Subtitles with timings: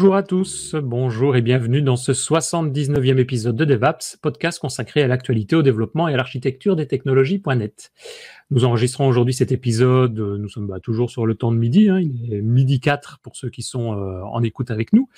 [0.00, 5.06] Bonjour à tous, bonjour et bienvenue dans ce 79e épisode de DevApps, podcast consacré à
[5.06, 7.92] l'actualité, au développement et à l'architecture des technologies.net.
[8.50, 12.00] Nous enregistrons aujourd'hui cet épisode, nous sommes bah, toujours sur le temps de midi, hein,
[12.00, 15.10] il est midi 4 pour ceux qui sont euh, en écoute avec nous.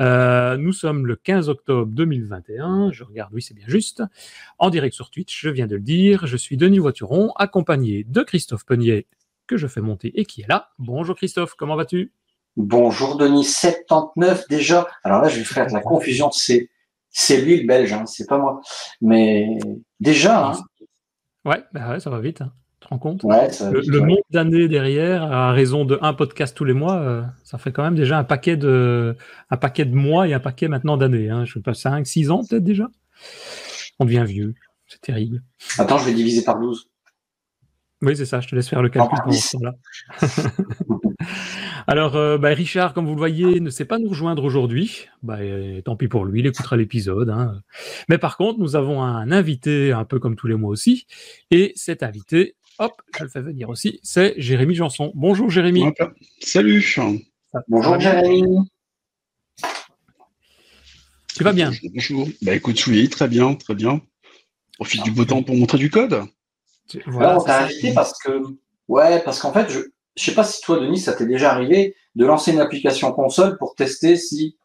[0.00, 4.02] Euh, nous sommes le 15 octobre 2021, je regarde, oui c'est bien juste,
[4.58, 8.22] en direct sur Twitch, je viens de le dire, je suis Denis Voituron, accompagné de
[8.22, 9.06] Christophe Penier,
[9.46, 10.70] que je fais monter et qui est là.
[10.78, 12.10] Bonjour Christophe, comment vas-tu?
[12.56, 14.86] Bonjour Denis, 79 déjà.
[15.02, 16.30] Alors là, je vais faire de la confusion.
[16.30, 16.68] C'est
[17.10, 18.60] c'est lui le Belge, hein, c'est pas moi.
[19.00, 19.46] Mais
[20.00, 20.48] déjà.
[20.48, 20.52] Hein.
[21.44, 22.42] Ouais, bah ouais, ça va vite.
[22.42, 22.52] Hein.
[22.80, 23.22] Tu te rends compte?
[23.22, 27.22] Ouais, Le, le nombre d'années derrière, à raison de un podcast tous les mois, euh,
[27.44, 29.16] ça fait quand même déjà un paquet de
[29.50, 31.30] un paquet de mois et un paquet maintenant d'années.
[31.30, 31.44] Hein.
[31.44, 32.88] Je sais pas, 5, 6 ans peut-être déjà?
[33.98, 34.54] On devient vieux.
[34.86, 35.42] C'est terrible.
[35.78, 36.88] Attends, je vais diviser par 12.
[38.04, 39.74] Oui, c'est ça, je te laisse faire le calcul pendant ce temps-là.
[41.86, 45.06] Alors, euh, bah, Richard, comme vous le voyez, ne sait pas nous rejoindre aujourd'hui.
[45.22, 47.30] Bah, euh, tant pis pour lui, il écoutera l'épisode.
[47.30, 47.62] Hein.
[48.10, 51.06] Mais par contre, nous avons un invité, un peu comme tous les mois aussi.
[51.50, 55.10] Et cet invité, hop, je le fais venir aussi, c'est Jérémy Janson.
[55.14, 55.84] Bonjour Jérémy.
[56.40, 56.96] Salut.
[57.68, 58.44] Bonjour Jérémy?
[61.34, 61.72] Tu vas bien?
[61.94, 62.28] Bonjour.
[62.42, 64.00] Bah écoute, oui, très bien, très bien.
[64.78, 66.24] Profite du beau temps pour montrer du code.
[67.06, 68.42] Voilà, on t'a invité parce que,
[68.88, 69.80] ouais, parce qu'en fait, je,
[70.16, 73.58] je sais pas si toi, Denis, ça t'est déjà arrivé de lancer une application console
[73.58, 74.56] pour tester si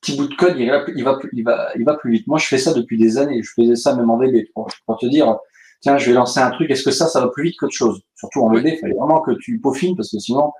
[0.00, 2.26] petit bout de code il va, il va, plus, il va, il va plus vite.
[2.26, 3.42] Moi, je fais ça depuis des années.
[3.42, 5.36] Je faisais ça même en VB pour, te dire,
[5.80, 6.70] tiens, je vais lancer un truc.
[6.70, 8.00] Est-ce que ça, ça va plus vite qu'autre chose?
[8.16, 10.52] Surtout en VB, il fallait vraiment que tu peaufines parce que sinon,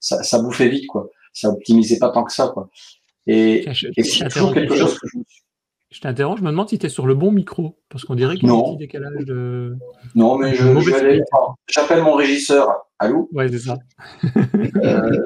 [0.00, 1.08] ça, ça bouffait vite, quoi.
[1.32, 2.68] Ça optimisait pas tant que ça, quoi.
[3.26, 5.41] Et, et c'est toujours quelque chose que je me suis
[5.92, 8.36] je t'interromps, je me demande si tu es sur le bon micro, parce qu'on dirait
[8.36, 9.76] qu'il y a un petit décalage de.
[10.14, 10.64] Non, mais je,
[11.68, 12.68] j'appelle mon régisseur.
[12.98, 13.28] Allô?
[13.32, 13.76] Ouais, c'est ça.
[14.76, 15.18] Euh,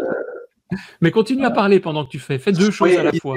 [1.00, 2.38] mais continue à parler pendant que tu fais.
[2.38, 3.36] Fais deux choses à la fois.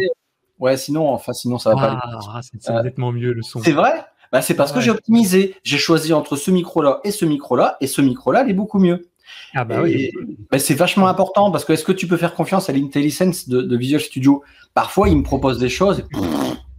[0.58, 2.00] Ouais, sinon, enfin, sinon ça va pas.
[2.04, 3.62] Ah, c'est euh, nettement mieux le son.
[3.62, 3.94] C'est vrai?
[4.31, 5.56] Bah, C'est parce que j'ai optimisé.
[5.64, 9.09] J'ai choisi entre ce micro-là et ce micro-là, et ce micro-là, il est beaucoup mieux.
[9.54, 10.12] Ah bah oui.
[10.52, 13.78] Bah, c'est vachement important parce que est-ce que tu peux faire confiance à l'IntelliSense de,
[13.78, 14.44] Visual Studio?
[14.74, 16.04] Parfois, il me propose des choses et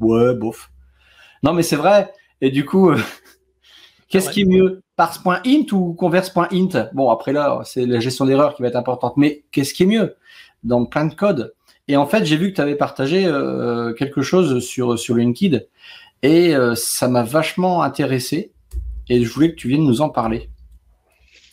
[0.00, 0.70] ouais, bof.
[1.42, 2.12] Non, mais c'est vrai.
[2.40, 2.98] Et du coup, euh,
[4.08, 4.82] qu'est-ce qui est mieux?
[4.96, 9.16] Parse.int ou converse.int Bon, après là, c'est la gestion d'erreur qui va être importante.
[9.16, 10.16] Mais qu'est-ce qui est mieux?
[10.62, 11.54] Dans plein de code
[11.88, 15.60] Et en fait, j'ai vu que tu avais partagé euh, quelque chose sur, sur LinkedIn
[16.22, 18.52] et euh, ça m'a vachement intéressé
[19.08, 20.50] et je voulais que tu viennes nous en parler.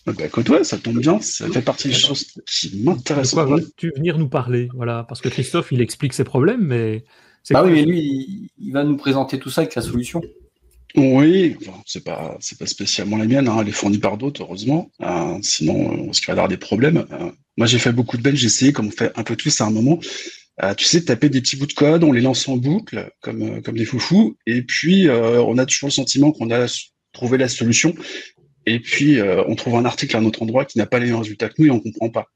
[0.06, 3.46] Bah, écoute, ouais, ça tombe bien, ça fait partie des choses qui m'intéressent.
[3.76, 4.70] tu venir nous parler?
[4.74, 7.04] Voilà, parce que Christophe, il explique ses problèmes, mais.
[7.52, 10.22] Bah oui, mais lui, il, va nous présenter tout ça avec la solution.
[10.96, 14.90] Oui, c'est pas c'est pas spécialement la mienne, hein, elle est fournie par d'autres, heureusement.
[15.02, 17.06] Euh, sinon, on risquerait d'avoir des problèmes.
[17.12, 19.62] Euh, moi, j'ai fait beaucoup de bench, j'ai essayé, comme on fait un peu tous
[19.62, 20.00] à un moment.
[20.64, 23.62] Euh, tu sais, taper des petits bouts de code, on les lance en boucle, comme
[23.62, 26.66] comme des foufous, et puis on a toujours le sentiment qu'on a
[27.14, 27.94] trouvé la solution,
[28.68, 31.06] et puis, euh, on trouve un article à un autre endroit qui n'a pas les
[31.06, 32.28] mêmes résultats que nous et on comprend pas.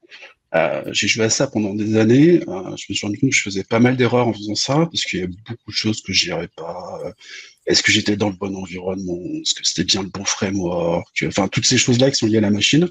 [0.54, 2.40] Euh, j'ai joué à ça pendant des années.
[2.48, 4.74] Euh, je me suis rendu compte que je faisais pas mal d'erreurs en faisant ça
[4.90, 7.00] parce qu'il y a beaucoup de choses que j'irais pas.
[7.66, 9.18] Est-ce que j'étais dans le bon environnement?
[9.40, 11.24] Est-ce que c'était bien le bon framework?
[11.26, 12.88] Enfin, toutes ces choses-là qui sont liées à la machine.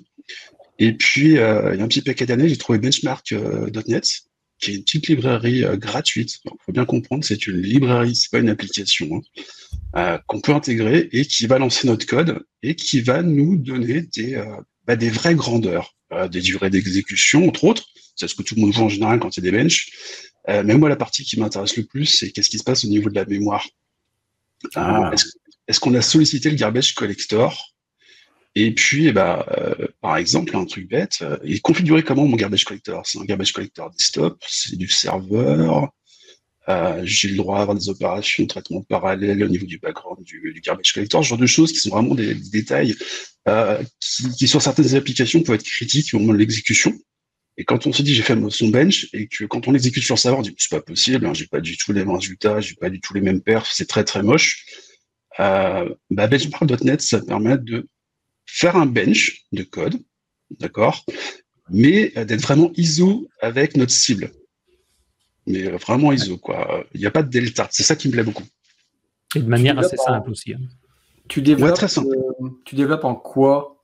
[0.79, 4.07] Et puis, il y a un petit paquet d'années, j'ai trouvé Benchmark.net,
[4.59, 6.39] qui est une petite librairie gratuite.
[6.45, 9.07] Il faut bien comprendre, c'est une librairie, c'est pas une application.
[9.13, 9.41] Hein.
[9.97, 14.03] Euh, qu'on peut intégrer et qui va lancer notre code et qui va nous donner
[14.03, 14.45] des, euh,
[14.87, 17.85] bah, vraies grandeurs, euh, des durées d'exécution, entre autres.
[18.15, 19.89] C'est ce que tout le monde voit en général quand il y a des benches.
[20.47, 23.09] mais moi, la partie qui m'intéresse le plus, c'est qu'est-ce qui se passe au niveau
[23.09, 23.65] de la mémoire.
[24.75, 25.11] Ah.
[25.67, 27.73] Est-ce qu'on a sollicité le garbage collector?
[28.53, 29.45] Et puis, eh ben,
[30.01, 33.05] par exemple, un truc bête, il est configuré comment mon garbage collector?
[33.05, 35.89] C'est un garbage collector desktop, c'est du serveur,
[36.71, 40.23] euh, j'ai le droit à avoir des opérations de traitement parallèle au niveau du background
[40.23, 42.95] du, garbage collector, ce genre de choses qui sont vraiment des, détails
[43.47, 43.81] euh,
[44.37, 46.93] qui, sur certaines applications peuvent être critiques au moment de l'exécution.
[47.57, 50.17] Et quand on se dit j'ai fait son bench et que quand on l'exécute sur
[50.17, 52.75] serveur, on dit c'est pas possible, hein, j'ai pas du tout les mêmes résultats, j'ai
[52.75, 54.65] pas du tout les mêmes perfs, c'est très très moche.
[55.39, 57.87] Euh, bah, benchmark.net, ça permet de
[58.45, 59.99] faire un bench de code,
[60.59, 61.05] d'accord,
[61.69, 64.31] mais d'être vraiment ISO avec notre cible
[65.51, 66.85] mais euh, vraiment ISO, quoi.
[66.93, 67.67] Il n'y a pas de delta.
[67.71, 68.43] C'est ça qui me plaît beaucoup.
[69.35, 70.53] Et de manière assez simple aussi.
[70.53, 70.59] Hein.
[71.27, 72.15] Tu développes, très simple.
[72.15, 73.83] Euh, tu développes en quoi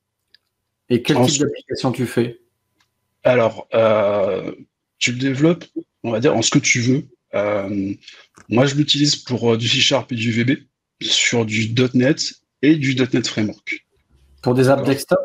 [0.89, 2.41] Et quel type d'application tu fais?
[3.23, 4.53] Alors, euh,
[4.99, 5.65] tu le développes,
[6.03, 7.05] on va dire, en ce que tu veux.
[8.49, 10.63] moi, je l'utilise pour du C Sharp et du VB,
[11.01, 13.85] sur du .NET et du .NET Framework.
[14.41, 15.19] Pour des apps desktop?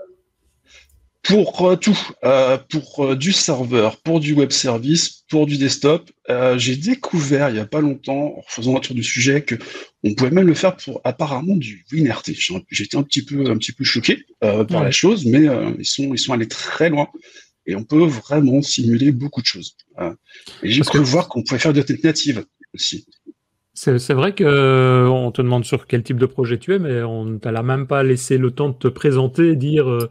[1.23, 6.11] Pour euh, tout, euh, pour euh, du serveur, pour du web service, pour du desktop,
[6.57, 9.55] j'ai découvert il y a pas longtemps, en faisant un tour du sujet, que
[10.03, 12.33] on pouvait même le faire pour apparemment du WinRT.
[12.71, 15.47] J'étais un petit peu, un petit peu choqué par la chose, mais
[15.79, 17.09] ils sont, ils sont allés très loin
[17.67, 19.77] et on peut vraiment simuler beaucoup de choses.
[20.63, 23.07] et j'ai cru voir qu'on pouvait faire de tête native aussi.
[23.75, 27.25] C'est vrai que on te demande sur quel type de projet tu es, mais on
[27.25, 30.09] ne t'a même pas laissé le temps de te présenter et dire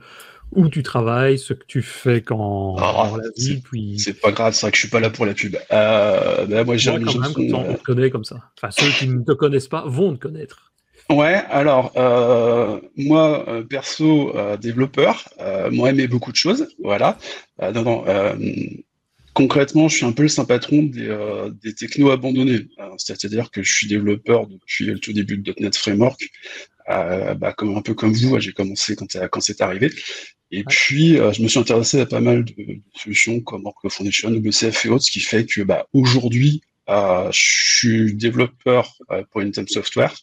[0.53, 3.99] où tu travailles, ce que tu fais quand ah, la vie, puis.
[3.99, 5.57] C'est pas grave, c'est vrai que je suis pas là pour la pub.
[5.71, 8.37] Euh, ben moi, j'ai quand même, on te connaît comme ça.
[8.57, 10.71] Enfin, ceux qui ne te connaissent pas vont te connaître.
[11.11, 17.17] Ouais, alors euh, moi euh, perso euh, développeur, euh, moi aimé beaucoup de choses, voilà.
[17.61, 18.05] Euh, non, non,
[19.33, 21.13] concrètement, je suis un peu le saint patron des,
[21.61, 22.67] des technos abandonnés.
[22.97, 26.21] C'est-à-dire que je suis développeur depuis le tout début de .NET Framework,
[26.87, 29.89] bah, comme un peu comme vous, j'ai commencé quand, quand c'est arrivé.
[30.51, 32.53] Et puis, euh, je me suis intéressé à pas mal de,
[32.93, 37.77] solutions comme Oracle Foundation, WCF et autres, ce qui fait que bah, aujourd'hui, euh, je
[37.77, 40.13] suis développeur euh, pour Intem Software,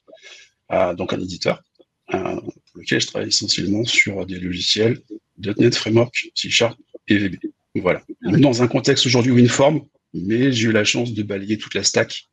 [0.72, 1.62] euh, donc un éditeur,
[2.10, 5.00] pour lequel je travaille essentiellement sur des logiciels
[5.38, 7.38] .NET Framework, C Sharp et VB.
[7.76, 8.02] Voilà.
[8.22, 9.82] Dans un contexte aujourd'hui uniforme,
[10.12, 12.28] mais j'ai eu la chance de balayer toute la stack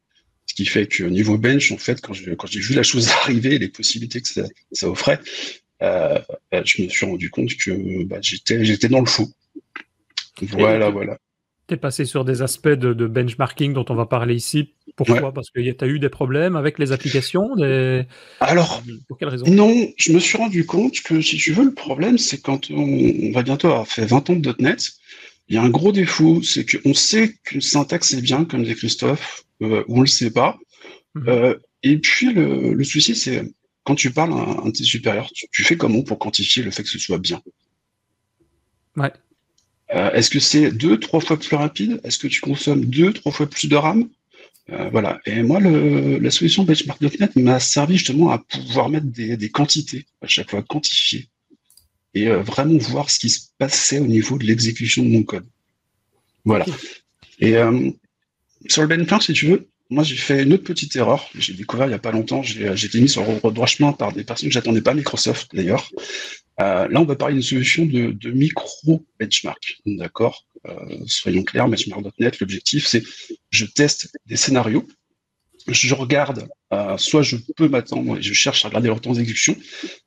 [0.45, 3.57] ce qui fait que niveau bench, en fait, quand j'ai quand vu la chose arriver,
[3.57, 5.19] les possibilités que ça, ça offrait,
[5.81, 6.19] euh,
[6.51, 9.27] bah, je me suis rendu compte que bah, j'étais, dans le faux.
[10.41, 11.17] Voilà, voilà.
[11.67, 14.73] Tu es passé sur des aspects de, benchmarking dont on va parler ici.
[14.95, 15.33] Pourquoi?
[15.33, 18.03] Parce que tu as eu des problèmes avec les applications des...
[18.39, 19.45] Alors, pour quelle raison?
[19.47, 23.31] Non, je me suis rendu compte que si tu veux, le problème, c'est quand on,
[23.31, 24.91] va bientôt avoir fait 20 ans de .NET,
[25.47, 28.75] il y a un gros défaut, c'est qu'on sait qu'une syntaxe est bien, comme dit
[28.75, 30.57] Christophe, euh, ou on le sait pas.
[31.15, 31.29] Mhm.
[31.29, 33.43] Euh, et puis, le, le souci, c'est
[33.85, 36.83] quand tu parles à un de tes supérieurs, tu, fais comment pour quantifier le fait
[36.83, 37.41] que ce soit bien?
[38.97, 39.13] Ouais.
[39.93, 42.01] Euh, est-ce que c'est deux, trois fois plus rapide?
[42.03, 44.09] Est-ce que tu consommes deux, trois fois plus de RAM?
[44.71, 45.19] Euh, Voilà.
[45.27, 50.27] Et moi, le, la solution benchmark.net m'a servi justement à pouvoir mettre des, quantités à
[50.27, 51.29] chaque fois, quantifier
[52.15, 55.45] et euh, vraiment voir ce qui se passait au niveau de l'exécution de mon code.
[56.43, 56.65] Voilà.
[57.39, 57.55] Et
[58.67, 61.29] sur le benchmark, si tu veux, moi, j'ai fait une autre petite erreur.
[61.35, 62.41] J'ai découvert il n'y a pas longtemps.
[62.41, 65.89] J'ai été mis sur le droit chemin par des personnes que j'attendais pas, Microsoft d'ailleurs.
[66.61, 69.81] Euh, là, on va parler d'une solution de, de micro-benchmark.
[69.85, 70.73] D'accord euh,
[71.05, 73.03] Soyons clairs, benchmark.net, l'objectif, c'est
[73.51, 74.87] je teste des scénarios.
[75.67, 79.55] Je regarde, euh, soit je peux m'attendre, et je cherche à regarder leur temps d'exécution,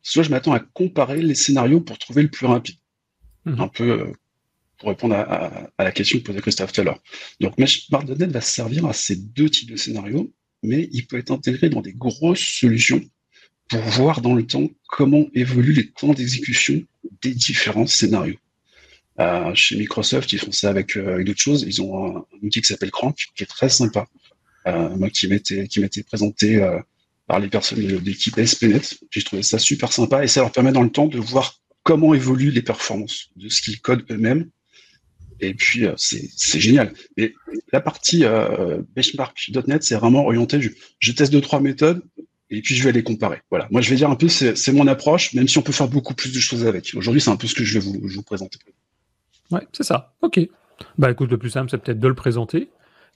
[0.03, 2.77] soit je m'attends à comparer les scénarios pour trouver le plus rapide.
[3.45, 3.61] Mmh.
[3.61, 4.13] Un peu euh,
[4.79, 7.03] pour répondre à, la question que posait Christophe tout à l'heure.
[7.41, 10.33] Donc, Meshmart.net va servir à ces deux types de scénarios,
[10.63, 13.01] mais il peut être intégré dans des grosses solutions
[13.69, 16.83] pour voir dans le temps comment évoluent les temps d'exécution
[17.23, 18.39] des différents scénarios.
[19.21, 21.65] Euh, chez Microsoft, ils font ça avec, euh, d'autres choses.
[21.67, 24.07] Ils ont un, outil qui s'appelle Crank, qui est très sympa,
[24.67, 26.65] euh, moi qui m'était qui m'était présenté
[27.27, 28.81] par les personnes de l'équipe SPNet.
[29.11, 32.15] J'ai trouvé ça super sympa et ça leur permet dans le temps de voir comment
[32.15, 34.49] évoluent les performances de ce qu'ils codent eux-mêmes
[35.41, 36.93] et puis, euh, c'est génial.
[37.17, 37.35] Et
[37.73, 42.03] la partie euh, benchmark.net, c'est vraiment orienté, je, je, teste deux, trois méthodes,
[42.51, 43.43] et puis je vais les comparer.
[43.51, 43.69] Voilà.
[43.71, 46.15] Moi, je vais dire un peu, c'est mon approche, même si on peut faire beaucoup
[46.15, 46.93] plus de choses avec.
[46.97, 48.59] Aujourd'hui, c'est un peu ce que je vais vous, vous présenter.
[49.51, 50.15] Ouais, c'est ça.
[50.23, 50.41] OK.
[50.97, 52.69] Bah écoute, le plus simple, c'est peut-être de le présenter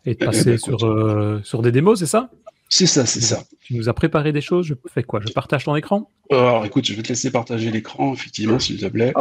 [0.04, 2.30] et de eh, passer bah, sur, euh, sur des démos, c'est ça?
[2.68, 3.44] C'est ça, c'est ça.
[3.60, 5.20] Tu nous as préparé des choses, je fais quoi?
[5.20, 6.10] Je partage ton écran?
[6.30, 9.12] Alors écoute, je vais te laisser partager l'écran, effectivement, s'il te plaît.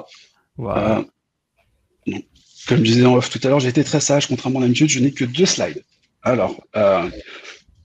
[0.56, 1.04] Voilà.
[2.08, 2.14] Euh,
[2.72, 4.88] comme je disais en off tout à l'heure, j'ai été très sage, contrairement à l'habitude,
[4.88, 5.84] je n'ai que deux slides.
[6.24, 7.10] Alors, euh,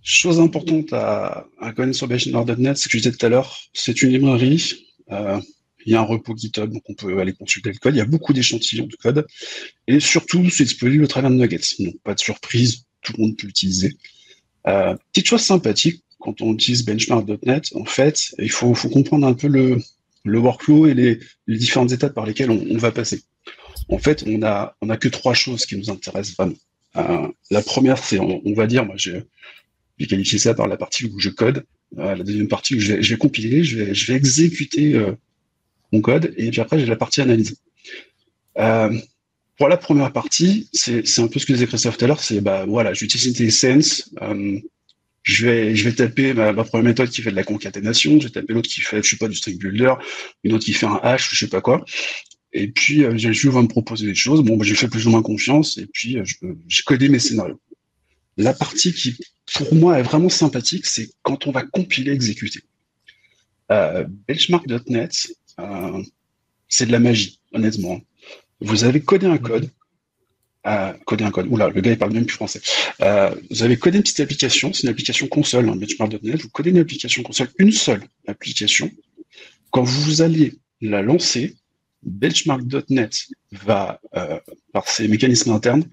[0.04, 4.10] chose importante à, connaître sur benchmark.net, c'est que je disais tout à l'heure, c'est une
[4.10, 4.74] librairie.
[5.10, 5.40] Euh,
[5.84, 7.96] il y a un repos GitHub, donc on peut aller consulter le code.
[7.96, 9.26] Il y a beaucoup d'échantillons de code.
[9.88, 11.74] Et surtout, c'est disponible au travers de Nuggets.
[11.80, 13.96] Donc, pas de surprise, tout le monde peut l'utiliser.
[14.68, 19.48] Euh, petite chose sympathique, quand on utilise benchmark.net, en fait, il faut, comprendre un peu
[19.48, 19.80] le,
[20.24, 23.24] workflow et les, différentes étapes par lesquelles on va passer.
[23.88, 26.56] En fait, on a, on a que trois choses qui nous intéressent vraiment.
[26.96, 29.22] Euh, la première, c'est, on, va dire, moi, j'ai
[30.08, 31.64] qualifié ça par la partie où je code.
[31.98, 34.94] Euh, la deuxième partie où je vais, je vais compiler, je vais, je vais exécuter
[34.94, 35.12] euh,
[35.92, 37.56] mon code, et puis après, j'ai la partie analyse.
[38.54, 42.40] pour la première partie, c'est un peu ce que disait Christophe tout à l'heure, c'est
[42.40, 44.58] bah voilà, j'utilise IntelliSense, euh,
[45.22, 48.26] je vais, je vais taper ma, ma, première méthode qui fait de la concaténation, je
[48.26, 49.94] vais taper l'autre qui fait, je sais pas, du string builder,
[50.44, 51.84] une autre qui fait un hash, je sais pas quoi.
[52.52, 54.42] Et puis, euh, Jésus va me proposer des choses.
[54.42, 55.78] Bon, bah, j'ai fait plus ou moins confiance.
[55.78, 56.24] Et puis, euh,
[56.68, 57.60] j'ai codé mes scénarios.
[58.36, 59.16] La partie qui,
[59.54, 62.60] pour moi, est vraiment sympathique, c'est quand on va compiler, exécuter.
[63.72, 65.28] Euh, Benchmark.net,
[65.60, 66.02] euh,
[66.68, 68.00] c'est de la magie, honnêtement.
[68.60, 69.70] vous avez codé un code,
[71.06, 71.46] coder un code.
[71.48, 72.60] Oula, le gars il parle même plus français.
[73.50, 76.42] Vous avez codé une petite application, c'est une application console, hein, benchmark.net.
[76.42, 78.90] Vous codez une application console, une seule application.
[79.70, 81.56] Quand vous allez la lancer,
[82.02, 84.38] benchmark.net va, euh,
[84.72, 85.84] par ses mécanismes internes,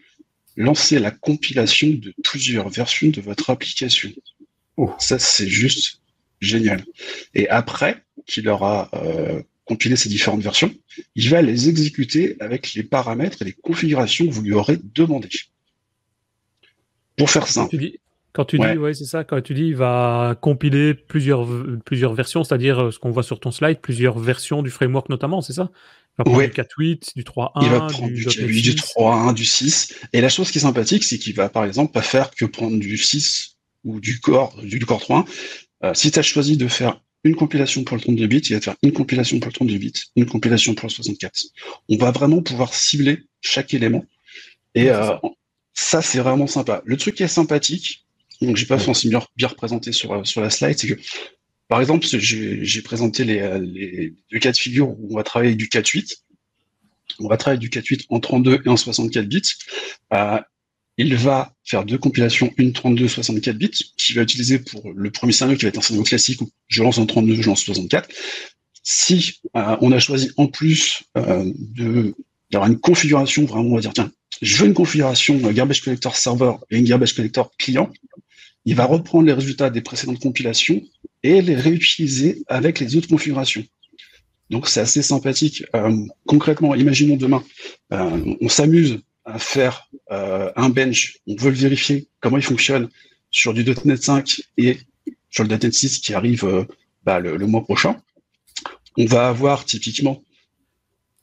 [0.55, 4.11] lancer la compilation de plusieurs versions de votre application.
[4.77, 4.91] Oh.
[4.99, 6.01] Ça, c'est juste
[6.41, 6.83] génial.
[7.33, 10.73] Et après qu'il aura euh, compilé ces différentes versions,
[11.15, 15.29] il va les exécuter avec les paramètres et les configurations que vous lui aurez demandé.
[17.15, 17.77] Pour faire simple.
[18.33, 21.47] Quand tu dis, ouais, c'est ça, quand tu dis, il va compiler plusieurs,
[21.85, 25.41] plusieurs versions, c'est-à-dire euh, ce qu'on voit sur ton slide, plusieurs versions du framework notamment,
[25.41, 25.69] c'est ça?
[26.13, 29.45] Il va prendre du 4.8, du 3.1, il va prendre du, du, du 3.1, du
[29.45, 29.95] 6.
[30.13, 32.77] Et la chose qui est sympathique, c'est qu'il va, par exemple, pas faire que prendre
[32.79, 35.25] du 6 ou du core, du, core 3.
[35.83, 38.61] Euh, si tu as choisi de faire une compilation pour le 32 bits, il va
[38.61, 41.45] faire une compilation pour le 32 bits, une compilation pour le 64.
[41.89, 44.05] On va vraiment pouvoir cibler chaque élément.
[44.75, 45.15] Et euh,
[45.73, 46.81] ça, c'est vraiment sympa.
[46.85, 48.02] Le truc qui est sympathique,
[48.45, 50.99] donc j'ai pas forcément bien représenté sur, euh, sur la slide, c'est que,
[51.67, 55.55] par exemple, j'ai présenté les, euh, les deux cas de figure où on va travailler
[55.55, 56.17] du 4.8.
[57.19, 59.41] On va travailler du 4.8 en 32 et en 64 bits.
[60.13, 60.39] Euh,
[60.97, 65.33] il va faire deux compilations, une 32 64 bits, qu'il va utiliser pour le premier
[65.33, 68.09] scénario qui va être un scénario classique où je lance en 32, je lance 64.
[68.83, 74.57] Si on a choisi en plus d'avoir une configuration vraiment, on va dire tiens, je
[74.57, 77.91] veux une configuration garbage collector server et une garbage collector client,
[78.65, 80.81] il va reprendre les résultats des précédentes compilations
[81.21, 83.63] et les réutiliser avec les autres configurations.
[84.49, 85.63] Donc c'est assez sympathique.
[86.25, 87.43] concrètement, imaginons demain,
[87.91, 92.89] on s'amuse à faire euh, un bench, on veut le vérifier, comment il fonctionne
[93.31, 94.77] sur du .NET 5 et
[95.29, 96.65] sur le .NET 6 qui arrive euh,
[97.03, 98.01] bah, le, mois prochain,
[98.97, 100.23] on va avoir typiquement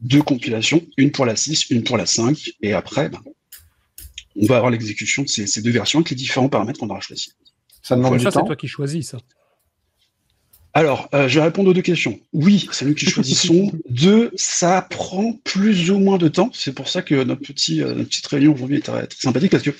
[0.01, 3.23] deux compilations, une pour la 6, une pour la 5, et après, bah,
[4.41, 7.37] on va avoir l'exécution de ces, deux versions avec les différents paramètres qu'on aura choisis.
[7.83, 8.31] Ça demande du temps.
[8.31, 9.19] C'est toi qui choisis ça.
[10.73, 12.21] Alors, euh, je vais répondre aux deux questions.
[12.33, 13.73] Oui, c'est nous qui choisissons.
[13.91, 16.51] deux, ça prend plus ou moins de temps.
[16.55, 19.73] C'est pour ça que notre, petit, euh, petite réunion aujourd'hui est très, sympathique parce que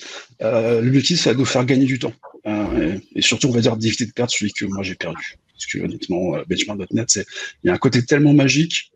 [0.43, 2.13] euh, l'objectif, c'est de nous faire gagner du temps.
[2.47, 5.39] Euh, et, surtout, on va dire d'éviter de perdre celui que moi j'ai perdu.
[5.53, 7.27] Parce que honnêtement, benchmark.net, c'est
[7.63, 8.93] il y a un côté tellement magique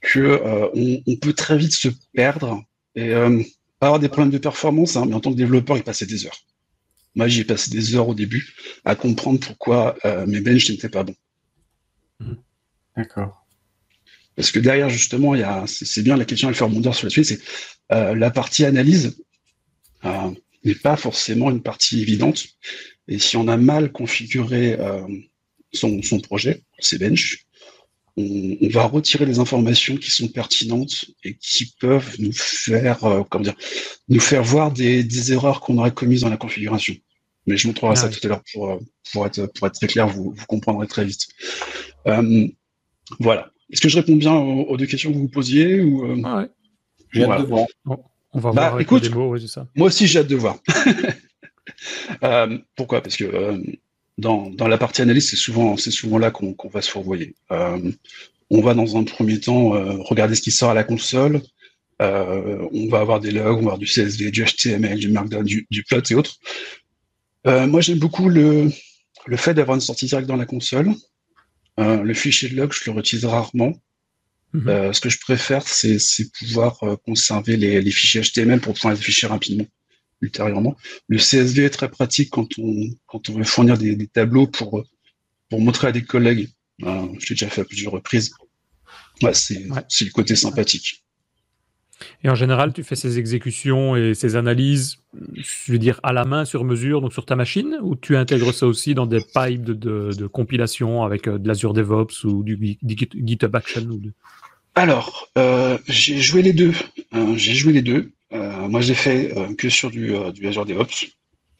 [0.00, 0.40] que
[0.74, 2.64] on, on, peut très vite se perdre
[2.94, 3.12] et
[3.78, 4.96] pas avoir des problèmes de performance.
[4.96, 6.40] Hein, mais en tant que développeur, il passait des heures.
[7.14, 8.54] Moi, j'ai passé des heures au début
[8.84, 11.16] à comprendre pourquoi euh, mes benches n'étaient pas bons.
[12.20, 12.36] Mhm.
[12.96, 13.46] D'accord.
[14.36, 17.06] Parce que derrière, justement, il y a, c'est bien la question à faire rebondir sur
[17.06, 17.40] la suite, c'est
[17.92, 19.16] euh, la partie analyse
[20.04, 20.30] euh,
[20.64, 22.46] n'est pas forcément une partie évidente.
[23.08, 24.76] Et si on a mal configuré
[25.72, 27.45] son, son, projet, ses benches,
[28.16, 33.54] on, va retirer les informations qui sont pertinentes et qui peuvent nous faire, comment dire,
[34.08, 36.94] nous faire voir des, des erreurs qu'on aurait commises dans la configuration.
[37.46, 38.78] Mais je montrerai ça tout à l'heure pour, euh,
[39.12, 41.28] pour, être, pour être très clair, vous, vous comprendrez très vite.
[42.08, 42.48] Euh,
[43.20, 43.50] voilà.
[43.70, 46.16] Est-ce que je réponds bien aux, deux questions que vous posiez ou, euh...
[46.16, 46.48] ouais.
[47.12, 47.66] J'ai hâte de voir.
[47.84, 49.68] on va bah, voir écoute, oui, ça.
[49.76, 50.58] Moi aussi, j'ai hâte de voir.
[52.24, 53.00] euh, pourquoi?
[53.00, 53.58] Parce que euh,
[54.18, 57.34] dans, dans la partie analyse, c'est souvent, c'est souvent là qu'on va se fourvoyer.
[57.50, 57.92] Euh,
[58.50, 59.70] on va dans un premier temps
[60.04, 61.40] regarder ce qui sort à la console.
[62.00, 65.66] on va avoir des logs, on va avoir du CSV, du HTML, du Markdown, du,
[65.70, 66.38] du plot et autres.
[67.46, 68.70] Euh, moi, j'aime beaucoup le,
[69.26, 70.92] le fait d'avoir une sortie directe dans la console.
[71.78, 73.72] Euh, le fichier de log, je le utilise rarement.
[74.52, 74.68] Mhm.
[74.68, 75.98] Euh, ce que je préfère, c'est
[76.38, 79.66] pouvoir conserver les, les, fichiers HTML pour pouvoir les afficher rapidement
[80.20, 80.76] ultérieurement.
[81.08, 84.84] Le CSV est très pratique quand on, quand on veut fournir des, des tableaux pour,
[85.50, 86.48] pour montrer à des collègues.
[86.78, 88.32] je l'ai déjà fait à plusieurs reprises.
[89.22, 91.02] Ouais, c'est le côté sympathique.
[92.22, 94.98] Et en général, tu fais ces exécutions et ces analyses,
[95.34, 98.52] je veux dire, à la main, sur mesure, donc sur ta machine, ou tu intègres
[98.52, 103.54] ça aussi dans des pipes de, compilation avec euh, de l'Azure DevOps ou du, GitHub
[103.56, 104.00] Action ou
[104.74, 106.72] Alors, euh, j'ai joué les deux.
[107.12, 108.12] Hein, j'ai joué les deux.
[108.66, 111.06] Euh, moi, j'ai fait que sur du, du Azure DevOps.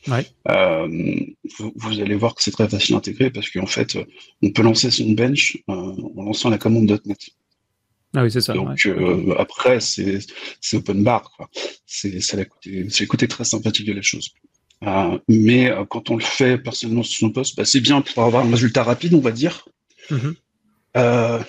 [0.08, 0.26] Ouais.
[1.74, 3.98] Vous, allez voir que c'est très facile à intégrer parce qu'en fait,
[4.42, 7.18] on peut lancer son bench en lançant la commande .NET.
[8.16, 8.54] Ah oui, c'est ça.
[8.54, 10.20] Donc euh, après, c'est
[10.72, 11.30] open bar.
[11.84, 14.30] C'est le côté très sympathique de la chose.
[14.84, 18.24] Euh, mais euh, quand on le fait personnellement sur son poste, bah, c'est bien pour
[18.24, 19.68] avoir un résultat rapide, on va dire.
[20.10, 21.44] Mm-hmm.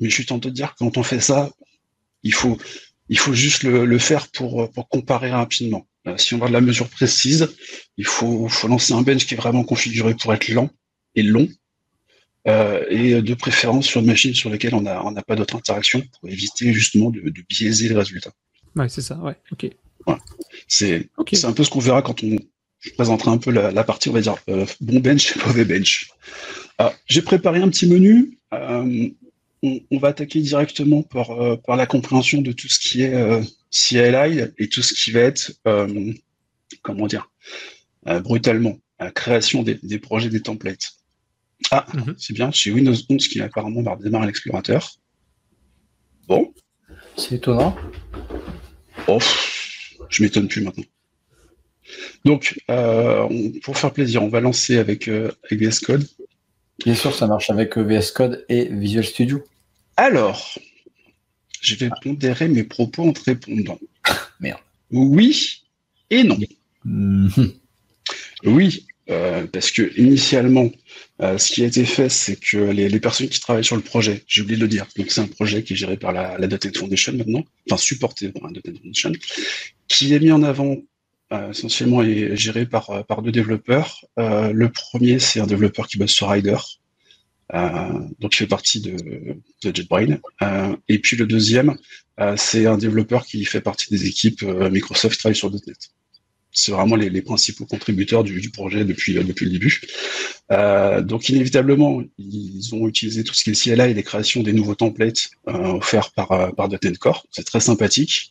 [0.00, 1.50] mais je suis tenté de dire que quand on fait ça,
[2.22, 2.58] il faut,
[3.10, 5.86] il faut juste le, faire pour, pour comparer rapidement.
[6.16, 7.48] si on veut de la mesure précise,
[7.98, 10.70] il faut, faut lancer un bench qui est vraiment configuré pour être lent
[11.16, 11.48] et long.
[12.48, 16.02] euh, et de préférence sur une machine sur laquelle on n'a on pas d'autres interactions
[16.18, 18.30] pour éviter justement de, biaiser le résultat.
[18.76, 19.68] Ouais, c'est ça, ouais, ok.
[20.68, 22.38] C'est un peu ce qu'on verra quand on
[22.94, 26.10] présentera un peu la, partie, on va dire, euh, bon bench et mauvais bench.
[26.78, 28.38] Ah, j'ai préparé un petit menu.
[28.54, 29.10] Euh,
[29.62, 33.14] on, va attaquer directement par, par la compréhension de tout ce qui est
[33.70, 35.52] CLI et tout ce qui va être,
[36.82, 37.30] comment dire,
[38.22, 40.92] brutalement, la création des, des projets, des templates.
[41.70, 42.14] Ah, mhm.
[42.18, 44.96] c'est bien, chez Windows 11 qui apparemment va redémarrer l'explorateur.
[46.26, 46.52] Bon.
[47.16, 47.76] C'est étonnant.
[49.06, 49.18] Oh,
[50.08, 50.84] je m'étonne plus maintenant.
[52.24, 53.28] Donc, euh,
[53.62, 56.06] pour faire plaisir, on va lancer avec, euh, VS Code.
[56.84, 59.44] Bien sûr, ça marche avec euh, VS Code et Visual Studio.
[59.96, 60.58] Alors,
[61.60, 63.78] je vais pondérer mes propos en te répondant.
[64.40, 64.60] Merde.
[64.90, 65.62] Oui
[66.10, 66.38] et non.
[66.84, 67.52] Mhm.
[68.44, 70.70] Oui, euh, parce que initialement,
[71.20, 74.24] euh, ce qui a été fait, c'est que les, personnes qui travaillent sur le projet,
[74.26, 76.48] j'ai oublié de le dire, donc c'est un projet qui est géré par la, la
[76.74, 79.12] Foundation maintenant, enfin supporté par la Dotnet Foundation,
[79.88, 80.76] qui est mis en avant
[81.50, 84.04] essentiellement et géré par, par deux développeurs.
[84.16, 86.56] le premier, c'est un développeur qui bosse sur Rider,
[87.52, 88.96] donc il fait partie de,
[89.62, 90.18] de JetBrain.
[90.88, 91.76] et puis le deuxième,
[92.36, 95.90] c'est un développeur qui fait partie des équipes Microsoft qui travaille sur .NET
[96.52, 99.80] c'est vraiment les, les, principaux contributeurs du, du, projet depuis, euh, depuis le début.
[100.50, 104.52] Euh, donc inévitablement, ils ont utilisé tout ce qui est CLI et les créations des
[104.52, 107.26] nouveaux templates euh, offerts par, euh, par .NET Core.
[107.30, 108.30] C'est très sympathique.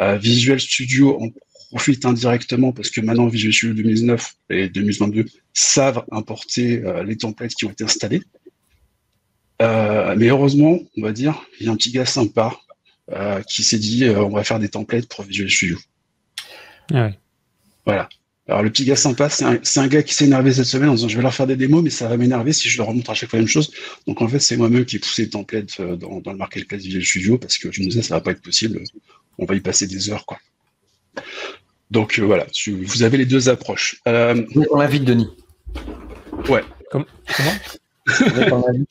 [0.00, 1.28] Euh, Visual Studio en
[1.70, 7.54] profite indirectement parce que maintenant Visual Studio 2019 et 2022 savent importer euh, les templates
[7.54, 8.22] qui ont été installés.
[9.60, 12.56] mais heureusement, on va dire, il y a un petit gars sympa
[13.48, 15.78] qui s'est dit on va faire des templates pour Visual Studio.
[16.92, 17.10] Ah.
[17.86, 18.08] Voilà.
[18.48, 21.08] Alors le petit gars sympa, c'est un, gars qui s'est énervé cette semaine en disant
[21.08, 23.14] je vais leur faire des démos, mais ça va m'énerver si je leur remonte à
[23.14, 23.70] chaque fois la même chose.
[24.06, 26.80] Donc en fait, c'est moi-même qui ai poussé le template euh, dans, dans le marketplace
[26.80, 28.82] Visual Studio parce que je me disais ça va pas être possible,
[29.36, 30.38] on va y passer des heures quoi.
[31.90, 34.00] Donc euh, voilà, vous avez les deux approches.
[34.06, 35.28] Euh, on l'invite Denis.
[36.48, 36.62] Ouais.
[36.90, 37.06] comment
[38.66, 38.84] On.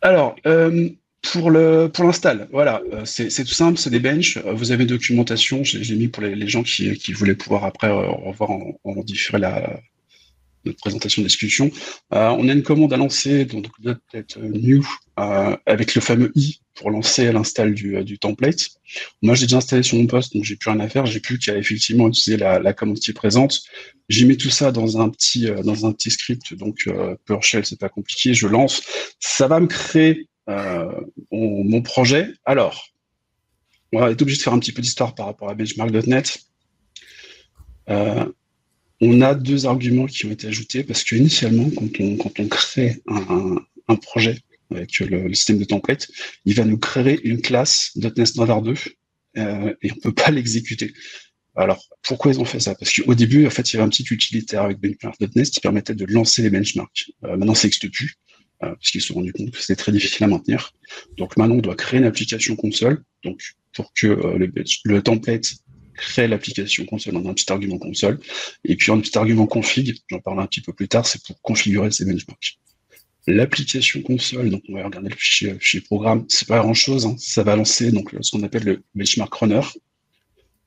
[0.00, 0.90] Alors, euh,
[1.22, 4.38] pour le pour l'install, voilà, euh, c'est tout simple, c'est des benches.
[4.38, 8.50] Vous avez documentation, j'ai mis pour les, gens qui, qui, voulaient pouvoir après euh, revoir
[8.50, 9.80] en, en différer la
[10.72, 11.70] présentation de discussion.
[12.10, 17.32] on a une commande à lancer, donc peut-être new avec le fameux i pour lancer
[17.32, 18.68] l'install du, template.
[19.22, 21.06] Moi, j'ai déjà installé sur mon poste, donc j'ai plus rien à faire.
[21.06, 23.62] J'ai plus qu'à effectivement utiliser la, commande qui est présente.
[24.08, 26.88] J'y mets tout ça dans un petit script, donc
[27.26, 28.34] PowerShell, c'est pas compliqué.
[28.34, 28.82] Je lance,
[29.20, 31.00] ça va me créer euh,
[31.30, 32.32] mon, projet.
[32.44, 32.88] Alors,
[33.92, 36.38] on va être obligé de faire un petit peu d'histoire par rapport à benchmark.net.
[37.90, 38.24] Euh,
[39.00, 43.96] on a deux arguments qui ont été ajoutés parce que initialement, quand on, crée un,
[43.96, 44.38] projet
[44.70, 46.08] avec le, système de template,
[46.44, 48.74] il va nous créer une classe .NET Standard 2
[49.36, 50.92] euh, et on peut pas l'exécuter.
[51.54, 52.74] Alors, pourquoi ils ont fait ça?
[52.74, 55.94] Parce qu'au début, en fait, il y avait un petit utilitaire avec benchmark.net qui permettait
[55.94, 57.10] de lancer les benchmarks.
[57.22, 58.16] maintenant, ça n'existe plus.
[58.64, 60.72] Euh, parce se sont rendus compte que c'était très difficile à maintenir.
[61.16, 63.40] Donc maintenant, on doit créer une application console, donc
[63.72, 64.48] pour que euh,
[64.84, 65.54] le, template
[65.98, 68.18] crée l'application console en un petit argument console,
[68.64, 71.40] et puis un petit argument config, j'en parle un petit peu plus tard, c'est pour
[71.42, 72.58] configurer ces benchmarks.
[73.26, 77.14] L'application console, donc on va regarder le fichier, fichier programme, c'est pas grand chose, hein.
[77.18, 79.60] ça va lancer donc ce qu'on appelle le benchmark runner.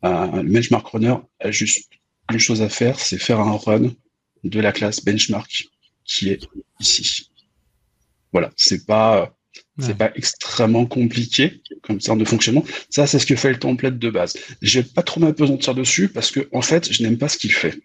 [0.03, 1.89] Euh, le benchmark runner a juste
[2.31, 3.91] une chose à faire, c'est faire un run
[4.43, 5.69] de la classe benchmark
[6.05, 6.47] qui est
[6.79, 7.31] ici.
[8.31, 9.35] Voilà, c'est pas
[9.79, 12.63] c'est pas extrêmement compliqué comme ça de fonctionnement.
[12.89, 14.37] Ça, c'est ce que fait le template de base.
[14.61, 17.79] J'ai pas trop m'apesantir dessus parce que en fait, je n'aime pas ce qu'il fait.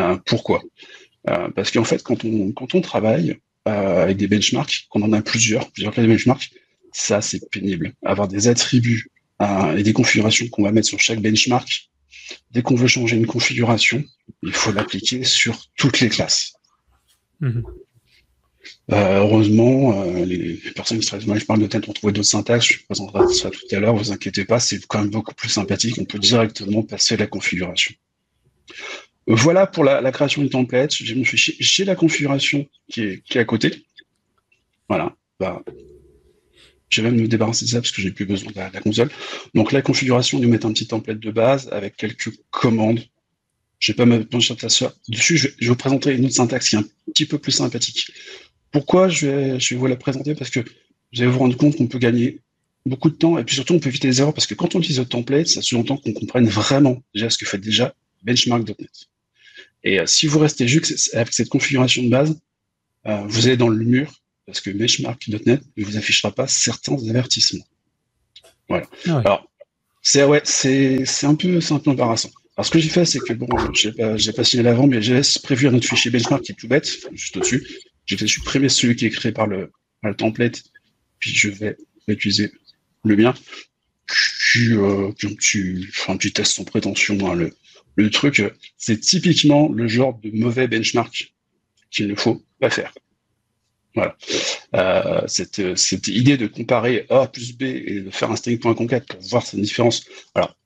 [0.00, 0.62] Euh, pourquoi?
[1.28, 5.12] Euh, Parce qu'en fait, quand on quand on travaille euh, avec des benchmarks, qu'on en
[5.12, 6.50] a plusieurs, plusieurs classes de benchmarks,
[6.92, 7.92] ça c'est pénible.
[8.04, 9.10] Avoir des attributs
[9.74, 11.88] et des configurations qu'on va mettre sur chaque benchmark.
[12.50, 14.04] Dès qu'on veut changer une configuration,
[14.42, 16.52] il faut l'appliquer sur toutes les classes.
[17.40, 17.62] Mm-hmm.
[18.92, 22.66] Euh, heureusement, euh, les, personnes qui travaillent je parle de tête ont trouvé d'autres syntaxes,
[22.66, 25.96] je présenterai ça tout à l'heure, vous inquiétez pas, c'est quand même beaucoup plus sympathique,
[25.98, 27.94] on peut directement passer la configuration.
[29.26, 33.38] Voilà pour la, création du template, j'ai mon fichier, j'ai la configuration qui est, qui
[33.38, 33.86] est à côté.
[34.88, 35.62] Voilà, bah,
[36.88, 39.10] je vais même me débarrasser de ça parce que j'ai plus besoin de la, console.
[39.54, 43.00] Donc la configuration, nous mettre un petit template de base avec quelques commandes.
[43.78, 44.54] Je vais pas me pencher
[45.08, 47.38] dessus, je vais, je vais vous présenter une autre syntaxe qui est un petit peu
[47.38, 48.10] plus sympathique.
[48.72, 51.76] Pourquoi je vais, je vais vous la présenter Parce que vous allez vous rendre compte
[51.76, 52.40] qu'on peut gagner
[52.86, 54.78] beaucoup de temps et puis surtout on peut éviter les erreurs parce que quand on
[54.78, 58.90] utilise le template, ça sous-entend qu'on comprenne vraiment déjà ce que fait déjà benchmark.net.
[59.82, 62.38] Et si vous restez juste avec cette configuration de base,
[63.04, 64.12] vous allez dans le mur
[64.46, 67.64] parce que benchmark.net ne vous affichera pas certains avertissements.
[68.68, 68.86] Voilà.
[69.08, 69.50] Ah Alors,
[70.02, 72.30] c'est ouais, c'est un peu c'est un peu embarrassant.
[72.56, 75.02] Alors ce que j'ai fait, c'est que bon, j'ai pas j'ai pas signé l'avant, mais
[75.02, 77.66] j'ai prévu un autre fichier benchmark qui est tout bête, juste au-dessus.
[78.10, 79.70] J'ai fait supprimer celui qui est créé par le,
[80.02, 80.64] par template,
[81.20, 81.76] puis je vais
[82.08, 82.50] utiliser
[83.04, 83.34] le mien.
[84.04, 87.16] Puis, euh, puis un petit, enfin, petit test sans prétention.
[87.30, 87.36] Hein.
[87.36, 87.54] Le,
[87.94, 88.42] le truc,
[88.76, 91.32] c'est typiquement le genre de mauvais benchmark
[91.92, 92.92] qu'il ne faut pas faire.
[93.94, 94.16] Voilà.
[94.74, 99.20] Euh, cette, cette, idée de comparer A plus B et de faire un string.concat pour
[99.20, 100.04] voir sa différence.
[100.34, 100.56] Alors,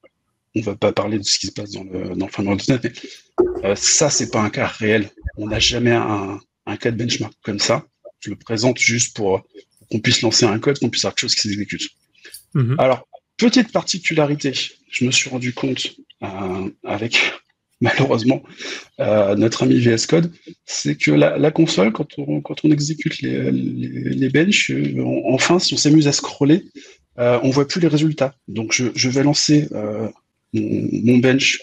[0.55, 2.85] on va pas parler de ce qui se passe dans le, dans le framework .NET,
[2.85, 2.93] mais
[3.69, 5.11] euh, ça, c'est pas un cas réel.
[5.37, 7.85] On n'a jamais un, un cas de benchmark comme ça.
[8.21, 9.43] Je le présente juste pour,
[9.91, 11.91] qu'on puisse lancer un code, qu'on puisse avoir quelque chose qui s'exécute.
[12.55, 12.77] Mm-hmm.
[12.79, 14.53] Alors, petite particularité,
[14.91, 17.21] je me suis rendu compte euh, avec
[17.81, 18.43] malheureusement,
[19.01, 20.33] euh, notre ami VS Code,
[20.65, 25.75] c'est que la, console, quand on, quand on exécute les, les, benches, euh, enfin, si
[25.75, 26.65] on s'amuse à scroller,
[27.19, 28.35] euh, on voit plus les résultats.
[28.49, 29.69] Donc, je, vais lancer
[30.53, 31.61] mon, bench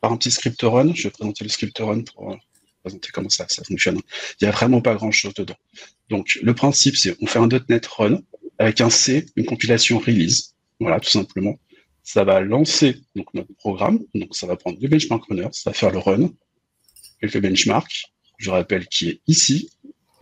[0.00, 0.92] par un petit script run.
[0.94, 2.36] Je vais présenter le script run pour
[2.86, 4.00] présenter comment ça, ça fonctionne.
[4.40, 5.56] Il n'y a vraiment pas grand-chose dedans.
[6.08, 8.20] Donc, le principe, c'est on fait un .NET run
[8.58, 10.54] avec un C, une compilation release.
[10.80, 11.56] Voilà, tout simplement
[12.06, 13.98] ça va lancer donc, notre programme.
[14.14, 16.30] Donc, ça va prendre deux benchmark runners, ça va faire le run,
[17.20, 19.70] quelques benchmarks, je rappelle qui est ici,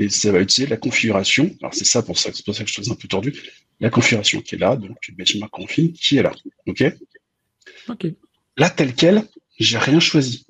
[0.00, 1.54] et ça va utiliser la configuration.
[1.60, 3.34] Alors, c'est ça pour ça, c'est pour ça que je trouve un peu tordu.
[3.80, 6.32] La configuration qui est là, donc benchmark config qui est là.
[6.66, 6.82] OK?
[7.90, 8.06] OK.
[8.56, 9.22] Là, tel quel,
[9.58, 10.46] j'ai rien choisi.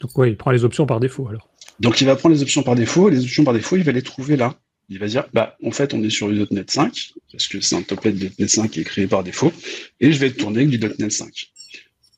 [0.00, 1.48] Donc, oui, il prend les options par défaut, alors.
[1.80, 3.92] Donc, il va prendre les options par défaut, et les options par défaut, il va
[3.92, 4.56] les trouver là
[4.88, 7.74] il va dire, bah, en fait, on est sur du .NET 5, parce que c'est
[7.74, 9.52] un template .NET 5 qui est créé par défaut,
[10.00, 11.50] et je vais tourner avec du .NET 5.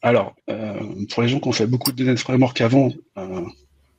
[0.03, 0.75] Alors, euh,
[1.11, 3.45] pour les gens qui ont fait beaucoup de .NET Framework avant, euh,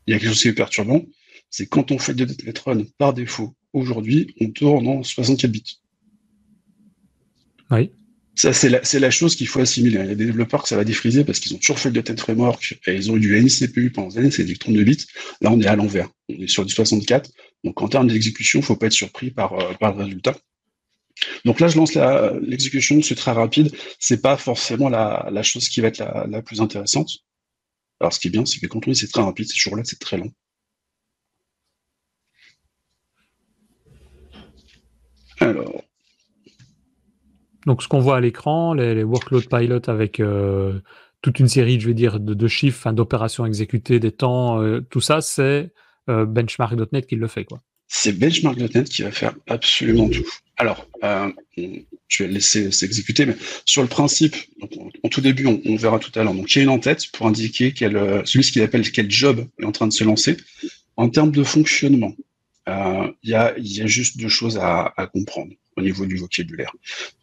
[0.06, 1.04] il y a quelque chose qui est perturbant,
[1.50, 5.80] c'est quand on fait du .NET Run par défaut, aujourd'hui, on tourne en 64 bits.
[7.72, 7.92] Oui.
[8.40, 9.98] Ça, c'est la, chose qu'il faut assimiler.
[9.98, 12.02] Il y a des développeurs que ça va défriser parce qu'ils ont toujours fait le
[12.02, 15.06] .NET Framework et ils ont eu du NCPU pendant des années, c'est du 32 bits.
[15.42, 16.08] Là, on est à l'envers.
[16.30, 17.30] On est sur du 64.
[17.66, 20.38] Donc, en termes d'exécution, il ne faut pas être surpris par, euh, par le résultat.
[21.44, 21.96] Donc là, je lance
[22.42, 23.76] l'exécution, c'est très rapide.
[24.00, 27.10] C'est pas forcément la, chose qui va être la, la, plus intéressante.
[28.00, 29.84] Alors, ce qui est bien, c'est que quand on dit c'est très rapide, ces jours-là,
[29.84, 30.32] c'est très long.
[35.42, 35.79] Alors,
[37.70, 40.80] donc, ce qu'on voit à l'écran, les, workload pilot avec euh,
[41.22, 45.22] toute une série, je vais dire, de, chiffres, d'opérations exécutées, des temps, euh, tout ça,
[45.22, 45.72] c'est
[46.10, 47.60] euh, benchmark.net qui le fait, quoi.
[47.88, 50.26] C'est benchmark.net qui va faire absolument tout.
[50.58, 50.88] Alors,
[51.56, 54.36] je vais laisser s'exécuter, mais sur le principe,
[55.04, 56.34] en, tout début, on, verra tout à l'heure.
[56.34, 59.46] Donc, il y a une en-tête pour indiquer quel, celui ce qu'il appelle quel job
[59.60, 60.38] est en train de se lancer.
[60.98, 62.16] En termes de fonctionnement,
[62.66, 63.54] il y, a,
[63.86, 66.72] juste deux choses à comprendre au niveau du vocabulaire.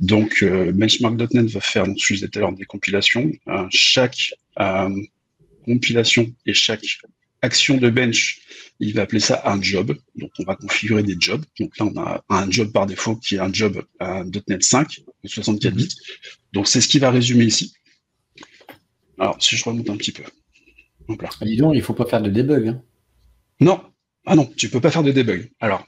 [0.01, 3.31] Donc, euh, benchmark.net va faire, donc, je disais tout à l'heure, des compilations.
[3.49, 4.91] Euh, chaque euh,
[5.65, 6.85] compilation et chaque
[7.43, 8.41] action de bench,
[8.81, 9.97] il va appeler ça un job.
[10.15, 11.45] Donc, on va configurer des jobs.
[11.59, 15.75] Donc là, on a un job par défaut qui est un job .NET 5, 64
[15.75, 15.97] bits.
[16.53, 17.75] Donc, c'est ce qui va résumer ici.
[19.19, 20.23] Alors, si je remonte un petit peu.
[21.09, 21.31] Donc là.
[21.41, 22.69] Ah, dis donc, il faut pas faire de debug.
[22.69, 22.83] Hein.
[23.61, 23.81] Non.
[24.27, 25.51] Ah non, tu peux pas faire de debug.
[25.61, 25.87] Alors,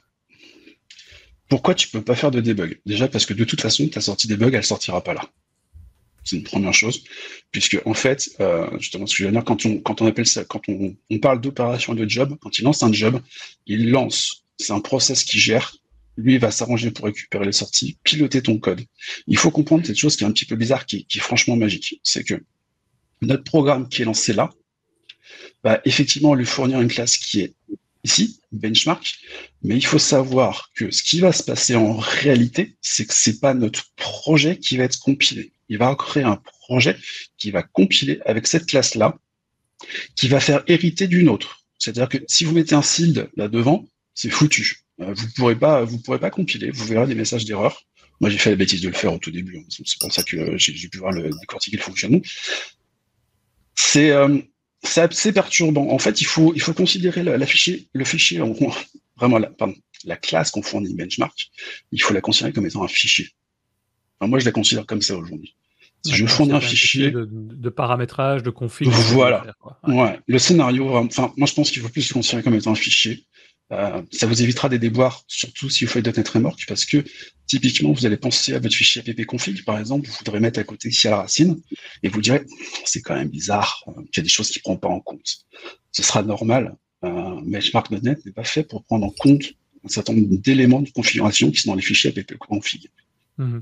[1.49, 2.79] pourquoi tu peux pas faire de debug?
[2.85, 5.27] Déjà parce que de toute façon, ta sortie debug, elle sortira pas là.
[6.23, 7.03] C'est une première chose,
[7.51, 10.27] puisque en fait, euh, justement, ce que je veux dire, quand on quand on appelle
[10.27, 13.19] ça, quand on, parle d'opération de job, quand il lance un job,
[13.65, 15.75] il lance, c'est un process qui gère.
[16.17, 18.81] Lui, il va s'arranger pour récupérer les sorties, piloter ton code.
[19.25, 21.55] Il faut comprendre cette chose qui est un petit peu bizarre, qui, qui est franchement
[21.55, 21.99] magique.
[22.03, 22.43] C'est que
[23.21, 24.49] notre programme qui est lancé là,
[25.63, 27.53] va effectivement lui fournir une classe qui est
[28.03, 29.19] ici, benchmark,
[29.63, 33.39] mais il faut savoir que ce qui va se passer en réalité, c'est que c'est
[33.39, 35.51] pas notre projet qui va être compilé.
[35.67, 36.97] Il va créer un projet
[37.37, 39.17] qui va compiler avec cette classe-là,
[40.15, 41.63] qui va faire hériter d'une autre.
[41.77, 44.83] C'est-à-dire que si vous mettez un SILD là devant, c'est foutu.
[45.01, 46.71] Euh, vous pourrez pas, vous pourrez pas compiler.
[46.71, 47.85] Vous verrez des messages d'erreur.
[48.19, 49.57] Moi, j'ai fait la bêtise de le faire au tout début.
[49.59, 49.63] Hein.
[49.69, 52.21] C'est pour ça que j'ai pu voir le décortiquer le fonctionnement.
[53.75, 54.39] C'est euh,
[54.83, 55.89] c'est assez perturbant.
[55.89, 58.41] En fait, il faut, il faut considérer la, fichier, le fichier,
[59.17, 61.51] vraiment la, pardon, la classe qu'on fournit benchmark,
[61.91, 63.29] il faut la considérer comme étant un fichier.
[64.21, 65.55] moi, je la considère comme ça aujourd'hui.
[66.05, 68.87] Si je fournis un fichier de, paramétrage, de config.
[68.87, 69.53] Voilà.
[69.85, 70.17] Ouais.
[70.27, 73.25] Le scénario, enfin, moi, je pense qu'il faut plus le considérer comme étant un fichier.
[73.71, 77.03] Euh, ça vous évitera des déboires, surtout si vous faites .NET Framework, parce que
[77.45, 80.89] typiquement, vous allez penser à votre fichier appconfig, par exemple, vous voudrez mettre à côté
[80.89, 81.59] ici à la racine,
[82.01, 82.45] et vous direz,
[82.85, 84.99] c'est quand même bizarre, euh, qu'il y a des choses qui ne prend pas en
[84.99, 85.45] compte.
[85.91, 89.43] Ce sera normal, euh, Benchmark.NET n'est pas fait pour prendre en compte
[89.85, 92.89] un certain nombre d'éléments de configuration qui sont dans les fichiers appconfig.
[93.37, 93.59] Mmh.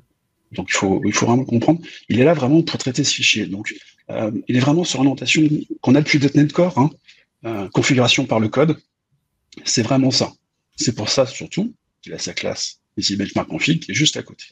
[0.54, 1.82] Donc il faut, il faut vraiment comprendre.
[2.10, 3.46] Il est là vraiment pour traiter ce fichier.
[3.46, 3.76] Donc
[4.10, 5.44] euh, il est vraiment sur une orientation
[5.82, 6.90] qu'on a depuis .NET Core, hein,
[7.46, 8.78] euh, configuration par le code.
[9.66, 10.32] C'est vraiment ça.
[10.76, 14.24] C'est pour ça surtout qu'il a sa classe ici benchmark config qui est juste à
[14.24, 14.46] côté.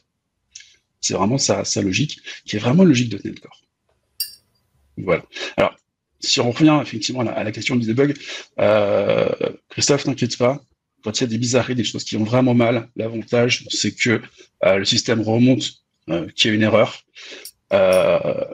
[1.00, 3.62] C'est vraiment sa, logique qui est vraiment logique de .NET Core.
[4.96, 5.24] Voilà.
[5.56, 5.76] Alors
[6.20, 8.16] si on revient effectivement à la, question du debug,
[8.58, 9.28] euh,
[9.68, 10.60] Christophe, t'inquiète pas,
[11.04, 14.20] quand il y a des bizarreries, des choses qui vont vraiment mal, l'avantage, c'est que
[14.64, 17.04] euh, le système remonte euh, qu'il y a une erreur.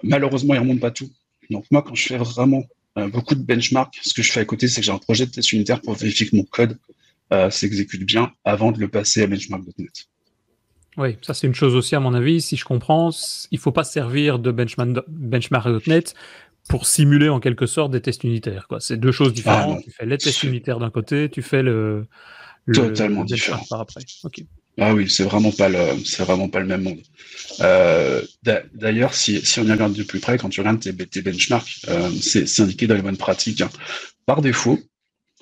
[0.02, 1.10] Malheureusement, il remonte pas tout.
[1.50, 2.64] Donc moi, quand je fais vraiment
[2.96, 5.30] beaucoup de benchmark, ce que je fais à côté, c'est que j'ai un projet de
[5.30, 6.78] test unitaire pour vérifier que mon code
[7.50, 10.08] s'exécute bien avant de le passer à benchmark.net.
[10.98, 12.42] Oui, ça c'est une chose aussi à mon avis.
[12.42, 13.10] Si je comprends,
[13.50, 16.14] il faut pas servir de benchmark.net
[16.68, 18.68] pour simuler en quelque sorte des tests unitaires.
[18.78, 19.78] C'est deux choses différentes.
[19.80, 22.06] Ah, tu fais les tests unitaires d'un côté, tu fais le,
[22.72, 24.00] totalement différent par après.
[24.78, 27.02] Ah oui, c'est vraiment pas le, c'est vraiment pas le même monde.
[27.60, 28.24] Euh,
[28.72, 32.10] d'ailleurs, si, si on y regarde de plus près, quand tu regardes tes, benchmarks, euh,
[32.10, 33.60] c'est indiqué dans les bonnes pratiques.
[33.60, 33.70] Hein.
[34.24, 34.78] Par défaut,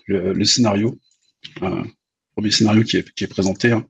[0.06, 0.98] le, scénario,
[1.62, 1.84] euh,
[2.32, 3.86] premier scénario qui est, qui est présenté, hein,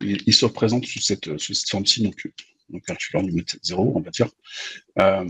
[0.00, 2.26] il, se représente sous cette, sous cette forme-ci, donc,
[2.70, 4.28] donc calculeur numéro 0, on va dire.
[4.98, 5.28] Euh,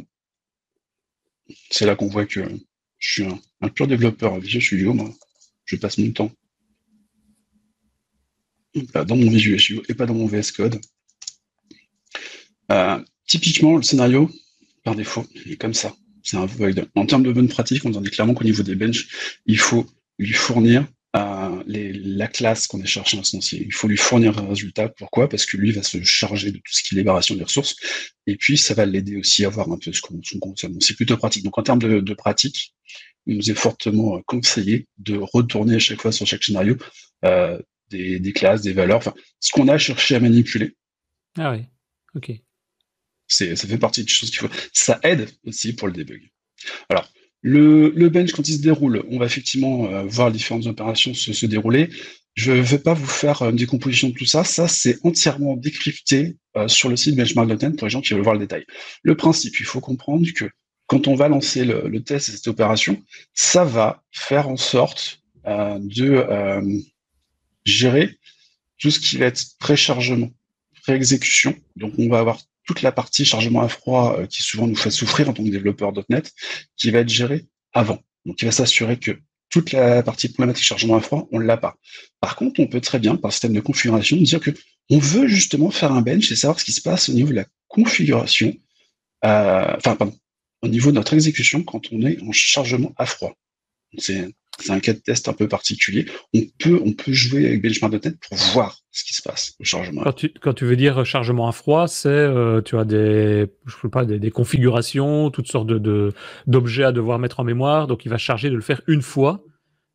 [1.70, 2.48] c'est là qu'on voit que
[2.98, 3.26] je suis
[3.60, 5.10] un, pur développeur Visual Studio, moi.
[5.64, 6.30] Je passe mon temps
[8.74, 10.80] dans mon Visual Studio et pas dans mon VS Code.
[12.70, 14.30] Euh, typiquement, le scénario,
[14.84, 15.94] par défaut, est comme ça.
[16.22, 16.70] C'est un void.
[16.94, 19.86] En termes de bonne pratique, on dit clairement qu'au niveau des benches, il faut
[20.18, 23.64] lui fournir euh, la classe qu'on est cherché instancier.
[23.64, 24.88] Il faut lui fournir un résultat.
[24.90, 25.28] Pourquoi?
[25.28, 27.74] Parce que lui va se charger de tout ce qui est libération des ressources.
[28.26, 30.80] Et puis, ça va l'aider aussi à voir un peu ce qu'on consomme.
[30.80, 31.42] C'est plutôt pratique.
[31.42, 32.74] Donc, en termes de, pratique,
[33.26, 36.76] il nous est fortement conseillé de retourner à chaque fois sur chaque scénario
[37.24, 37.58] euh,
[37.90, 40.76] des, classes, des valeurs, enfin, ce qu'on a cherché à manipuler.
[41.36, 41.64] Ah oui,
[42.14, 42.32] ok.
[43.28, 44.54] C'est, ça fait partie des choses qu'il faut.
[44.72, 46.30] Ça aide aussi pour le debug.
[46.88, 47.10] Alors,
[47.42, 51.32] le, le bench, quand il se déroule, on va effectivement euh, voir différentes opérations se,
[51.32, 51.88] se dérouler.
[52.34, 54.44] Je ne vais pas vous faire euh, une décomposition de tout ça.
[54.44, 58.34] Ça, c'est entièrement décrypté euh, sur le site benchmark.net pour les gens qui veulent voir
[58.34, 58.64] le détail.
[59.02, 60.46] Le principe, il faut comprendre que
[60.86, 65.20] quand on va lancer le, le test et cette opération, ça va faire en sorte
[65.46, 66.26] de
[67.64, 68.18] gérer
[68.78, 70.30] tout ce qui va être préchargement,
[70.82, 71.54] pré-exécution.
[71.76, 74.90] Donc, on va avoir toute la partie chargement à froid euh, qui souvent nous fait
[74.90, 76.32] souffrir en tant que développeur .NET,
[76.76, 78.00] qui va être gérée avant.
[78.24, 79.12] Donc, il va s'assurer que
[79.50, 81.76] toute la partie problématique chargement à froid, on l'a pas.
[82.20, 84.52] Par contre, on peut très bien, par système de configuration, dire que
[84.88, 87.36] on veut justement faire un bench et savoir ce qui se passe au niveau de
[87.36, 88.56] la configuration,
[89.24, 90.16] euh, enfin, pardon,
[90.62, 93.34] au niveau de notre exécution quand on est en chargement à froid.
[93.98, 96.06] C'est c'est un cas de test un peu particulier.
[96.34, 100.02] On peut, on peut jouer avec Benchmark.net pour voir ce qui se passe au chargement.
[100.02, 103.74] Quand tu, quand tu veux dire chargement à froid, c'est euh, tu as des, je
[103.80, 106.12] sais pas, des, configurations, toutes sortes de
[106.46, 107.86] d'objets à devoir mettre en mémoire.
[107.86, 109.42] Donc il va charger de le faire une fois.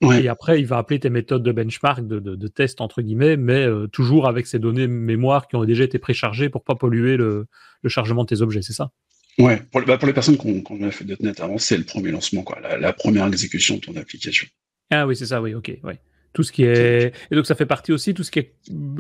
[0.02, 3.66] Et après, il va appeler tes méthodes de benchmark, de, de, test entre guillemets, mais
[3.66, 7.48] euh, toujours avec ces données mémoire qui ont déjà été préchargées pour pas polluer le,
[7.82, 8.92] le chargement de tes objets, c'est ça?
[9.38, 12.44] Ouais, pour, bah, pour les personnes qui ont, fait .NET avant, c'est le premier lancement,
[12.44, 14.48] quoi, la, première exécution de ton application.
[14.92, 16.00] Ah oui, c'est ça, oui, ok, ouais.
[16.34, 18.54] Tout ce qui est et donc ça fait partie aussi tout ce qui est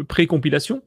[0.07, 0.81] pré-compilation,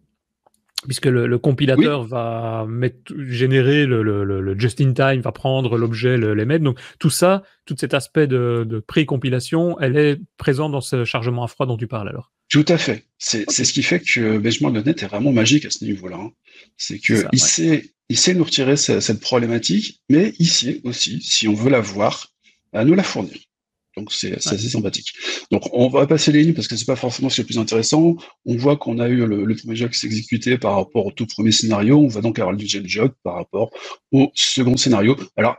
[0.87, 6.65] puisque le, compilateur va mettre, générer le, le, just-in-time, va prendre l'objet, le, mettre.
[6.65, 11.45] Donc tout ça, tout cet aspect de, de pré-compilation, elle est présente dans ce chargement
[11.45, 12.33] à froid dont tu parles alors.
[12.49, 13.05] Tout à fait.
[13.19, 16.17] C'est ce qui fait que Benchmark.net est vraiment magique à ce niveau-là.
[16.17, 16.31] Hein.
[16.77, 21.55] C'est que il sait il sait nous retirer cette, problématique, mais ici aussi, si on
[21.55, 22.33] veut la voir,
[22.73, 23.37] à nous la fournir.
[23.99, 25.13] Donc c'est assez sympathique.
[25.51, 27.47] Donc on va passer les lignes parce que c'est pas forcément ce qui est le
[27.47, 28.17] plus intéressant.
[28.45, 31.27] On voit qu'on a eu le, premier jog qui s'est exécuté par rapport au tout
[31.27, 31.99] premier scénario.
[31.99, 33.71] On va donc avoir le deuxième jog par rapport
[34.13, 35.17] au second scénario.
[35.37, 35.57] Alors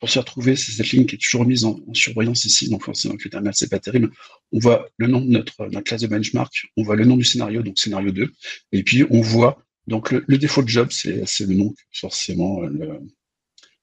[0.00, 3.16] pour s'y retrouver, c'est cette ligne qui est toujours mise en, surbrillance ici, donc forcément
[3.16, 4.10] que le terminal c'est pas terrible.
[4.52, 7.24] On voit le nom de notre, notre classe de benchmark, on voit le nom du
[7.24, 8.30] scénario, donc scénario 2,
[8.72, 12.60] et puis on voit donc le, le défaut de job, c'est le nom que forcément
[12.60, 13.00] le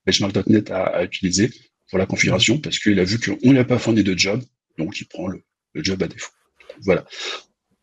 [0.06, 1.50] benchmark.net a, a, utilisé
[1.90, 4.44] pour la configuration, parce qu'il a vu qu'on n'a pas fourni de job,
[4.78, 5.44] donc il prend le,
[5.76, 6.32] job à défaut.
[6.82, 7.06] Voilà.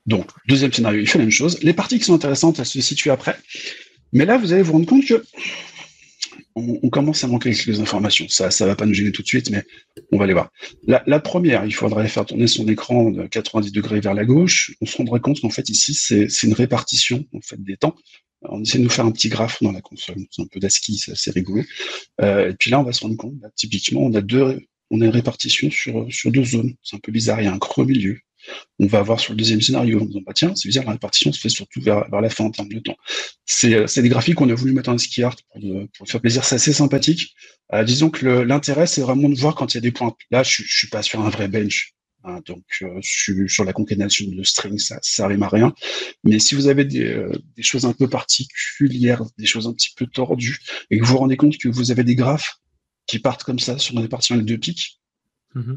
[0.07, 1.63] Donc, deuxième scénario, il fait la même chose.
[1.63, 3.37] Les parties qui sont intéressantes, elles se situent après.
[4.13, 5.23] Mais là, vous allez vous rendre compte que
[6.55, 8.27] on, commence à manquer quelques informations.
[8.29, 9.65] Ça, ça va pas nous gêner tout de suite, mais
[10.11, 10.51] on va les voir.
[10.87, 14.75] La, première, il faudrait faire tourner son écran de 90 degrés vers la gauche.
[14.81, 17.95] On se rendrait compte qu'en fait ici, c'est une répartition en fait des temps.
[18.49, 20.17] On essaie de nous faire un petit graphe dans la console.
[20.31, 21.63] C'est un peu d'ASCII, c'est assez rigolo.
[22.21, 25.09] Euh, et puis là, on va se rendre compte, typiquement, on a deux, on une
[25.09, 26.75] répartition sur, deux zones.
[26.83, 27.41] C'est un peu bizarre.
[27.41, 28.19] Il y a un creux milieu
[28.81, 31.33] on va avoir sur le deuxième scénario en disant bah tiens, c'est bizarre, la répartition
[31.33, 32.97] se fait surtout vers, la fin en termes de temps.
[33.47, 35.63] C'est euh, des graphiques qu'on a voulu mettre en ski art pour,
[35.97, 37.35] pour faire plaisir, c'est assez sympathique.
[37.73, 40.13] Euh, disons que l'intérêt c'est vraiment de voir quand il y a des points.
[40.33, 41.95] Là, je, je suis pas sur un vrai bench.
[42.25, 45.75] Hein, donc, euh, suis sur la concaténation de string, ça, ça rime à rien.
[46.25, 50.07] Mais si vous avez des, des choses un peu particulières, des choses un petit peu
[50.07, 50.59] tordues,
[50.91, 52.61] et que vous vous rendez compte que vous avez des graphes
[53.07, 55.01] qui partent comme ça sur une répartition avec deux pics,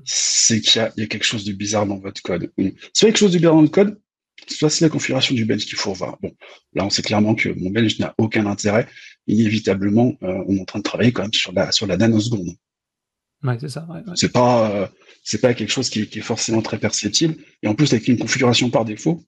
[0.06, 2.52] c'est qu'il y, a quelque chose de bizarre dans votre code.
[2.94, 4.00] Soit quelque chose de bizarre dans le code,
[4.48, 6.18] soit c'est la configuration du bench qu'il faut revoir.
[6.22, 6.34] Bon,
[6.74, 8.88] là, on sait clairement que mon bench n'a aucun intérêt.
[9.28, 12.56] Inévitablement, euh, on est en train de travailler quand même sur la, sur la nanoseconde.
[13.44, 14.88] Euh,
[15.24, 17.36] c'est pas quelque chose qui, est forcément très perceptible.
[17.62, 19.24] Et en plus, avec une configuration par défaut,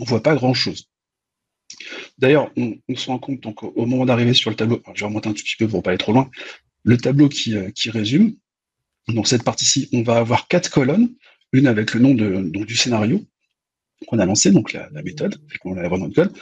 [0.00, 0.88] on voit pas grand chose.
[2.18, 5.28] D'ailleurs, on, se rend compte donc au, moment d'arriver sur le tableau, je vais remonter
[5.28, 6.30] un tout petit peu pour pas aller trop loin,
[6.84, 8.36] le tableau qui, euh, qui résume,
[9.08, 11.10] dans cette partie-ci, on va avoir quatre colonnes,
[11.52, 13.24] une avec le nom du scénario
[14.06, 16.32] qu'on a lancé, donc la, méthode, qu'on le code,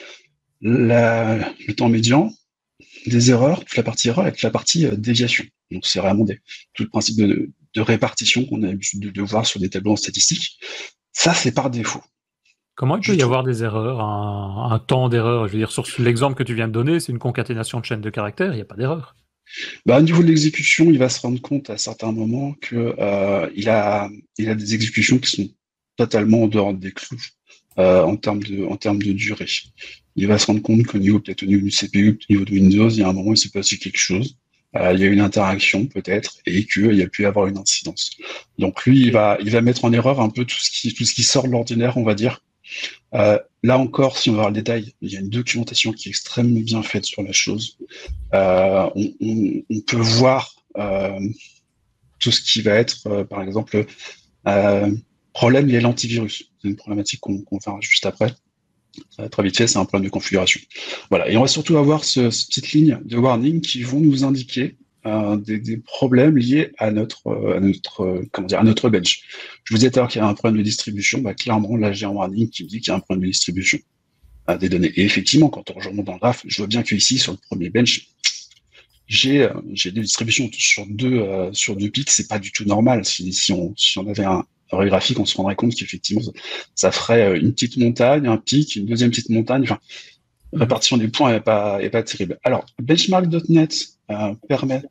[0.61, 2.33] le temps médian,
[3.07, 5.45] des erreurs, toute la partie erreur et toute la partie euh, déviation.
[5.71, 6.41] Donc c'est vraiment des,
[6.75, 10.61] tout le principe de, répartition qu'on a l'habitude de, voir sur des tableaux en statistique.
[11.13, 12.03] Ça, c'est par défaut.
[12.77, 15.49] Comment il peut y avoir des erreurs, un, temps d'erreur?
[15.49, 18.01] Je veux dire, sur l'exemple que tu viens de donner, c'est une concaténation de chaînes
[18.01, 19.17] de caractères, il n'y a pas d'erreur.
[19.87, 23.51] Bah, au niveau de l'exécution, il va se rendre compte à certains moments que euh,
[23.55, 24.09] il a
[24.39, 25.49] il a des exécutions qui sont
[25.97, 27.23] totalement en dehors des clous
[27.79, 29.47] euh, en termes de en termes de durée.
[30.17, 32.53] Il va se rendre compte qu'au niveau peut-être au niveau du CPU, au niveau de
[32.53, 34.37] Windows, il y a un moment où il s'est passé quelque chose.
[34.77, 38.11] Euh, il y a une interaction peut-être et qu'il y a pu avoir une incidence.
[38.59, 41.05] Donc lui, il va il va mettre en erreur un peu tout ce qui tout
[41.05, 42.43] ce qui sort de l'ordinaire, on va dire,
[43.15, 46.09] euh, là encore, si on va voir le détail, il y a une documentation qui
[46.09, 47.79] est extrêmement bien faite sur la chose.
[48.35, 50.55] Euh, on, peut voir
[52.19, 53.87] tout ce qui va être, par exemple,
[55.33, 56.51] problème lié à l'antivirus.
[56.61, 58.35] C'est une problématique qu'on faire juste après.
[59.31, 60.61] Très vite fait, c'est un problème de configuration.
[61.11, 61.29] Voilà.
[61.29, 64.77] Et on va surtout avoir ce, cette petite ligne de warning qui vont nous indiquer
[65.05, 69.23] des, problèmes liés à notre, à notre, comment dire, à notre bench.
[69.65, 71.21] Je vous disais tout à l'heure qu'il y a un problème de distribution.
[71.21, 73.31] Bah, clairement, là, j'ai un warning qui me dit qu'il y a un problème de
[73.31, 73.79] distribution
[74.61, 74.93] des données.
[74.97, 77.39] Et effectivement, quand on remonte dans le graphe, je vois bien que ici, sur le
[77.49, 78.09] premier bench,
[79.07, 79.51] j'ai
[79.85, 82.11] des distributions sur deux euh, sur deux pics.
[82.11, 83.05] C'est pas du tout normal.
[83.05, 84.45] Si on si on avait un,
[84.81, 86.23] un graphique, on se rendrait compte qu'effectivement,
[86.75, 89.63] ça, ferait euh, une petite montagne, un pic, une deuxième petite montagne.
[89.65, 89.79] Enfin,
[90.53, 92.39] répartition des points n'est pas, est pas terrible.
[92.45, 93.75] Alors, benchmark.net
[94.11, 94.83] euh, permet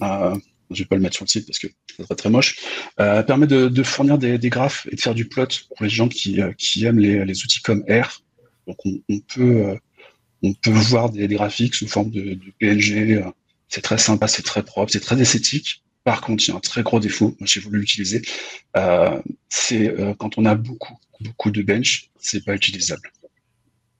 [0.00, 0.34] euh,
[0.70, 2.56] je vais pas le mettre sur le site parce que ça serait très moche,
[2.98, 6.40] euh, permet de, fournir des, graphes et de faire du plot pour les gens qui,
[6.40, 8.22] euh, aiment les, outils comme R.
[8.66, 9.76] Donc on, peut
[10.42, 13.22] on peut voir des, graphiques sous forme de, PNG.
[13.68, 15.82] C'est très sympa, c'est très propre, c'est très esthétique.
[16.04, 17.36] Par contre, il y a un très gros défaut.
[17.38, 18.22] Moi, j'ai voulu l'utiliser.
[19.48, 23.12] c'est quand on a beaucoup beaucoup de bench, c'est pas utilisable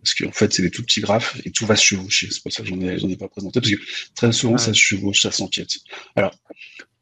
[0.02, 2.28] parce qu'en fait, c'est des tout petits graphes et tout va se chevaucher.
[2.30, 3.80] C'est pour ça que j'en ai, ai pas présenté, parce que
[4.14, 5.70] très souvent, ça se chevauche, ça s'empiète.
[6.16, 6.34] Alors,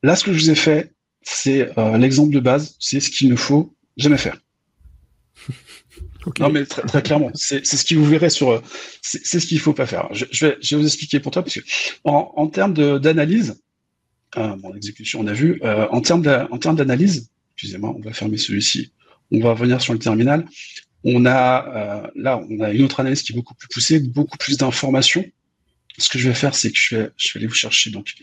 [0.02, 3.30] là, ce que je vous ai fait, c'est euh, l'exemple de base, c'est ce qu'il
[3.30, 4.38] ne faut jamais faire.
[6.38, 8.50] Non, mais très, très clairement, c'est, ce que vous verrez sur.
[8.50, 8.60] Euh,
[9.00, 10.06] c'est, ce qu'il faut pas faire.
[10.12, 11.60] Je, je, vais, je vais vous expliquer pour toi, parce que
[12.04, 13.58] en, en termes d'analyse,
[14.36, 18.92] euh, bon, l'exécution, on a vu, euh, en termes, d'analyse, excusez-moi, on va fermer celui-ci,
[19.30, 20.46] on va revenir sur le terminal.
[21.02, 24.36] On a euh, là, on a une autre analyse qui est beaucoup plus poussée, beaucoup
[24.36, 25.24] plus d'informations.
[25.98, 28.14] Ce que je vais faire, c'est que je vais, aller vous chercher donc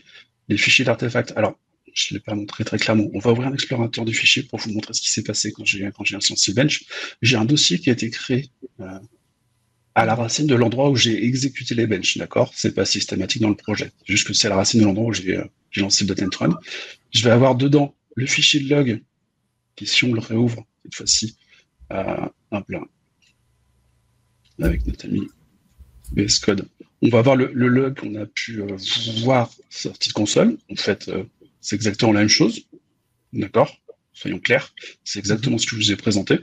[0.48, 1.32] les fichiers d'artefacts.
[1.36, 1.58] Alors,
[1.92, 3.08] je ne l'ai pas montré très clairement.
[3.12, 5.64] On va ouvrir un explorateur de fichiers pour vous montrer ce qui s'est passé quand
[5.64, 6.84] j'ai quand j'ai un Sensible Bench.
[7.20, 8.98] J'ai un dossier qui a été créé euh,
[9.98, 12.52] à la racine de l'endroit où j'ai exécuté les benches, d'accord?
[12.54, 13.90] C'est pas systématique dans le projet.
[14.04, 15.44] Juste que c'est à la racine de l'endroit où j'ai euh,
[15.76, 16.30] lancé le .NET
[17.10, 19.02] Je vais avoir dedans le fichier de log
[19.76, 21.36] qui, si on le réouvre cette fois-ci,
[21.92, 22.28] euh,
[24.60, 25.28] avec notre ami
[26.12, 26.68] VS Code.
[27.02, 28.76] On va voir le, log qu'on a pu euh,
[29.22, 30.56] voir sur petite console.
[30.70, 31.24] En fait, euh,
[31.60, 32.66] c'est exactement la même chose.
[33.32, 33.76] D'accord?
[34.12, 34.74] Soyons clairs.
[35.04, 36.40] C'est exactement ce que je vous ai présenté.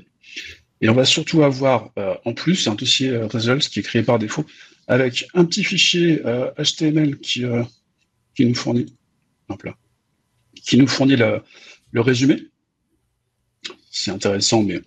[0.82, 4.20] Et on va surtout avoir euh, en plus un dossier results qui est créé par
[4.20, 4.46] défaut
[4.88, 6.22] avec un petit fichier
[6.58, 7.44] HTML qui,
[8.36, 8.86] qui nous fournit
[10.64, 11.42] qui nous fournit le,
[11.92, 12.44] le résumé.
[13.90, 14.82] C'est intéressant, mais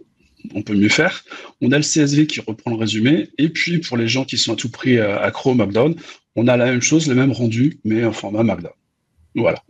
[0.55, 1.25] on peut mieux faire.
[1.61, 3.31] On a le CSV qui reprend le résumé.
[3.39, 5.95] Et puis, pour les gens qui sont à tout prix accro au Markdown,
[6.37, 8.73] on a la même chose, le même rendu, mais en format Markdown.
[9.35, 9.63] Voilà.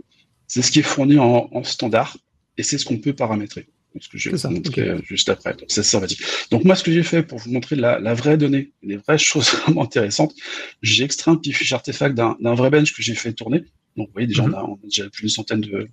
[0.47, 2.17] C'est ce qui est fourni en, standard
[2.57, 3.69] et c'est ce qu'on peut paramétrer.
[4.01, 5.53] Ce que je vais vous montrer juste après.
[5.55, 6.21] Donc, c'est sympathique.
[6.51, 9.51] Donc, moi, ce que j'ai fait pour vous montrer la, vraie donnée, les vraies choses
[9.51, 10.35] vraiment intéressantes,
[10.83, 13.65] j'ai extrait un petit fichier artefact d'un vrai bench que j'ai fait tourner.
[13.97, 15.89] Donc, vous voyez, déjà, on, a, on, a, déjà plus d'une centaine de,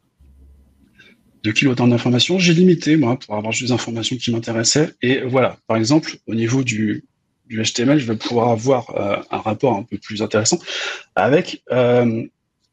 [1.45, 2.39] de kilotons d'informations.
[2.39, 4.91] J'ai limité, moi, pour avoir juste des informations qui m'intéressaient.
[5.01, 7.05] Et voilà, par exemple, au niveau du,
[7.47, 10.59] du HTML, je vais pouvoir avoir euh, un rapport un peu plus intéressant
[11.15, 12.23] avec euh,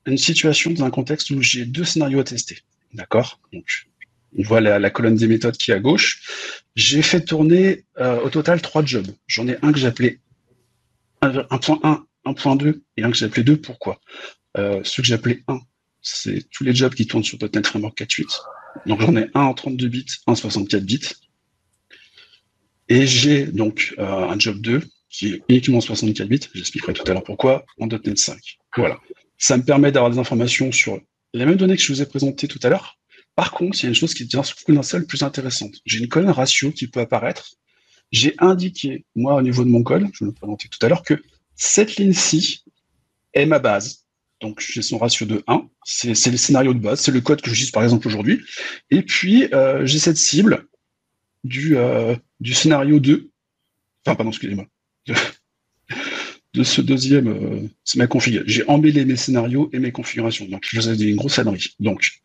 [0.06, 2.58] une situation dans un contexte où j'ai deux scénarios à tester.
[2.94, 3.40] D'accord?
[3.52, 3.86] Donc,
[4.38, 6.62] on voit la, colonne des méthodes qui est à gauche.
[6.74, 9.08] J'ai fait tourner euh, au total trois jobs.
[9.26, 10.20] J'en ai un que j'appelais
[11.22, 13.56] 1.1, 1.2 et un que j'appelais 2.
[13.58, 14.00] Pourquoi
[14.56, 15.60] euh, Ce que j'appelais 1,
[16.00, 18.40] c'est tous les jobs qui tournent sur .NET Framework 4.8.
[18.86, 21.00] Donc j'en ai un en 32 bits, un en 64 bits.
[22.88, 26.40] Et j'ai donc euh, un job 2 qui est uniquement 64 bits.
[26.54, 28.38] J'expliquerai tout à l'heure pourquoi en .NET 5.
[28.76, 28.98] Voilà.
[29.36, 31.00] Ça me permet d'avoir des informations sur
[31.34, 32.98] les mêmes données que je vous ai présentées tout à l'heure.
[33.34, 35.76] Par contre, il y a une chose qui devient d'un seul plus intéressante.
[35.86, 37.54] J'ai une colonne ratio qui peut apparaître.
[38.10, 41.14] J'ai indiqué, moi, au niveau de mon code, je le présenter tout à l'heure, que
[41.56, 42.64] cette ligne-ci
[43.32, 44.04] est ma base.
[44.42, 45.66] Donc, j'ai son ratio de 1.
[45.84, 47.00] C'est le scénario de base.
[47.00, 48.42] C'est le code que j'utilise, par exemple, aujourd'hui.
[48.90, 50.66] Et puis, euh, j'ai cette cible
[51.44, 53.30] du, euh, du scénario 2.
[54.04, 54.66] Enfin, pardon, excusez-moi.
[56.54, 58.42] De, ce deuxième, euh, c'est ma config.
[58.44, 60.44] J'ai embellé mes scénarios et mes configurations.
[60.46, 61.74] Donc, je dit une grosse ânerie.
[61.80, 62.20] Donc,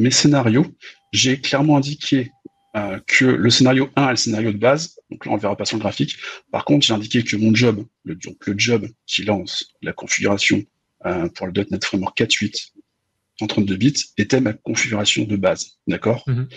[0.00, 0.66] mes scénarios,
[1.12, 2.30] j'ai clairement indiqué
[2.76, 4.96] euh, que le scénario 1 est le scénario de base.
[5.10, 6.16] Donc là, on ne verra pas sur le graphique.
[6.50, 10.62] Par contre, j'ai indiqué que mon job, le, donc le job qui lance la configuration
[11.06, 12.72] euh, pour le .NET Framework 4.8
[13.40, 15.78] en 32 bits était ma configuration de base.
[15.86, 16.24] D'accord?
[16.26, 16.48] Mhm.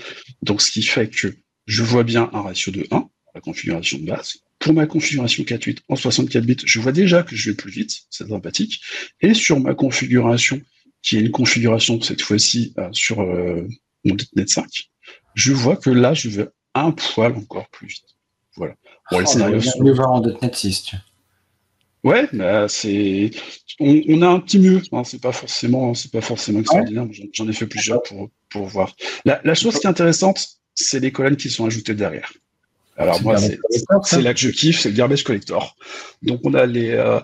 [0.41, 1.35] Donc, ce qui fait que
[1.65, 4.37] je vois bien un ratio de 1, la configuration de base.
[4.59, 8.03] Pour ma configuration 4.8 en 64 bits, je vois déjà que je vais plus vite,
[8.09, 8.81] c'est sympathique.
[9.21, 10.61] Et sur ma configuration,
[11.03, 13.67] qui est une configuration cette fois-ci euh, sur euh,
[14.03, 14.65] mon .NET 5,
[15.35, 18.05] je vois que là, je vais un poil encore plus vite.
[18.55, 18.73] Voilà.
[19.11, 19.93] Bon, les oh, scénarios sont...
[19.93, 20.95] voir en .NET 6, tu
[22.03, 23.31] Ouais, bah, c'est
[23.79, 24.81] on, a un petit mieux.
[24.91, 27.07] Hein, c'est pas forcément, c'est pas forcément extraordinaire.
[27.31, 28.93] J'en ai fait plusieurs pour pour voir.
[29.23, 32.33] La, la chose qui est intéressante, c'est les colonnes qui sont ajoutées derrière.
[32.97, 35.75] Alors moi, c'est là que je kiffe, c'est le garbage collector.
[36.21, 37.19] Donc on a les, euh,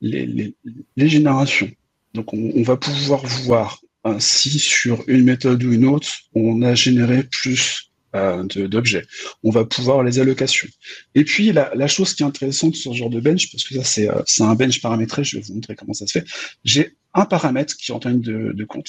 [0.00, 0.54] les, les,
[0.96, 1.70] les, générations.
[2.14, 3.80] Donc on, va pouvoir voir
[4.18, 9.04] si sur une méthode ou une autre, on a généré plus euh, d'objets.
[9.42, 10.68] On va pouvoir les allocations.
[11.14, 13.84] Et puis la, chose qui est intéressante sur ce genre de bench, parce que ça
[13.84, 16.24] c'est euh, un bench paramétré, je vais vous montrer comment ça se fait.
[16.64, 18.88] J'ai un paramètre qui est en de, de compte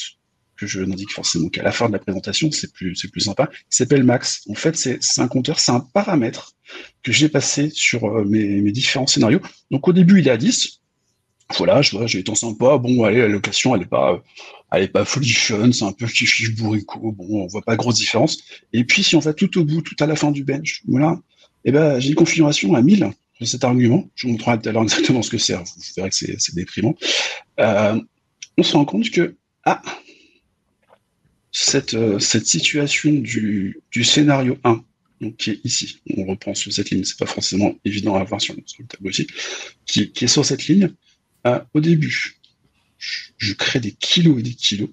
[0.56, 3.48] que je n'indique forcément qu'à la fin de la présentation, c'est plus, c'est plus sympa,
[3.48, 4.44] qui s'appelle max.
[4.50, 6.54] En fait, c'est un compteur, c'est un paramètre
[7.04, 9.42] que j'ai passé sur euh, mes, différents scénarios.
[9.72, 10.82] Donc au début, il est à 10.
[11.58, 12.78] Voilà, je vois, j'ai été sympa.
[12.78, 14.22] Bon, allez, la location, elle est pas,
[14.72, 17.12] elle est pas c'est un peu kiff bourrico.
[17.12, 18.40] Bon, on voit pas grosse différence.
[18.74, 21.20] Et puis, si on va tout au bout, tout à la fin du bench, voilà,
[21.64, 24.10] eh ben, j'ai une configuration à 1000 de cet argument.
[24.16, 25.54] Je vous montrerai tout à l'heure exactement ce que c'est.
[25.54, 25.64] Vous
[25.96, 26.96] verrez que c'est déprimant.
[27.60, 28.00] Euh,
[28.58, 29.36] on se rend compte que,
[29.66, 29.82] ah,
[31.52, 34.84] cette, euh, cette situation du, du scénario 1,
[35.22, 38.42] donc qui est ici, on reprend sur cette ligne, c'est pas forcément évident à voir
[38.42, 39.28] sur, le tableau ici,
[39.86, 40.92] qui, qui, est sur cette ligne,
[41.46, 42.40] euh, au début,
[42.98, 44.90] je, crée des kilos et des kilos,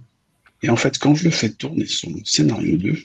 [0.63, 3.03] et en fait, quand je le fais tourner sur mon scénario 2,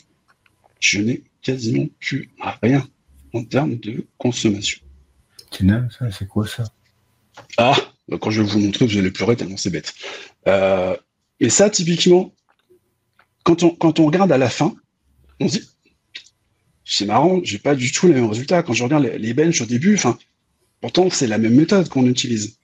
[0.79, 2.29] je n'ai quasiment plus
[2.61, 2.87] rien
[3.33, 4.79] en termes de consommation.
[5.89, 6.65] ça, c'est quoi ça?
[7.57, 7.75] Ah,
[8.07, 9.93] bah, quand je vais vous montrer, vous allez pleurer tellement c'est bête.
[10.47, 10.95] Euh,
[11.39, 12.33] et ça, typiquement,
[13.43, 14.75] quand on, regarde à la fin,
[15.39, 15.69] on se dit,
[16.83, 18.63] c'est marrant, j'ai pas du tout les mêmes résultats.
[18.63, 20.17] Quand je regarde les, les benches au début, enfin,
[20.81, 22.57] pourtant, c'est la même méthode qu'on utilise.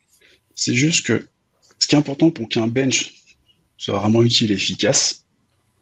[0.56, 1.28] C'est juste que
[1.80, 3.14] ce qui est important pour qu'un bench
[3.78, 5.26] soit vraiment utile et efficace,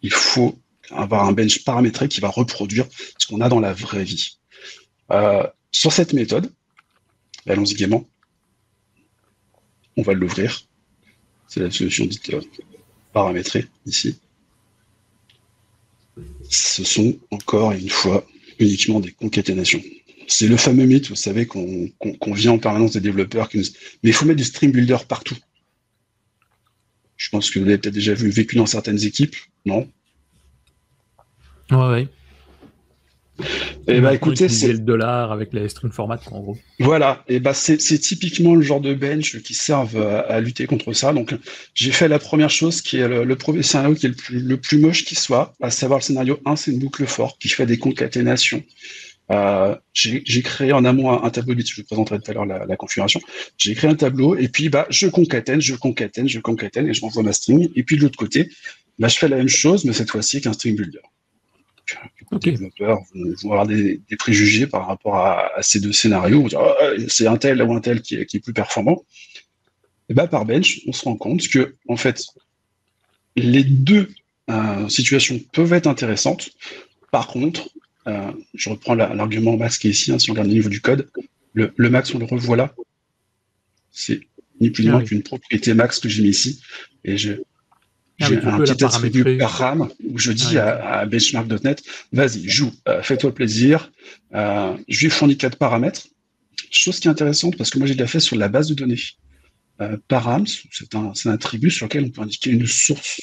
[0.02, 0.58] il faut
[0.90, 4.38] avoir un bench paramétré qui va reproduire ce qu'on a dans la vraie vie.
[5.12, 6.52] Euh, sur cette méthode,
[7.48, 8.08] allons-y gaiement,
[9.98, 10.68] on va l'ouvrir.
[11.48, 12.32] C'est la solution dite
[13.14, 14.18] paramétrée ici
[16.52, 18.26] ce sont encore une fois
[18.60, 19.82] uniquement des concaténations.
[20.32, 23.66] C'est le fameux mythe, vous savez, qu'on vient en permanence des développeurs qui nous...
[24.02, 25.36] Mais il faut mettre du stream builder partout.
[27.18, 29.90] Je pense que vous l'avez peut-être déjà vu, vécu dans certaines équipes, non?
[31.70, 32.08] Ouais, ouais.
[33.88, 36.58] Et eh bah écoutez, c'est le dollar avec les string format en gros.
[36.80, 41.12] Voilà, et bah c'est typiquement le genre de bench qui servent à, lutter contre ça.
[41.12, 41.36] Donc
[41.74, 44.58] j'ai fait la première chose qui est le, premier scénario qui est le plus, le
[44.58, 47.66] plus moche qui soit, à savoir le scénario 1, c'est une boucle fort qui fait
[47.66, 48.64] des concaténations
[49.32, 53.22] Euh, j'ai créé en amont un, tableau je vous présenterai tout à l'heure la, configuration.
[53.58, 57.02] J'ai créé un tableau et puis bah je concatène, je concatène, je concatène et je
[57.02, 57.70] renvoie ma string.
[57.76, 58.50] Et puis de l'autre côté,
[59.00, 61.00] bah, je fais la même chose, mais cette fois-ci qu'un string builder.
[62.32, 66.48] Les développeurs vont, avoir des, préjugés par rapport à, ces deux scénarios.
[66.56, 66.74] Oh,
[67.08, 69.04] c'est un tel ou un tel qui est, plus performant.
[70.10, 72.26] Et bah, par bench, on se rend compte que en fait,
[73.36, 74.10] les deux
[74.50, 76.52] euh, situations peuvent être intéressantes.
[77.12, 77.70] Par contre,
[78.08, 80.82] euh, je reprends l'argument max qui est ici, hein, si on regarde le niveau du
[80.82, 81.08] code,
[81.54, 82.74] le, max, on le revoit là.
[83.92, 84.22] C'est
[84.60, 86.62] ni plus ni moins ah qu'une propriété max que j'ai mis ici.
[87.04, 87.34] Et je,
[88.22, 91.84] ah j'ai un petit attribut par RAM où je dis ah à, benchmark.net,
[92.14, 93.92] vas-y, joue, euh, fais-toi plaisir.
[94.34, 96.08] Euh, je lui fournis quatre paramètres.
[96.70, 99.00] Chose qui est intéressante parce que moi j'ai déjà fait sur la base de données.
[99.82, 103.22] Euh, param, c'est un, un, attribut sur lequel on peut indiquer une source.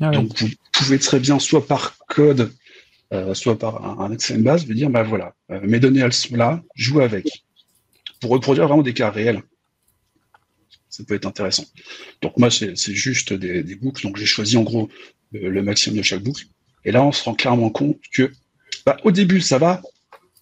[0.00, 2.52] Donc vous pouvez très bien, soit par code,
[3.12, 6.62] euh, soit par un, accès base, de dire, bah voilà, mes données elles sont là,
[6.74, 7.44] joue avec.
[8.20, 9.42] Pour reproduire vraiment des cas réels
[10.90, 11.64] ça peut être intéressant.
[12.20, 14.02] Donc moi, c'est juste des, boucles.
[14.02, 14.90] Donc j'ai choisi en gros
[15.32, 16.44] le, maximum de chaque boucle.
[16.84, 18.30] Et là, on se rend clairement compte que
[18.84, 19.80] bah, au début, ça va.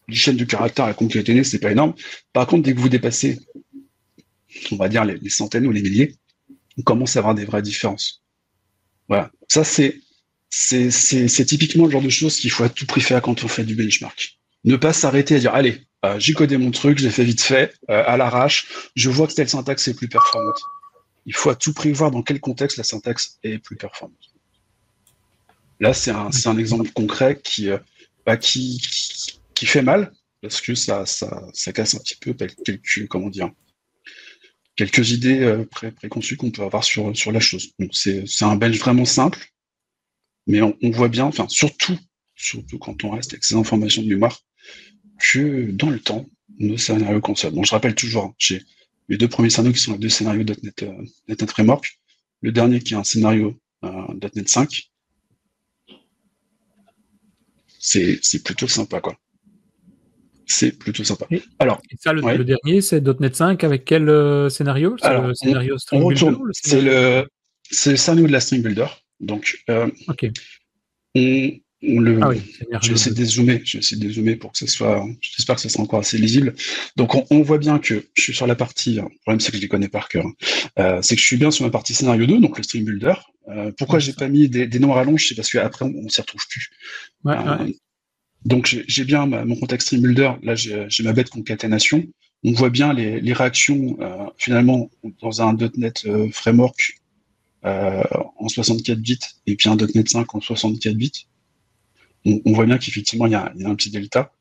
[0.08, 1.94] Les chaînes de caractère à concaténer, c'est pas énorme.
[2.32, 3.38] Par contre, dès que vous dépassez,
[4.72, 6.16] on va dire les, centaines ou les milliers,
[6.78, 8.22] on commence à avoir des vraies différences.
[9.06, 9.30] Voilà.
[9.48, 10.00] Ça, c'est
[10.50, 13.64] c'est typiquement le genre de choses qu'il faut à tout prix faire quand on fait
[13.64, 14.38] du benchmark.
[14.64, 17.74] Ne pas s'arrêter à dire, allez, euh, j'ai codé mon truc, j'ai fait vite fait,
[17.90, 18.88] euh, à l'arrache.
[18.94, 20.60] Je vois que telle syntaxe est plus performante.
[21.26, 24.16] Il faut à tout prix voir dans quel contexte la syntaxe est plus performante.
[25.80, 27.78] Là, c'est un, exemple concret qui, euh,
[28.26, 28.80] bah, qui,
[29.54, 33.50] qui, fait mal parce que ça, ça, casse un petit peu quelques, comment dire,
[34.76, 37.72] quelques idées pré préconçues qu'on peut avoir sur, sur la chose.
[37.92, 39.38] C'est un bench vraiment simple,
[40.48, 41.96] mais on, on voit bien, enfin, surtout,
[42.34, 44.40] surtout quand on reste avec ces informations de mémoire,
[45.18, 46.26] que dans le temps,
[46.58, 47.52] nos scénarios console.
[47.52, 48.62] Bon, je rappelle toujours, hein, j'ai
[49.08, 51.98] les deux premiers scénarios qui sont les deux scénarios .NET, euh, .NET Framework,
[52.40, 54.90] le dernier qui est un scénario euh, .NET 5.
[57.78, 59.16] C'est, c'est plutôt sympa, quoi.
[60.46, 61.26] C'est plutôt sympa.
[61.58, 64.96] Alors, ça, le, dernier, c'est .NET 5 avec quel euh, scénario?
[65.00, 67.28] C'est le scénario String Builder C'est le,
[67.70, 68.86] c'est le scénario de la String Builder.
[69.20, 69.90] Donc, euh,
[71.14, 72.32] on, le, ah
[72.82, 75.56] je vais essayer de dézoomer, je vais essayer de dézoomer pour que ce soit, j'espère
[75.56, 76.54] que ce sera encore assez lisible.
[76.96, 79.56] Donc, on, voit bien que je suis sur la partie, hein, le problème c'est que
[79.56, 80.32] je les connais par cœur, hein.
[80.80, 83.14] euh, c'est que je suis bien sur ma partie scénario 2, donc le stream builder.
[83.48, 86.08] Euh, pourquoi j'ai pas mis des, des noms à rallonge, c'est parce qu'après on, on
[86.08, 86.70] s'y retrouve plus.
[87.24, 87.70] Ouais, euh,
[88.44, 92.04] donc, j'ai bien mon contexte stream builder, là j'ai ma bête concaténation.
[92.44, 94.90] On voit bien les, les réactions, euh, finalement,
[95.22, 96.98] dans un .NET framework
[97.64, 101.26] en 64 bits et puis un .NET 5 en 64 bits
[102.24, 104.32] on, voit bien qu'effectivement, il y, a, un petit delta.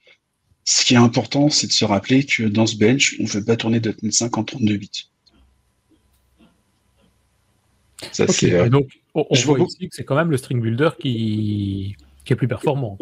[0.65, 3.43] Ce qui est important, c'est de se rappeler que dans ce bench, on ne veut
[3.43, 5.09] pas tourner .NET 5 en 32 bits.
[8.11, 11.95] Ça, euh, donc, on, voit ici que c'est quand même le string builder qui,
[12.28, 12.97] est plus performant.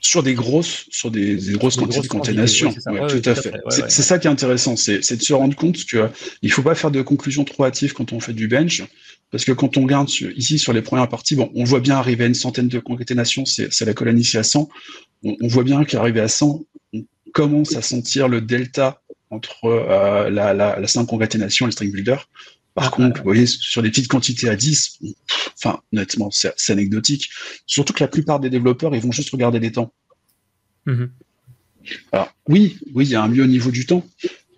[0.00, 2.72] Sur des grosses, sur des, grosses quantités de contamination.
[2.72, 3.52] tout à fait.
[3.70, 6.08] c'est ça qui est intéressant, c'est de se rendre compte qu'il
[6.42, 8.82] ne faut pas faire de conclusions trop hâtives quand on fait du bench.
[9.30, 12.24] Parce que quand on regarde ici sur les premières parties, bon, on voit bien arriver
[12.24, 14.68] à une centaine de concaténations, c'est la colonne ici à 100.
[15.24, 20.54] On, voit bien qu'arriver à 100, on commence à sentir le delta entre euh, la,
[20.54, 22.16] la, la simple concaténation et le string builder.
[22.78, 25.00] Par ah, contre, vous voyez, sur des petites quantités à 10,
[25.56, 27.28] enfin, honnêtement, c'est anecdotique.
[27.66, 29.92] Surtout que la plupart des développeurs, ils vont juste regarder les temps.
[30.86, 31.08] Mm-hmm.
[32.12, 34.06] Alors, oui, oui, il y a un mieux au niveau du temps.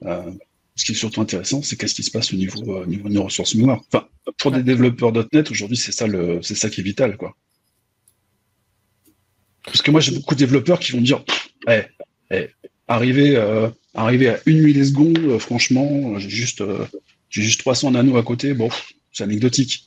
[0.04, 0.30] Euh,
[0.76, 3.14] ce qui est surtout intéressant, c'est qu'est-ce qui se passe au niveau, euh, niveau de
[3.14, 3.80] nos ressources mémoire.
[3.90, 4.06] Enfin,
[4.36, 7.34] pour des développeurs .NET, aujourd'hui, c'est ça, le, c'est ça qui est vital, quoi.
[9.64, 11.24] Parce que moi, j'ai beaucoup de développeurs qui vont dire,
[11.70, 11.84] eh,
[12.30, 12.50] eh,
[12.86, 16.62] arriver, euh, arriver à une milliseconde, franchement, j'ai juste,
[17.30, 18.68] j'ai juste 300 nanos à côté, bon,
[19.12, 19.86] c'est anecdotique.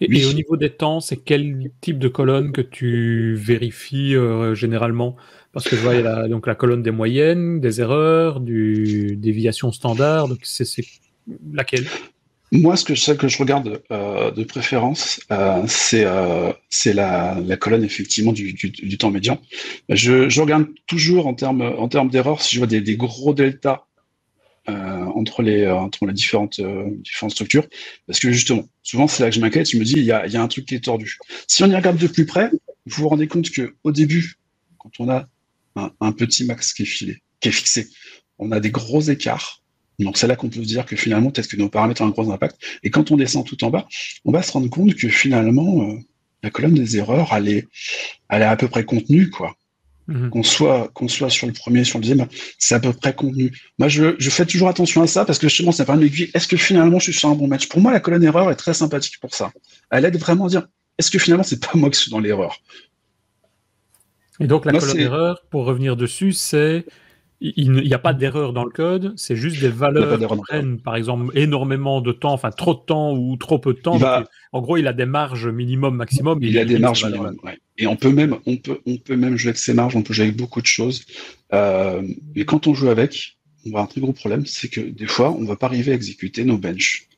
[0.00, 4.14] Et, au niveau des temps, c'est quel type de colonne que tu vérifies
[4.54, 5.16] généralement?
[5.52, 10.28] Parce que je vois la, donc la colonne des moyennes, des erreurs, du déviation standard.
[10.28, 10.66] Donc c'est
[11.52, 11.86] laquelle?
[12.50, 16.52] Moi, ce que, je, que je regarde euh, de préférence, euh, c'est euh,
[16.86, 19.38] la, la, colonne effectivement du, du, du temps médian.
[19.90, 23.82] Je, je, regarde toujours en termes en d'erreurs si je vois des, des gros deltas
[23.82, 23.87] euh,
[24.68, 27.66] entre les entre les différentes différentes structures,
[28.06, 29.70] parce que justement, souvent c'est là que je m'inquiète.
[29.70, 31.16] Je me dis il y a, y a un truc qui est tordu.
[31.46, 32.50] Si on y regarde de plus près,
[32.86, 34.34] vous vous rendez compte que au début,
[34.78, 35.26] quand on a
[36.00, 37.88] un, petit max qui est filé, qui est fixé.
[38.38, 39.62] On a des gros écarts.
[39.98, 42.10] Donc c'est là qu'on peut se dire que finalement, peut-être que nos paramètres ont un
[42.10, 42.56] gros impact.
[42.82, 43.88] Et quand on descend tout en bas,
[44.24, 45.98] on va se rendre compte que finalement, euh,
[46.42, 47.68] la colonne des erreurs, elle est,
[48.28, 49.56] elle est à peu près contenue, quoi.
[50.08, 50.30] Mhm.
[50.30, 52.26] Qu'on soit, qu'on soit sur le premier, sur le deuxième,
[52.58, 53.52] c'est à peu près convenu.
[53.78, 56.30] Moi, je, je fais toujours attention à ça parce que justement, ça permet de m'aiguiller.
[56.32, 57.68] Est-ce que finalement, je suis sur un bon match?
[57.68, 59.52] Pour moi, la colonne erreur est très sympathique pour ça.
[59.90, 62.58] Elle aide vraiment à dire est-ce que finalement, c'est pas moi qui suis dans l'erreur?
[64.40, 66.86] Et donc, la colonne erreur, pour revenir dessus, c'est
[67.40, 70.96] il n'y a pas d'erreur dans le code, c'est juste des valeurs qui prennent, par
[70.96, 73.98] exemple, énormément de temps, enfin trop de temps ou trop peu de temps.
[74.52, 76.42] en gros, il a des marges minimum, maximum.
[76.42, 77.36] Il, a des marges minimum,
[77.76, 80.12] Et on peut même, on peut, on peut même jouer avec ces marges, on peut
[80.12, 81.04] jouer avec beaucoup de choses.
[81.52, 82.02] Euh,
[82.34, 85.06] mais quand on joue avec, on va avoir un très gros problème, c'est que des
[85.06, 87.08] fois, on ne va pas arriver à exécuter nos benches.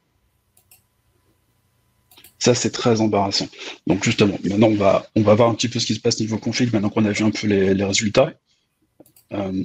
[2.38, 3.48] Ça, c'est très embarrassant.
[3.86, 6.20] Donc justement, maintenant, on va, on va voir un petit peu ce qui se passe
[6.20, 8.34] niveau config, maintenant qu'on a vu un peu les, les résultats.
[9.32, 9.64] Euh,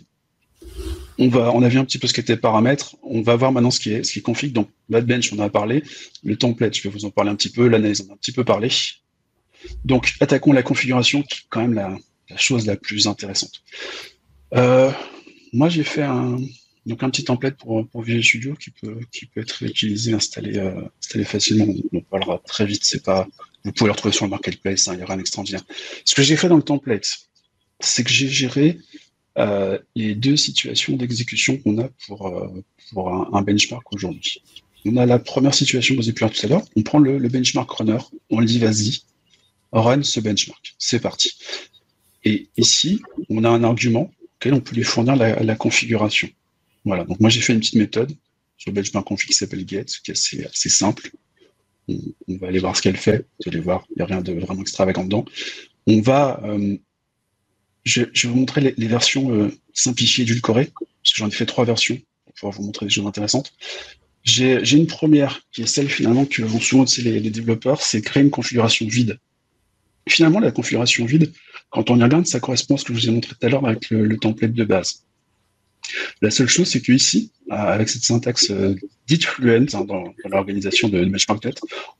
[1.18, 2.95] on on a vu un petit peu ce qu'était paramètres.
[3.03, 4.51] On va voir maintenant ce qui est, ce qui config.
[4.51, 5.84] Donc, Bad Bench, on en a parlé.
[6.24, 7.68] Le template, je vais vous en parler un petit peu.
[7.68, 8.70] L'analyse, on a un petit peu parlé.
[9.84, 11.97] Donc, attaquons la configuration, qui est quand même la,
[12.38, 13.63] chose la plus intéressante.
[14.55, 14.91] Euh,
[15.53, 16.38] moi, j'ai fait un,
[16.86, 18.99] petit template pour, Visual Studio qui peut,
[19.38, 21.74] être utilisé, installé, euh, installé facilement.
[21.93, 23.01] On en parlera très vite.
[23.03, 23.28] Pas,
[23.63, 24.88] vous pouvez le retrouver sur le marketplace.
[24.88, 25.63] Hein, il y aura un extraordinaire.
[26.03, 27.07] Ce que j'ai fait dans le template,
[27.80, 28.78] c'est que j'ai géré
[29.38, 34.42] euh, les deux situations d'exécution qu'on a pour, euh, un, benchmark aujourd'hui.
[34.86, 36.64] On a la première situation que vous avez pu voir tout à l'heure.
[36.78, 37.98] On prend le, benchmark runner,
[38.30, 39.02] on le dit vas-y,
[39.74, 40.76] run ce benchmark.
[40.78, 41.34] C'est parti.
[42.24, 46.30] Et ici, on a un argument auquel on peut lui fournir la, configuration.
[46.86, 47.04] Voilà.
[47.04, 48.16] Donc moi j'ai fait une petite méthode
[48.58, 51.12] sur benchmark config qui s'appelle get, qui est assez, simple.
[51.90, 51.98] On,
[52.38, 53.26] va aller voir ce qu'elle fait.
[53.40, 55.26] Vous allez voir, il n'y a rien de vraiment extravagant dedans.
[55.88, 56.78] On va euh,
[57.86, 61.66] je, vais vous montrer les, versions euh, simplifiées édulcorées, parce que j'en ai fait trois
[61.66, 63.54] versions pour pouvoir vous montrer des choses intéressantes.
[64.24, 68.24] J'ai une première qui est celle finalement que vont souvent les, les développeurs, c'est créer
[68.24, 69.20] une configuration vide.
[70.10, 71.32] Finalement, la configuration vide,
[71.70, 73.50] quand on y regarde, ça correspond à ce que je vous ai montré tout à
[73.50, 75.04] l'heure avec le, template de base.
[76.22, 78.76] La seule chose, c'est que ici, avec cette syntaxe euh,
[79.08, 81.54] dite fluente hein, dans, l'organisation de, de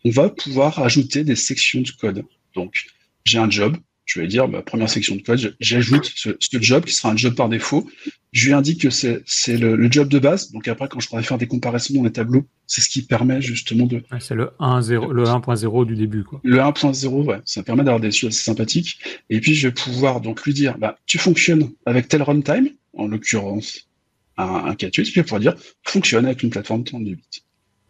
[0.04, 2.24] on va pouvoir ajouter des sections de code.
[2.56, 2.86] Donc,
[3.26, 6.94] j'ai un job, je vais dire, bah, première section de code, j'ajoute ce, job qui
[6.94, 7.90] sera un job par défaut.
[8.32, 9.24] Je lui indique que c'est
[9.58, 10.52] le, job de base.
[10.52, 13.42] Donc après, quand je pourrais faire des comparaisons dans les tableaux, c'est ce qui permet
[13.42, 14.04] justement de.
[14.20, 16.40] c'est le 1.0 du début, quoi.
[16.44, 17.40] Le 1.0, ouais.
[17.46, 19.00] Ça permet d'avoir des choses assez sympathiques.
[19.30, 23.08] Et puis, je vais pouvoir donc lui dire, bah, tu fonctionnes avec tel runtime, en
[23.08, 23.90] l'occurrence,
[24.38, 27.42] un, un 4.8, puis je vais pouvoir dire, fonctionne avec une plateforme 32 bits.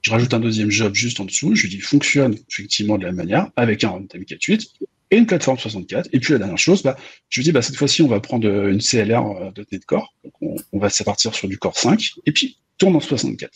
[0.01, 1.55] Je rajoute un deuxième job juste en dessous.
[1.55, 4.67] Je lui dis, fonctionne effectivement de la même manière avec un runtime 4.8
[5.11, 6.09] et une plateforme 64.
[6.13, 6.97] Et puis la dernière chose, bah,
[7.29, 10.13] je me dis, bah, cette fois-ci, on va prendre une CLR euh, de .NET Core.
[10.23, 13.51] Donc on, va partir sur du Core 5, et puis tourne en 64.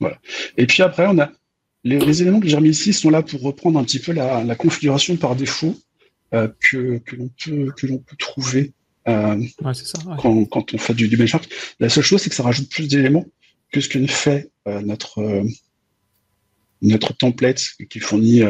[0.00, 0.18] Voilà.
[0.56, 1.32] Et puis après, on a
[1.84, 5.16] les, éléments que j'ai remis ici sont là pour reprendre un petit peu la, configuration
[5.16, 5.76] par défaut
[6.32, 8.72] euh, que, que l'on peut, que peut trouver
[9.08, 9.42] euh,
[9.74, 11.48] ça, quand, quand, on fait du, du, benchmark.
[11.80, 13.26] La seule chose, c'est que ça rajoute plus d'éléments
[13.72, 15.44] que ce que ne fait notre
[16.82, 18.42] notre template qui fournit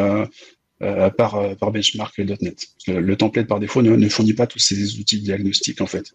[0.82, 2.66] euh, par, euh, benchmark.net.
[2.88, 6.12] Le, le, template par défaut ne, fournit pas tous ces outils diagnostiques en fait.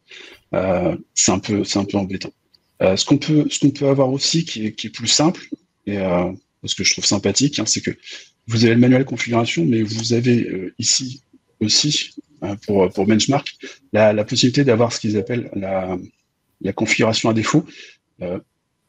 [0.53, 2.33] Euh, c'est un peu c'est un peu embêtant.
[2.81, 5.47] ce qu'on peut ce qu'on peut avoir aussi qui est, plus simple
[5.85, 5.97] et
[6.65, 7.91] ce que je trouve sympathique, hein, c'est que
[8.47, 11.21] vous avez le manuel configuration, mais vous avez ici
[11.61, 12.15] aussi
[12.65, 13.55] pour, pour benchmark
[13.93, 15.97] la, possibilité d'avoir ce qu'ils appellent la,
[16.59, 17.65] la configuration à défaut.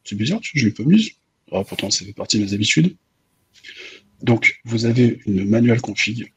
[0.03, 1.11] c'est bizarre, je l'ai pas mise.
[1.51, 2.95] Oh, pourtant, ça fait partie de mes habitudes.
[4.21, 6.31] Donc, vous avez une manuelle config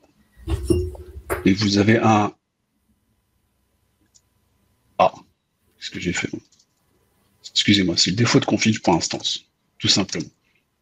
[1.45, 2.33] et vous avez un
[4.99, 5.13] Ah,
[5.79, 6.31] ce que j'ai fait
[7.51, 9.47] Excusez-moi, c'est le défaut de config pour instance,
[9.79, 10.29] tout simplement.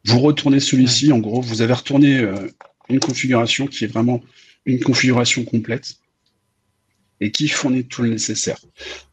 [0.04, 2.48] Vous retournez celui-ci, en gros, vous avez retourné euh,
[2.88, 4.22] une configuration qui est vraiment
[4.66, 5.96] une configuration complète
[7.20, 8.58] et qui fournit tout le nécessaire.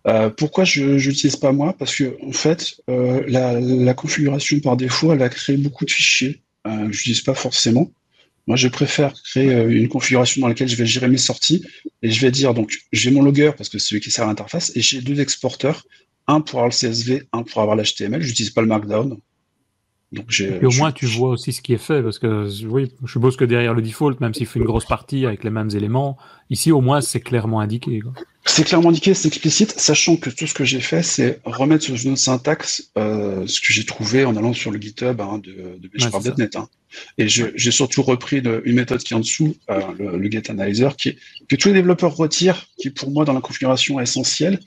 [0.08, 1.74] Euh, pourquoi je n'utilise pas moi?
[1.78, 5.92] Parce que en fait, euh, la, la, configuration par défaut, elle a créé beaucoup de
[5.92, 7.92] fichiers euh, je n'utilise pas forcément.
[8.48, 11.64] Moi, je préfère créer euh, une configuration dans laquelle je vais gérer mes sorties
[12.02, 14.28] et je vais dire donc j'ai mon logger parce que c'est celui qui sert à
[14.28, 15.86] l'interface et j'ai deux exporteurs,
[16.28, 18.22] un pour avoir le CSV, un pour avoir l'HTML.
[18.22, 19.18] Je n'utilise pas le Markdown.
[20.14, 23.12] Donc et au moins, tu vois aussi ce qui est fait, parce que oui, je
[23.12, 26.18] suppose que derrière le default, même s'il fait une grosse partie avec les mêmes éléments,
[26.50, 28.02] ici au moins c'est clairement indiqué.
[28.46, 31.96] C'est clairement indiqué, c'est explicite, sachant que tout ce que j'ai fait, c'est remettre sur
[31.96, 35.78] une autre syntaxe euh, ce que j'ai trouvé en allant sur le GitHub hein, de,
[35.78, 36.58] de.
[36.58, 36.70] Hein.
[37.18, 40.96] Et j'ai surtout repris une méthode qui est en dessous, euh, le, le, Get Analyzer,
[40.96, 41.18] qui
[41.50, 44.62] que tous les développeurs retirent, qui pour moi dans la configuration est essentielle.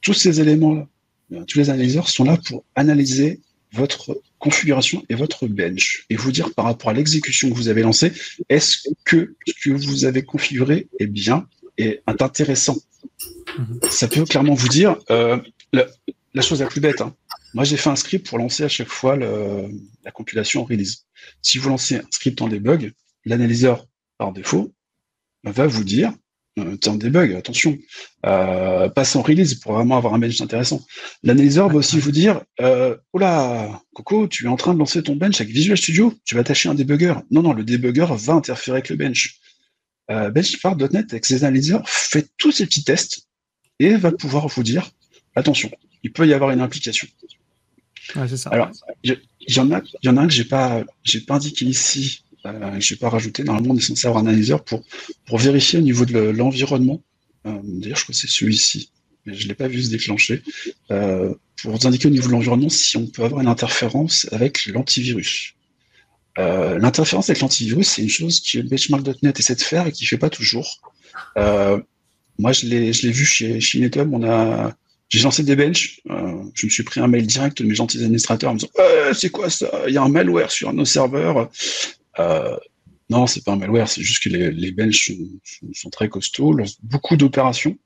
[0.00, 0.86] Tous ces éléments-là,
[1.34, 3.42] euh, tous les analyseurs sont là pour analyser
[3.72, 7.82] votre configuration et votre bench et vous dire par rapport à l'exécution que vous avez
[7.82, 8.12] lancée,
[8.48, 11.46] est-ce que ce que vous avez configuré est bien
[11.78, 12.76] et intéressant?
[13.58, 13.80] Mhm.
[13.90, 15.38] Ça peut clairement vous dire euh,
[15.72, 17.00] la, chose la plus bête.
[17.00, 17.14] Hein.
[17.54, 21.04] Moi, j'ai fait un script pour lancer à chaque fois la compilation en release.
[21.42, 22.92] Si vous lancez un script en debug,
[23.24, 23.86] l'analyseur,
[24.18, 24.72] par défaut,
[25.44, 26.12] va vous dire
[26.58, 27.78] euh, t'es en debug, attention,
[28.26, 30.84] euh, passe en release pour vraiment avoir un bench intéressant.
[31.22, 35.02] L'analyseur va aussi vous dire, euh, oh là, Coco, tu es en train de lancer
[35.02, 37.14] ton bench avec Visual Studio, tu vas tâcher un debugger.
[37.30, 39.38] Non, non, le debugger va interférer avec le bench.
[40.10, 43.28] Euh, Benchmark.net, avec ses analyseurs, fait tous ces petits tests
[43.78, 44.90] et va pouvoir vous dire,
[45.34, 45.70] attention,
[46.02, 47.08] il peut y avoir une implication.
[48.28, 48.50] c'est ça.
[48.50, 48.70] Alors,
[49.02, 49.16] il
[49.48, 52.24] y, en a, il y en a un que j'ai pas, j'ai pas indiqué ici,
[52.46, 53.44] euh, je n'ai pas rajouté.
[53.44, 54.82] Normalement, on est censé avoir un analyseur pour,
[55.26, 57.02] pour vérifier au niveau de l'environnement.
[57.46, 58.90] Euh, D'ailleurs, je crois que c'est celui-ci,
[59.26, 60.42] mais je ne l'ai pas vu se déclencher.
[60.90, 64.66] Euh, pour vous indiquer au niveau de l'environnement si on peut avoir une interférence avec
[64.66, 65.54] l'antivirus.
[66.38, 70.08] Euh, L'interférence avec l'antivirus, c'est une chose que benchmark.net essaie de faire et qui ne
[70.08, 70.80] fait pas toujours.
[72.38, 74.74] Moi, je l'ai vu chez, chez on a
[75.12, 76.00] j'ai lancé des benches,
[76.54, 79.12] je me suis pris un mail direct de mes gentils administrateurs en me disant euh,
[79.12, 79.70] c'est quoi ça?
[79.86, 81.50] Il y a un malware sur nos serveurs.
[82.18, 82.56] Euh,
[83.10, 85.12] non, c'est pas un malware, c'est juste que les, les benches
[85.74, 87.76] sont, très costauds, lancent beaucoup d'opérations,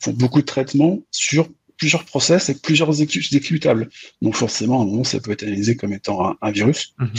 [0.00, 3.90] font beaucoup de traitements sur plusieurs process avec plusieurs exécutables.
[4.22, 6.94] Donc forcément, à un moment, ça peut être analysé comme étant un, virus.
[6.98, 7.10] Mhm.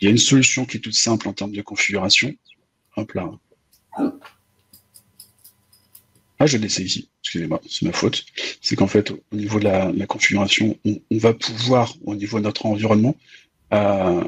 [0.00, 2.32] Il y a une solution qui est toute simple en termes de configuration.
[2.96, 3.30] Hop là.
[6.40, 7.10] Ah, je l'essaie ici.
[7.22, 8.24] Excusez-moi, c'est ma faute.
[8.60, 12.64] C'est qu'en fait, au niveau de la, configuration, on, va pouvoir, au niveau de notre
[12.66, 13.16] environnement,
[13.74, 14.24] euh,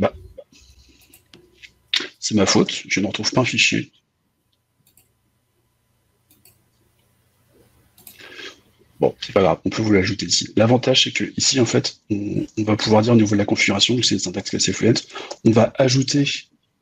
[0.00, 0.12] bah,
[2.18, 3.90] c'est ma faute, je ne retrouve pas un fichier.
[9.00, 10.52] Bon, c'est pas grave, on peut vous l'ajouter ici.
[10.56, 13.96] L'avantage, c'est que ici, en fait, on, va pouvoir dire au niveau de la configuration,
[14.02, 15.06] c'est une syntaxe assez fluente,
[15.44, 16.24] on va ajouter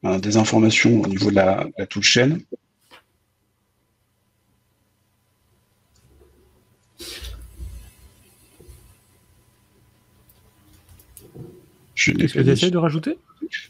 [0.03, 2.41] hein, des informations au niveau de la, la chaîne,
[11.97, 13.18] Qu'est-ce que tu essaies de rajouter?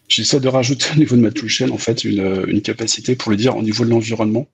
[0.08, 3.56] J'essaie de rajouter au niveau de ma touche en fait une, capacité pour le dire
[3.56, 4.48] au niveau de l'environnement.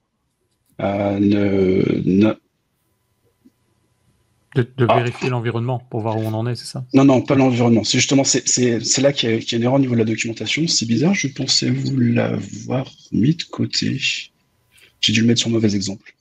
[0.80, 1.18] Euh,
[4.54, 4.98] de, ah.
[4.98, 6.84] vérifier l'environnement pour voir où on en est, c'est ça?
[6.92, 7.84] Non, non, pas l'environnement.
[7.84, 10.66] C'est justement, c'est là qu'il y, a une erreur au niveau de la documentation.
[10.66, 13.98] C'est bizarre, je pensais vous l'avoir mis de côté.
[15.00, 16.14] J'ai dû le mettre sur mauvais exemple.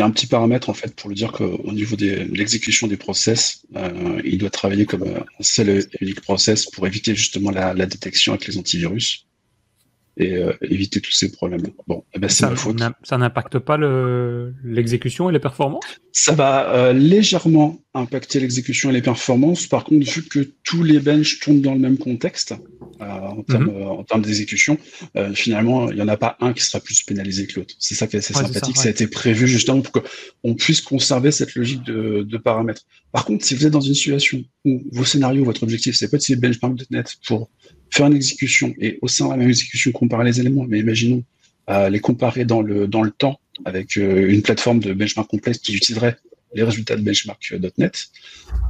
[0.00, 2.86] Il y a un petit paramètre en fait pour lui dire qu'au niveau de l'exécution
[2.86, 7.50] des process, euh, il doit travailler comme un seul et unique process pour éviter justement
[7.50, 9.26] la détection avec les antivirus
[10.16, 11.62] et euh, éviter tous ces problèmes.
[11.86, 12.80] Bon, eh ben, faute.
[13.02, 13.78] Ça n'impacte pas
[14.64, 15.84] l'exécution et les performances?
[16.12, 19.66] Ça va euh, légèrement impacter l'exécution et les performances.
[19.66, 22.54] Par contre, vu que tous les benches tournent dans le même contexte
[23.00, 24.22] euh, en termes, mhm.
[24.22, 24.78] d'exécution,
[25.34, 27.74] finalement, il n'y en a pas un qui sera plus pénalisé que l'autre.
[27.78, 28.76] C'est ça qui est assez sympathique.
[28.76, 32.82] Ça, a été prévu justement pour qu'on puisse conserver cette logique de, de, paramètres.
[33.12, 36.18] Par contre, si vous êtes dans une situation où vos scénarios, votre objectif, c'est pas
[36.18, 37.50] de benchmark.net pour
[37.90, 41.22] faire une exécution et au sein de la même exécution comparer les éléments, mais imaginons
[41.68, 45.58] euh, les comparer dans le, dans le temps avec euh, une plateforme de benchmark complexe
[45.58, 46.16] qui utiliserait
[46.54, 48.08] les résultats de benchmark.net,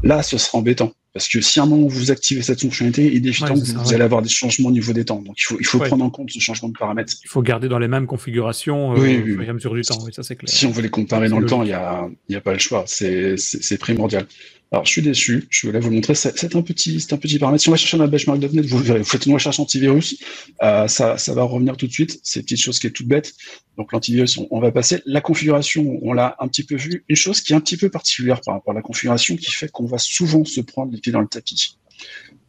[0.03, 0.93] là, ce sera embêtant.
[1.13, 3.93] Parce que si à un moment vous activez cette fonctionnalité, il est évident que vous,
[3.93, 5.21] allez avoir des changements au niveau des temps.
[5.21, 7.15] Donc il faut, il faut prendre en compte ce changement de paramètres.
[7.25, 9.99] Il faut garder dans les mêmes configurations euh, oui, oui, à mesure du temps.
[10.05, 10.49] Oui, ça clair.
[10.49, 12.61] Si on veut les comparer dans le temps, il n'y a, y a pas le
[12.61, 12.85] choix.
[12.87, 14.27] C'est primordial.
[14.73, 15.49] Alors, je suis déçu.
[15.51, 16.15] Je voulais vous montrer.
[16.15, 17.63] C'est un petit, c'est un petit paramètre.
[17.63, 18.79] Si on va chercher dans benchmark.net, vous.
[18.79, 20.17] Vous faites une recherche antivirus,
[20.63, 22.21] euh, ça, ça va revenir tout de suite.
[22.23, 23.35] C'est une petite chose qui est toute bête.
[23.77, 25.03] Donc, l'antivirus, on, va passer.
[25.07, 27.05] La configuration, on l'a un petit peu vu.
[27.09, 29.69] Une chose qui est un petit peu particulière par rapport à la configuration, qui fait
[29.69, 31.77] qu'on va souvent se prendre les pieds dans le tapis.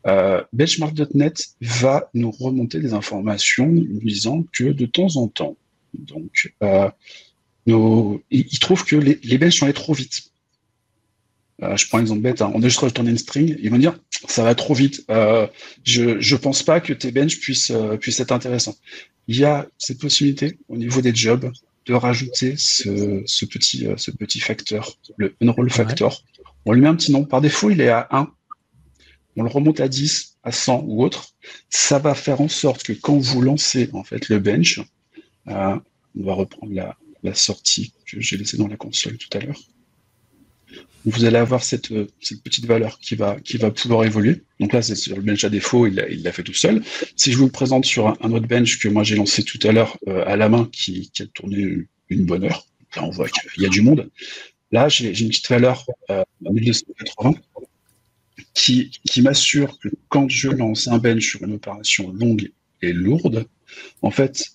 [0.05, 5.57] Euh, benchmark.net va nous remonter des informations nous disant que de temps en temps,
[5.93, 6.89] donc, euh,
[7.67, 10.31] nos, il, il trouve que les, les benches sont allés trop vite.
[11.63, 12.51] Euh, je prends un exemple bête, hein.
[12.55, 13.97] on est juste retourné une string, ils vont dire
[14.27, 15.05] ça va trop vite.
[15.11, 15.47] Euh,
[15.83, 18.75] je je pense pas que tes benches puissent euh, puissent être intéressants.
[19.27, 21.51] Il y a cette possibilité au niveau des jobs
[21.85, 26.23] de rajouter ce, ce petit ce petit facteur, le unroll factor.
[26.65, 27.25] On lui met un petit nom.
[27.25, 28.31] Par défaut, il est à 1.
[29.37, 31.29] On le remonte à 10, à 100 ou autre.
[31.69, 34.79] Ça va faire en sorte que quand vous lancez en fait le bench,
[35.47, 35.81] on
[36.15, 39.59] va reprendre la, la sortie que j'ai laissée dans la console tout à l'heure
[41.05, 42.07] vous allez avoir cette, euh,
[42.43, 43.37] petite valeur qui va,
[43.71, 44.43] pouvoir évoluer.
[44.59, 46.81] Donc là, c'est sur le bench à défaut, il l'a fait tout seul.
[47.15, 49.71] Si je vous le présente sur un, autre bench que moi j'ai lancé tout à
[49.71, 52.65] l'heure euh, à la main, qui, qui, a tourné une bonne heure,
[52.95, 54.09] là on voit qu'il y a du monde.
[54.71, 57.33] Là, j'ai une petite valeur euh, 1280.
[58.53, 62.51] qui, qui m'assure que quand je lance un bench sur une opération longue
[62.81, 63.45] et lourde,
[64.01, 64.53] en fait,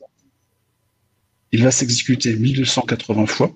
[1.53, 3.53] il va s'exécuter 1280 fois.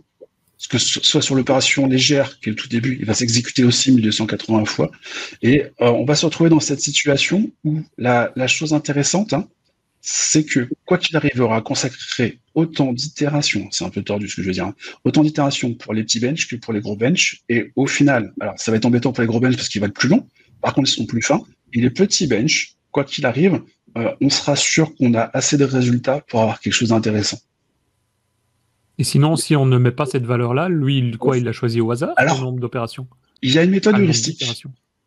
[0.69, 4.67] Que soit sur l'opération légère, qui est le tout début, il va s'exécuter aussi 1280
[4.67, 4.91] fois.
[5.43, 9.49] Et euh, on va se retrouver dans cette situation où la, la chose intéressante, hein,
[10.01, 14.37] c'est que quoi qu'il arrive, il aura consacré autant d'itérations, c'est un peu tordu ce
[14.37, 16.97] que je veux dire, hein, autant d'itérations pour les petits benches que pour les gros
[16.97, 17.43] benches.
[17.49, 19.89] Et au final, alors ça va être embêtant pour les gros benches parce qu'ils vont
[19.89, 20.27] être plus longs,
[20.61, 21.43] par contre ils sont plus fins.
[21.73, 23.61] Et les petits benches, quoi qu'il arrive,
[23.97, 27.39] euh, on sera sûr qu'on a assez de résultats pour avoir quelque chose d'intéressant.
[29.01, 31.91] Et sinon, si on ne met pas cette valeur-là, lui, quoi, il l'a choisi au
[31.91, 33.07] hasard, alors, le nombre d'opérations?
[33.41, 34.45] Il y a une méthode heuristique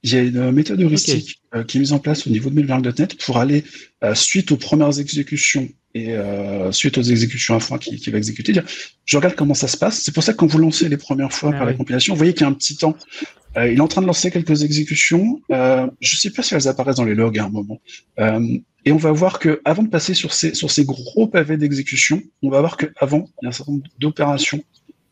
[0.03, 2.55] il y a une méthode heuristique euh, qui est mise en place au niveau de
[2.55, 3.63] Mailverk.net pour aller
[4.03, 8.51] euh, suite aux premières exécutions et euh, suite aux exécutions à qui, qui va exécuter,
[8.51, 8.65] dire
[9.05, 10.01] je regarde comment ça se passe.
[10.01, 12.17] C'est pour ça que quand vous lancez les premières fois ah par la compilation, vous
[12.17, 12.97] voyez qu'il y a un petit temps.
[13.55, 15.39] il est en train de lancer quelques exécutions.
[15.49, 17.79] je ne sais pas si elles apparaissent dans les logs à un moment.
[18.85, 22.21] Et on va voir que avant de passer sur ces sur ces gros pavés d'exécution,
[22.41, 24.63] on va voir qu'avant il y a un certain nombre d'opérations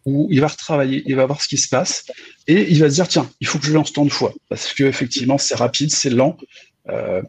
[0.05, 2.05] où il va retravailler, il va voir ce qui se passe,
[2.47, 4.73] et il va se dire tiens, il faut que je lance tant de fois, parce
[4.73, 6.37] que effectivement c'est rapide, c'est lent.
[6.89, 7.21] Euh,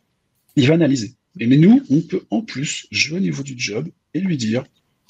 [0.56, 1.14] il va analyser.
[1.38, 4.64] Et mais nous, on peut en plus jouer au niveau du job et lui dire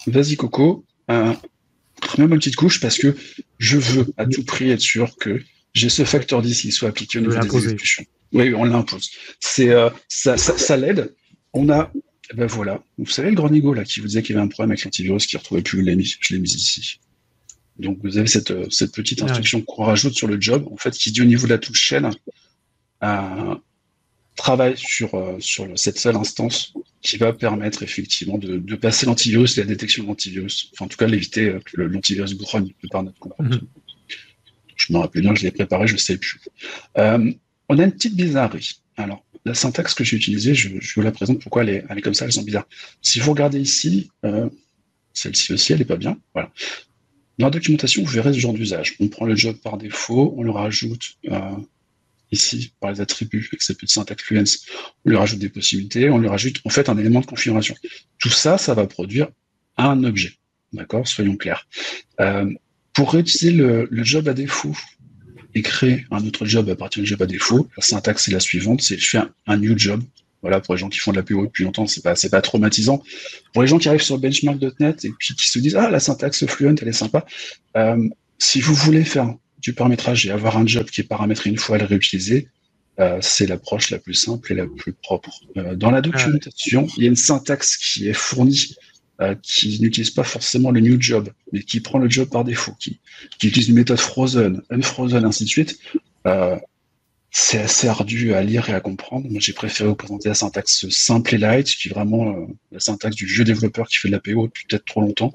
[0.06, 1.32] vas-y Coco, euh,
[2.02, 3.16] remets-moi une petite couche parce que
[3.58, 5.40] je veux à tout prix être sûr que
[5.74, 8.04] j'ai ce facteur 10 qui soit appliqué au niveau des exécutions.
[8.32, 9.10] Oui, on l'impose.
[9.40, 11.14] C'est euh, ça, ça, ça l'aide.
[11.52, 11.92] On a
[12.34, 12.82] ben voilà.
[12.98, 14.84] Vous savez le grand Nigo là qui vous disait qu'il y avait un problème avec
[14.84, 17.00] l'antivirus qui ne retrouvait plus, je l'ai mis, je l'ai mis ici.
[17.78, 20.92] Donc vous avez cette, euh, cette petite instruction qu'on rajoute sur le job, en fait,
[20.92, 22.08] qui dit au niveau de la touche shell,
[23.00, 23.60] un
[24.36, 29.58] travail sur, euh, sur cette seule instance qui va permettre effectivement de, de passer l'antivirus
[29.58, 30.70] et la détection de l'antivirus.
[30.72, 33.56] Enfin, en tout cas, l'éviter euh, que l'antivirus grogne par notre comportement.
[33.56, 33.66] Mhm.
[34.76, 36.40] Je me rappelle bien, je l'ai préparé, je ne sais plus.
[36.98, 37.32] Euh,
[37.68, 38.80] on a une petite bizarrerie.
[38.96, 41.40] Alors, la syntaxe que j'ai utilisée, je, vous la présente.
[41.40, 42.66] Pourquoi elle est, comme ça, elle sont bizarre.
[43.00, 44.48] Si vous regardez ici, euh,
[45.12, 46.18] celle-ci aussi, elle n'est pas bien.
[46.34, 46.52] Voilà.
[47.38, 48.94] Dans la documentation, vous verrez ce genre d'usage.
[49.00, 51.56] On prend le job par défaut, on le rajoute euh,
[52.30, 54.66] ici par les attributs avec cette petite syntaxe fluence,
[55.04, 57.74] on lui rajoute des possibilités, on lui rajoute en fait un élément de configuration.
[58.18, 59.28] Tout ça, ça va produire
[59.76, 60.34] un objet.
[60.72, 61.06] D'accord?
[61.06, 61.66] Soyons clairs.
[62.20, 62.50] Euh,
[62.92, 64.76] pour réutiliser le, le, job à défaut
[65.54, 68.40] et créer un autre job à partir du job à défaut, la syntaxe est la
[68.40, 70.02] suivante, c'est je fais un, un new job
[70.42, 72.42] voilà, pour les gens qui font de la PO depuis longtemps, c'est pas, c'est pas
[72.42, 73.02] traumatisant.
[73.52, 76.44] Pour les gens qui arrivent sur benchmark.net et puis qui se disent, ah, la syntaxe
[76.46, 77.24] fluent, elle est sympa.
[77.76, 81.58] Euh, si vous voulez faire du paramétrage et avoir un job qui est paramétré une
[81.58, 82.48] fois à le réutiliser,
[82.98, 85.30] euh, c'est l'approche la plus simple et la plus propre.
[85.56, 88.74] Euh, dans la documentation, il y a une syntaxe qui est fournie
[89.20, 92.72] euh, qui n'utilise pas forcément le new job, mais qui prend le job par défaut,
[92.80, 92.98] qui,
[93.42, 95.78] utilise une méthode frozen, unfrozen, ainsi de suite.
[96.26, 96.56] Euh,
[97.30, 99.28] c'est assez ardu à lire et à comprendre.
[99.30, 102.80] Moi, j'ai préféré vous présenter la syntaxe simple et light, qui est vraiment euh, la
[102.80, 105.32] syntaxe du jeu développeur qui fait de la PO depuis peut-être trop longtemps.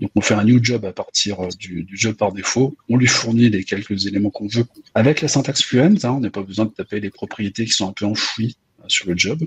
[0.00, 2.76] Donc, on fait un new job à partir du, job par défaut.
[2.88, 4.66] On lui fournit les quelques éléments qu'on veut.
[4.94, 7.88] Avec la syntaxe fluent, hein, on n'a pas besoin de taper les propriétés qui sont
[7.88, 8.56] un peu enfouies
[8.88, 9.40] sur le job.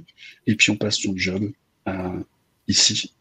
[0.47, 1.51] Et puis, on passe son job
[2.69, 3.13] ici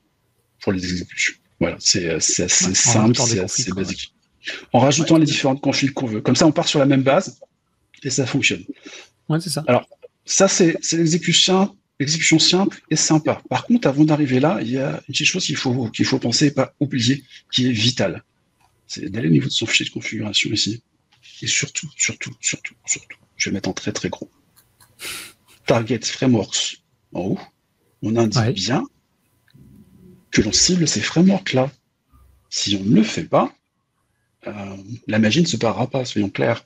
[0.62, 1.34] pour les exécutions.
[1.60, 4.14] Voilà, c'est assez simple, c'est assez basique.
[4.72, 6.20] En rajoutant les différentes configs qu'on veut.
[6.20, 7.40] Comme ça, on part sur la même base
[8.02, 8.64] et ça fonctionne.
[9.28, 9.62] Ouais, c'est ça.
[9.68, 9.88] Alors,
[10.24, 11.76] ça, c'est l'exécution
[12.38, 13.40] simple et sympa.
[13.48, 16.18] Par contre, avant d'arriver là, il y a une petite chose qu'il faut, qu'il faut
[16.18, 18.24] penser et pas oublier, qui est vitale.
[18.88, 20.82] C'est d'aller au niveau de son fichier de configuration ici.
[21.42, 24.28] Et surtout, surtout, surtout, surtout, je vais mettre en très très gros.
[25.66, 26.82] Target Frameworks
[27.12, 27.40] en haut,
[28.02, 28.84] on indique bien
[30.32, 31.70] que l'on cible ces frameworks-là.
[32.50, 33.52] Si on ne le fait pas,
[34.46, 34.52] euh,
[35.06, 36.64] la magie ne se parera pas, soyons clairs.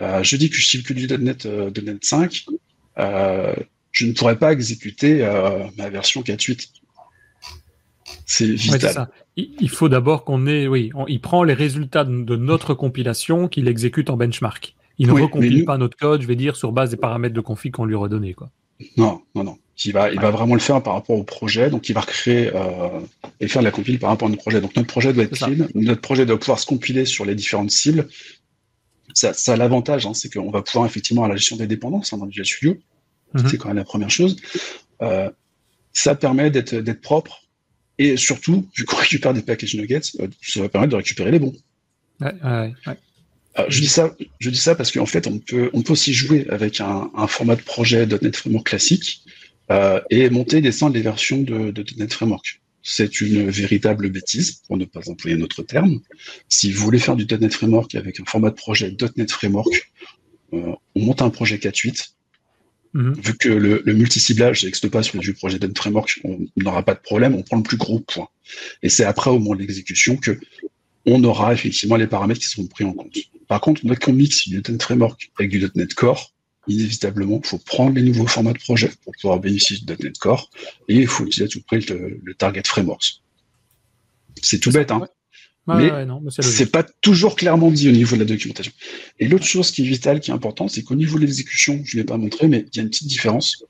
[0.00, 2.46] Euh, je dis que je cible que du .NET, euh, .NET 5,
[2.98, 3.54] euh,
[3.92, 5.22] je ne pourrais pas exécuter
[5.78, 6.68] ma version 4.8.
[8.26, 9.08] C'est vital.
[9.36, 14.10] il faut d'abord qu'on ait, oui, il prend les résultats de notre compilation qu'il exécute
[14.10, 14.74] en benchmark.
[14.98, 17.72] Il ne recompile pas notre code, je vais dire, sur base des paramètres de config
[17.72, 18.50] qu'on lui redonnait, quoi.
[18.96, 19.58] Non, non, non.
[19.84, 21.68] Il va, il va vraiment le faire par rapport au projet.
[21.68, 23.00] Donc, il va recréer euh,
[23.40, 24.60] et faire de la compile par rapport à notre projet.
[24.60, 25.66] Donc, notre projet doit être clean.
[25.74, 28.06] Notre projet doit pouvoir se compiler sur les différentes cibles
[29.14, 32.12] ça, ça a l'avantage, hein, c'est qu'on va pouvoir effectivement à la gestion des dépendances
[32.12, 32.76] hein, dans Visual Studio.
[33.32, 33.48] Mhm.
[33.48, 34.36] C'est quand même la première chose.
[35.02, 35.30] Euh,
[35.92, 37.42] ça permet d'être d'être propre
[37.98, 41.38] et surtout, vu qu'on récupère des package nuggets, euh, ça va permettre de récupérer les
[41.38, 41.54] bons.
[42.20, 42.96] Ouais, ouais, ouais.
[43.56, 46.12] Euh, je dis ça, je dis ça parce qu'en fait, on peut, on peut aussi
[46.12, 49.22] jouer avec un, un format de projet .NET Framework classique
[49.70, 54.60] euh, et monter et descendre les versions de, de .NET Framework c'est une véritable bêtise,
[54.66, 56.00] pour ne pas employer notre terme.
[56.50, 59.90] Si vous voulez faire du .NET Framework avec un format de projet .NET Framework,
[60.52, 62.10] on monte un projet 4.8.
[62.92, 63.14] Mhm.
[63.14, 66.94] Vu que le, le multi-ciblage n'existe pas sur vieux projets d'End Framework, on n'aura pas
[66.94, 68.28] de problème, on prend le plus gros point.
[68.82, 70.38] Et c'est après, au moment de l'exécution, que
[71.06, 73.16] on aura effectivement les paramètres qui seront pris en compte.
[73.48, 76.33] Par contre, dès qu'on mixe du .NET Framework avec du .NET Core,
[76.68, 80.50] inévitablement, il faut prendre les nouveaux formats de projet pour pouvoir bénéficier du .NET Core
[80.88, 83.20] et il faut utiliser à tout prix le, Target Frameworks.
[84.42, 85.06] C'est tout bête, hein.
[85.68, 85.90] mais
[86.40, 88.72] c'est pas toujours clairement dit au niveau de la documentation.
[89.18, 91.96] Et l'autre chose qui est vitale, qui est importante, c'est qu'au niveau de l'exécution, je
[91.96, 93.64] ne l'ai pas montré, mais il y a une petite différence.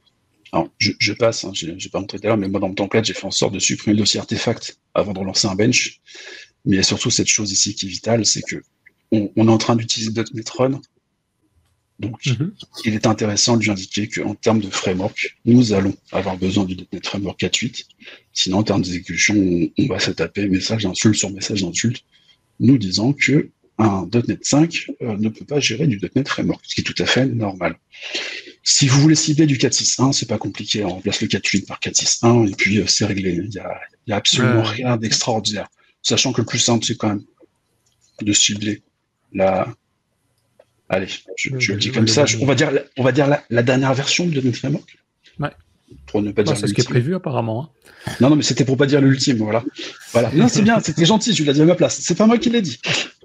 [0.53, 2.77] Alors, je, passe, hein, je n'ai pas montré tout à l'heure, mais moi, dans le
[2.77, 6.01] template, j'ai fait en sorte de supprimer le dossier artefact avant de relancer un bench.
[6.65, 8.63] Mais il y a surtout cette chose ici qui est vitale, c'est que
[9.11, 10.81] on, est en train d'utiliser .NET Run
[12.01, 12.53] donc, mhm.
[12.85, 16.77] il est intéressant de lui indiquer qu'en termes de framework, nous allons avoir besoin du
[16.93, 17.85] .NET Framework 4.8.
[18.33, 19.37] Sinon, en termes d'exécution,
[19.79, 22.03] on, va se taper message d'insulte sur message d'insulte,
[22.59, 26.75] nous disant que un .NET 5 euh, ne peut pas gérer du .NET Framework, ce
[26.75, 27.77] qui est tout à fait normal.
[28.65, 32.51] Si vous voulez cibler du 4.6.1, c'est pas compliqué, on remplace le 4.8 par 4.6.1
[32.51, 33.35] et puis euh, c'est réglé.
[33.35, 35.69] Il y a, y a, absolument rien d'extraordinaire.
[36.03, 37.25] Sachant que le plus simple, c'est quand même
[38.21, 38.83] de cibler
[39.33, 39.75] la,
[40.89, 41.07] Allez,
[41.37, 42.25] je, le dis comme ça.
[42.41, 44.99] on va dire, on va dire la, dernière version de notre framework.
[45.39, 45.51] Ouais.
[46.07, 46.57] Pour ne pas dire.
[46.57, 47.65] C'est ce qui est prévu apparemment.
[47.65, 48.13] Hein.
[48.21, 49.65] Non, non, mais c'était pour pas dire l'ultime, voilà.
[50.13, 50.31] Voilà.
[50.33, 51.33] Non, c'est bien, c'était gentil.
[51.33, 52.01] Tu l'as dit à ma place.
[52.01, 52.79] C'est pas moi qui l'ai dit.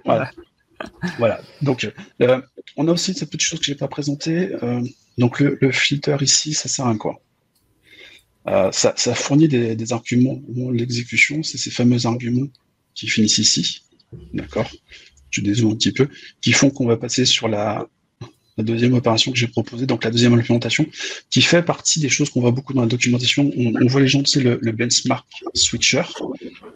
[0.05, 0.32] Voilà.
[1.18, 1.41] voilà.
[1.62, 1.91] Donc,
[2.22, 2.41] euh,
[2.78, 4.55] on a aussi cette petite chose que j'ai pas présentée.
[4.64, 4.82] Euh,
[5.18, 7.22] donc, le, filter ici, ça sert à quoi?
[8.47, 10.41] Euh, ça, fournit des, des arguments.
[10.72, 12.47] L'exécution, c'est ces fameux arguments
[12.95, 13.84] qui finissent ici.
[14.34, 14.70] D'accord?
[15.32, 16.08] Je dézoome un petit peu,
[16.42, 17.88] qui font qu'on va passer sur la,
[18.58, 20.86] deuxième opération que j'ai proposée, donc la deuxième implémentation,
[21.30, 23.50] qui fait partie des choses qu'on voit beaucoup dans la documentation.
[23.56, 26.04] On, voit les gens, c'est le, le, benchmark switcher,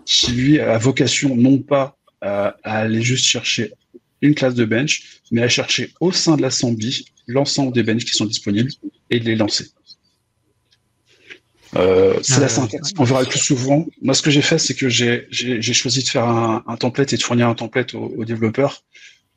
[0.05, 3.73] qui lui a vocation non pas à, aller juste chercher
[4.21, 8.13] une classe de bench, mais à chercher au sein de l'assembly l'ensemble des benches qui
[8.13, 8.71] sont disponibles
[9.09, 9.67] et de les lancer.
[11.75, 13.85] Euh, c'est la syntaxe qu'on verra le plus souvent.
[14.01, 17.17] Moi, ce que j'ai fait, c'est que j'ai choisi de faire un, un, template et
[17.17, 18.83] de fournir un template aux, développeurs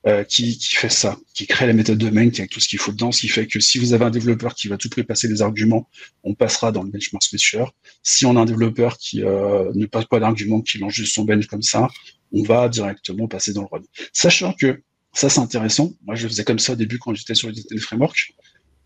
[0.07, 2.69] euh, qui, qui, fait ça, qui crée la méthode de main, qui a tout ce
[2.69, 4.89] qu'il faut dedans, ce qui fait que si vous avez un développeur qui va tout
[4.89, 5.89] prix passer des arguments,
[6.23, 7.65] on passera dans le benchmark switcher.
[8.03, 11.25] Si on a un développeur qui euh, ne passe pas d'arguments, qui lance juste son
[11.25, 11.89] bench comme ça,
[12.33, 13.83] on va directement passer dans le run.
[14.13, 14.83] Sachant que
[15.13, 15.93] ça, c'est intéressant.
[16.05, 18.35] Moi, je faisais comme ça au début quand j'étais sur le framework.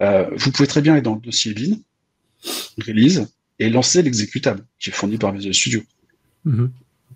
[0.03, 1.77] Euh, vous pouvez très bien aller dans le dossier bin,
[2.87, 3.27] release,
[3.61, 5.83] et lancer l'exécutable qui est fourni par Visual Studio.
[6.45, 6.73] Mhm.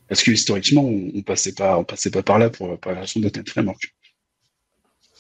[0.09, 3.21] Parce que historiquement, on, ne passait pas, on passait pas par là pour, la création
[3.21, 3.95] de .NET Framework.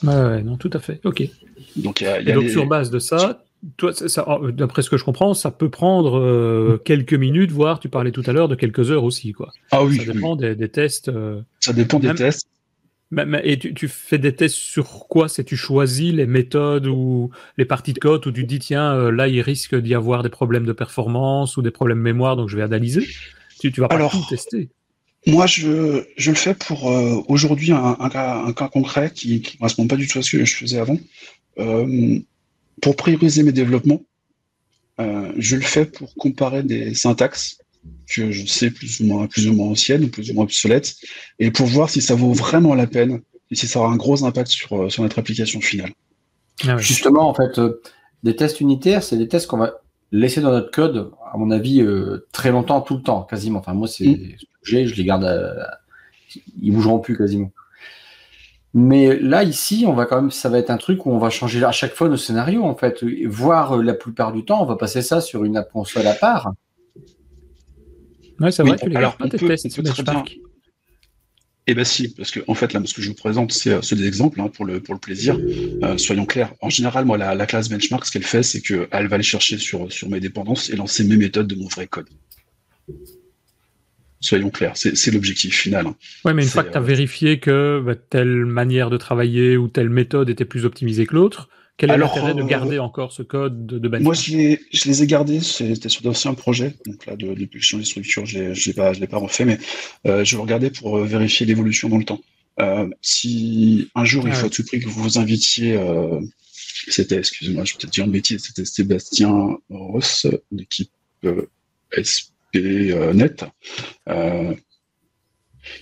[0.03, 1.01] Ouais, non, tout à fait.
[1.05, 1.22] Ok.
[1.77, 3.45] Donc, y a, y a donc sur base de ça,
[3.77, 3.93] toi,
[4.27, 8.12] oh, d'après ce que je comprends, ça peut prendre euh, quelques minutes, voire tu parlais
[8.12, 9.53] tout à l'heure de quelques heures aussi, quoi.
[9.70, 9.97] Ah oui.
[9.97, 11.09] Ça dépend Des, tests.
[11.09, 12.47] Euh, ça dépend des tests.
[13.45, 17.93] Et tu, fais des tests sur quoi C'est tu choisis les méthodes ou les parties
[17.93, 20.73] de code où tu dis tiens euh, là il risque d'y avoir des problèmes de
[20.73, 23.07] performance ou des problèmes de mémoire donc je vais analyser.
[23.61, 24.69] Tu, tu vas pas tout tester.
[25.27, 29.43] Moi je, je le fais pour euh, aujourd'hui un, un, cas, un, cas, concret qui
[29.55, 30.99] ne correspond pas du tout à ce que je faisais avant.
[31.59, 32.19] Euh,
[32.83, 34.03] pour prioriser mes développements,
[34.99, 37.59] je le fais pour comparer des syntaxes
[38.07, 40.95] que je sais plus ou moins, plus ou moins ancienne, plus ou moins obsolète,
[41.39, 44.25] et pour voir si ça vaut vraiment la peine et si ça aura un gros
[44.25, 45.91] impact sur, euh, sur notre application finale.
[46.67, 47.81] Ah Justement, en fait, euh,
[48.23, 49.81] des tests unitaires, c'est des tests qu'on va
[50.13, 53.59] laisser dans notre code, à mon avis, euh, très longtemps, tout le temps, quasiment.
[53.59, 54.37] Enfin, moi, c'est mm.
[54.63, 55.81] j'ai, je les garde, à,
[56.61, 57.51] ils bougeront plus quasiment.
[58.77, 61.31] Mais là, ici, on va quand même, ça va être un truc où on va
[61.31, 63.05] changer à chaque fois nos scénarios, en fait.
[63.25, 66.53] Voire la plupart du temps, on va passer ça sur une console à part.
[68.41, 70.37] Ouais, c'est vrai, tu les alors, pas tes tests sur Benchmark.
[71.66, 73.97] Eh bien si, parce que en fait là, ce que je vous présente, c'est euh,
[73.97, 75.39] des exemples hein, pour le pour le plaisir.
[75.82, 76.53] Euh, soyons clairs.
[76.61, 79.91] En général, moi, la, classe benchmark, ce qu'elle fait, c'est qu'elle va aller chercher sur
[79.91, 82.09] sur mes dépendances et lancer mes méthodes de mon vrai code.
[84.20, 85.87] Soyons clairs, c'est l'objectif final.
[85.87, 85.97] Hein.
[86.24, 89.57] Oui, mais une fois que tu as euh, vérifié que bah, telle manière de travailler
[89.57, 93.11] ou telle méthode était plus optimisée que l'autre, quel est l'intérêt de euh, garder encore
[93.12, 95.41] ce code de, benchmark Moi, je, les ai gardés.
[95.41, 96.75] C'était sur d'anciens projets.
[96.87, 99.59] Donc là, de, depuis que je structure, je ne l'ai pas, pas refait, mais
[100.07, 102.20] euh, je vais regarder pour euh, vérifier l'évolution dans le temps.
[103.03, 105.79] si un jour, il ah faut à tout prix que vous vous invitiez,
[106.89, 110.93] c'était, excusez-moi, je vais peut-être dire une bêtise, c'était Sébastien Ross, l'équipe
[112.01, 113.37] SPNet.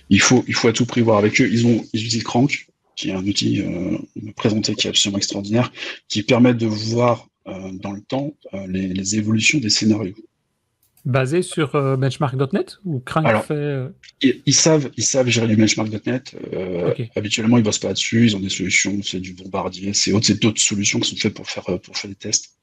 [0.09, 1.47] il faut, il faut à tout prix voir avec eux.
[1.51, 3.97] Ils ont, ils utilisent Crank qui est un outil euh,
[4.35, 5.71] présenté qui est absolument extraordinaire,
[6.07, 10.15] qui permet de voir euh, dans le temps euh, les, évolutions des scénarios.
[11.05, 13.89] Basé sur benchmark.net ou Crank Alors, fait.
[14.21, 16.33] Ils, ils savent, ils savent gérer du benchmark.net.
[17.17, 18.27] Habituellement, ils bossent pas là-dessus.
[18.27, 21.33] Ils ont des solutions, c'est du bombardier, c'est autre, c'est d'autres solutions qui sont faites
[21.33, 22.53] pour faire, pour faire des tests,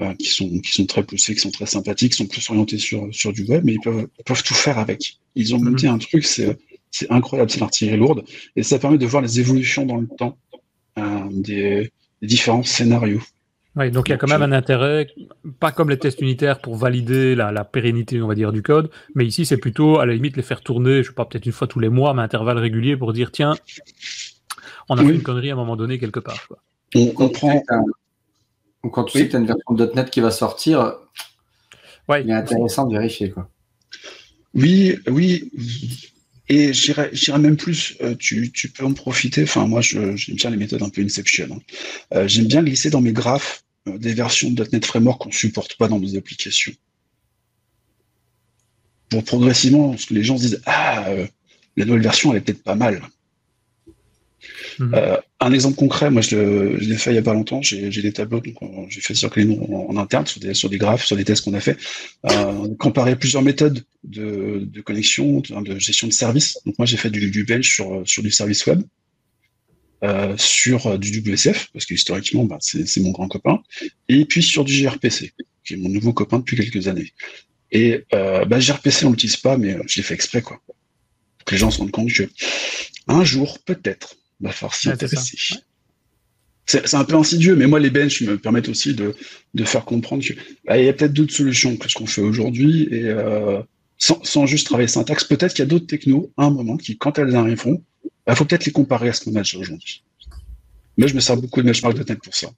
[0.00, 2.78] euh, qui sont, qui sont très poussés, qui sont très sympathiques, qui sont plus orientés
[2.78, 5.18] sur, sur du web, mais ils peuvent, ils peuvent tout faire avec.
[5.34, 6.56] Ils ont monté un truc, c'est,
[6.90, 8.24] c'est incroyable, c'est l'artillerie lourde,
[8.56, 10.36] et ça permet de voir les évolutions dans le temps
[10.98, 11.90] euh, des,
[12.22, 13.20] des différents scénarios.
[13.76, 15.06] Ouais, donc il y a quand même un intérêt,
[15.60, 18.90] pas comme les tests unitaires pour valider la, la pérennité, on va dire, du code,
[19.14, 21.52] mais ici c'est plutôt à la limite les faire tourner, je sais pas, peut-être une
[21.52, 23.54] fois tous les mois, mais à intervalles réguliers pour dire tiens,
[24.88, 25.08] on a Oui.
[25.10, 26.48] fait une connerie à un moment donné quelque part.
[26.48, 26.58] Quoi.
[26.96, 27.82] On, Quand on tu sais prend, que t'as-
[28.84, 29.22] ou quand tu Oui.
[29.22, 30.94] sais que tu as une version de .NET qui va sortir,
[32.08, 33.30] Ouais, il est intéressant de vérifier.
[33.30, 33.48] Quoi.
[34.54, 35.50] Oui, oui.
[36.48, 39.42] Et j'irais j'irais même plus, euh, tu, tu peux en profiter.
[39.42, 41.48] Enfin, moi, j'aime bien les méthodes un peu Inception.
[41.52, 41.58] hein.
[42.14, 45.76] Euh, j'aime bien glisser dans mes graphes euh, des versions de .NET Framework qu'on supporte
[45.76, 46.72] pas dans nos applications.
[49.10, 51.26] Pour progressivement, les gens se disent, ah, euh,
[51.76, 53.02] la nouvelle version, elle est peut-être pas mal.
[54.78, 54.94] Mhm.
[54.94, 58.12] Euh, un exemple concret, moi je l'ai fait il y a pas longtemps, j'ai des
[58.12, 58.56] tableaux, donc
[58.88, 61.76] j'ai fait circuler en, en interne sur des, graphes, sur des tests qu'on a fait,
[62.30, 66.58] euh, comparer plusieurs méthodes de, connexion, de, gestion de service.
[66.66, 68.82] Donc moi j'ai fait du, du sur, du service web,
[70.04, 73.60] euh, sur du WSF, parce que historiquement bah, c'est mon grand copain,
[74.08, 75.34] et puis sur du gRPC,
[75.64, 77.12] qui est mon nouveau copain depuis quelques années.
[77.70, 80.60] Et euh, bah, gRPC on l'utilise pas, mais je l'ai fait exprès quoi.
[80.66, 82.28] Pour que les gens se rendent compte que
[83.08, 84.94] un jour, peut-être, va falloir s'y Ouais,
[86.68, 89.14] c'est un peu insidieux, mais moi, les benches me permettent aussi de,
[89.54, 90.34] de faire comprendre que
[90.66, 93.62] bah, y a peut-être d'autres solutions que ce qu'on fait aujourd'hui et euh,
[93.96, 96.98] sans, sans juste travailler syntaxe, peut-être qu'il y a d'autres technos à un moment qui,
[96.98, 97.82] quand elles arriveront,
[98.28, 100.04] il faut peut-être les comparer à ce qu'on a déjà aujourd'hui.
[100.98, 102.48] Mais je me sers beaucoup de benchmark.net pour ça.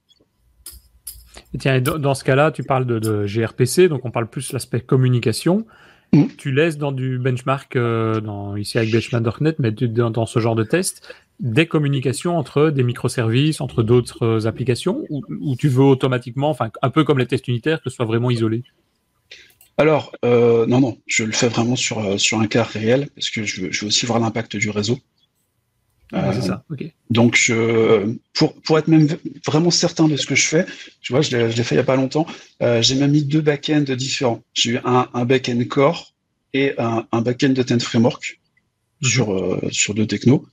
[1.53, 4.29] Et tiens, et dans, dans ce cas-là, tu parles de, de gRPC, donc on parle
[4.29, 5.65] plus l'aspect communication.
[6.13, 6.27] Mhm.
[6.37, 10.39] Tu laisses dans du benchmark, euh, dans, ici avec benchmark.net, mais tu- dans, dans ce
[10.39, 15.83] genre de test, des communications entre des microservices, entre d'autres applications, ou, ou tu veux
[15.83, 18.63] automatiquement, enfin un peu comme les tests unitaires, que ce soit vraiment isolé?
[19.77, 23.29] Alors, euh, non, non, je le fais vraiment sur, euh, sur un cas réel, parce
[23.29, 24.99] que je veux, je veux aussi voir l'impact du réseau.
[26.11, 26.65] C'est ça.
[27.09, 29.07] Donc, je- pour, pour être même
[29.45, 30.65] vraiment certain de ce que je fais,
[31.01, 32.25] tu vois, je l'ai fait il y a pas longtemps,
[32.61, 34.43] euh, j'ai même mis deux back-ends différents.
[34.53, 36.13] J'ai eu un, un back-end core
[36.53, 38.39] et un, un back-end de Tent Framework
[39.03, 39.09] Mhm.
[39.09, 40.45] sur, euh, sur deux technos.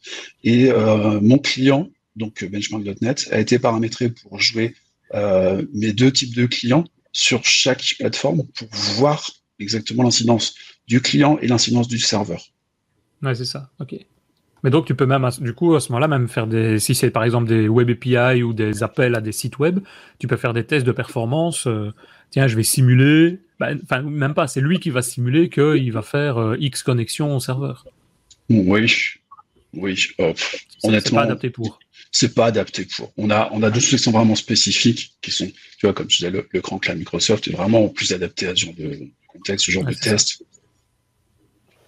[0.42, 4.74] Et euh, mon client, donc euh, benchmark.net, a été paramétré pour jouer
[5.14, 9.28] euh, mes deux types de clients sur chaque plateforme pour voir
[9.58, 10.54] exactement l'incidence
[10.86, 12.46] du client et l'incidence du serveur.
[13.22, 13.96] Ouais, c'est ça, ok.
[14.64, 17.10] Mais donc tu peux même, du coup, à ce moment-là, même faire des, si c'est
[17.10, 19.80] par exemple des web API ou des appels à des sites web,
[20.18, 21.66] tu peux faire des tests de performance.
[21.66, 21.92] euh,
[22.30, 26.02] tiens, je vais simuler, bah, enfin même pas, c'est lui qui va simuler qu'il va
[26.02, 27.86] faire euh, X connexion au serveur.
[28.50, 28.92] Oui,
[29.74, 30.06] oui.
[30.20, 31.78] euh, pff, C'est- Honnêtement, pas adapté pour.
[32.10, 33.12] c'est pas adapté pour.
[33.16, 36.08] On a, on a deux choses qui sont vraiment spécifiques, qui sont, tu vois, comme
[36.10, 38.98] je disais, le, le grand cloud Microsoft est vraiment plus adapté à ce genre de
[39.28, 40.42] contexte, ce genre Ouais, de test.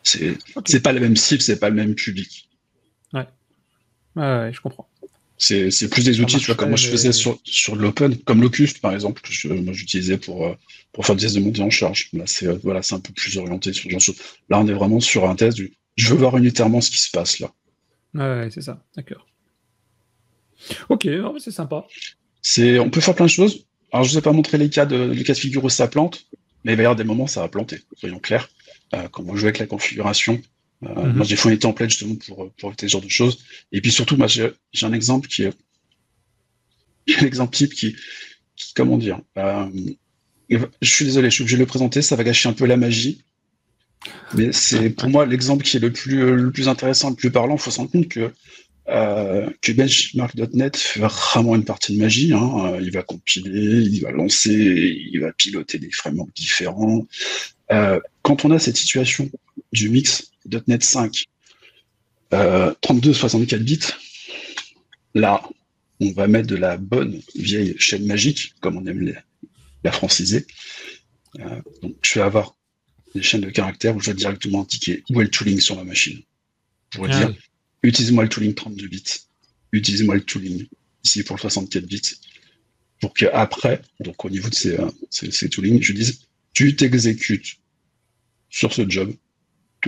[0.03, 0.65] C'est, Ok.
[0.69, 2.49] c'est pas le même cible, c'est pas le même public.
[3.13, 3.27] Ouais,
[4.17, 4.89] ouais, je comprends.
[5.39, 8.43] C'est, c'est plus des outils, tu vois, comme moi je faisais sur, sur l'open, comme
[8.43, 10.55] Locust, par exemple, que je, moi j'utilisais pour, euh,
[10.93, 12.11] pour faire des tests de montée en charge.
[12.13, 14.15] Là, c'est, euh, voilà, c'est un peu plus orienté sur genre.
[14.51, 17.11] Là, on est vraiment sur un test du, je veux voir unitairement ce qui se
[17.11, 17.51] passe là.
[18.13, 19.27] Ouais, c'est ça, d'accord.
[20.89, 21.09] Ok,
[21.39, 21.87] c'est sympa.
[22.43, 23.67] C'est, on peut faire plein de choses.
[23.93, 25.89] Alors, je vous ai pas montré les cas de, les cas de figure où ça
[25.89, 26.27] plante,
[26.65, 28.51] mais il va y avoir des moments où ça va planter, soyons clairs.
[28.95, 30.41] Euh, quand on joue avec la configuration,
[30.85, 31.17] euh, Mhm.
[31.17, 33.45] moi j'ai fait des templates justement pour, pour éviter ce genre de choses.
[33.73, 35.55] Et puis surtout, moi j'ai, j'ai un exemple qui est,
[37.21, 37.95] un exemple type qui,
[38.57, 39.67] qui comment dire, euh,
[40.49, 42.77] je suis désolé, je suis obligé de le présenter, ça va gâcher un peu la
[42.77, 43.23] magie.
[44.35, 47.57] Mais c'est pour moi l'exemple qui est le plus, le plus intéressant, le plus parlant.
[47.57, 48.33] Il faut se rendre compte que
[48.89, 52.33] euh, que benchmark.net fait vraiment une partie de magie.
[52.33, 52.75] Hein.
[52.75, 57.07] Euh, Il va compiler, il va lancer, il va piloter des frameworks différents.
[57.71, 59.31] Euh, quand on a cette situation
[59.73, 61.27] du mix .NET 5,
[62.33, 63.81] euh, 32-64 bits,
[65.15, 65.43] là,
[66.01, 69.17] on va mettre de la bonne vieille chaîne magique, comme on aime les,
[69.85, 70.47] la franciser.
[71.39, 72.57] Euh, donc, je vais avoir
[73.15, 75.85] des chaînes de caractères où je vais directement indiquer où est le tooling sur ma
[75.85, 76.21] machine.
[76.91, 77.35] Pour Ah dire,
[77.83, 79.05] utilise-moi le tooling 32 bits,
[79.73, 80.67] utilise-moi le tooling
[81.05, 82.03] ici pour le 64 bits,
[83.01, 86.21] pour que après, donc au niveau de ces, euh, ces, ces toolings, je dise,
[86.53, 87.57] tu t'exécutes
[88.51, 89.13] sur ce job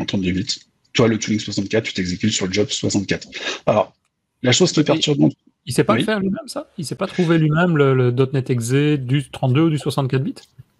[0.01, 0.61] en 32 bits.
[0.93, 3.29] Toi, le tooling 64, tu t'exécutes sur le job 64.
[3.67, 3.95] Alors,
[4.43, 5.33] la chose qui est perturbante,
[5.65, 6.01] Il sait pas Oui.
[6.01, 6.69] le faire lui-même, ça?
[6.77, 10.35] Il sait pas trouver lui-même le, le .NET exe du 32 ou du 64 bits?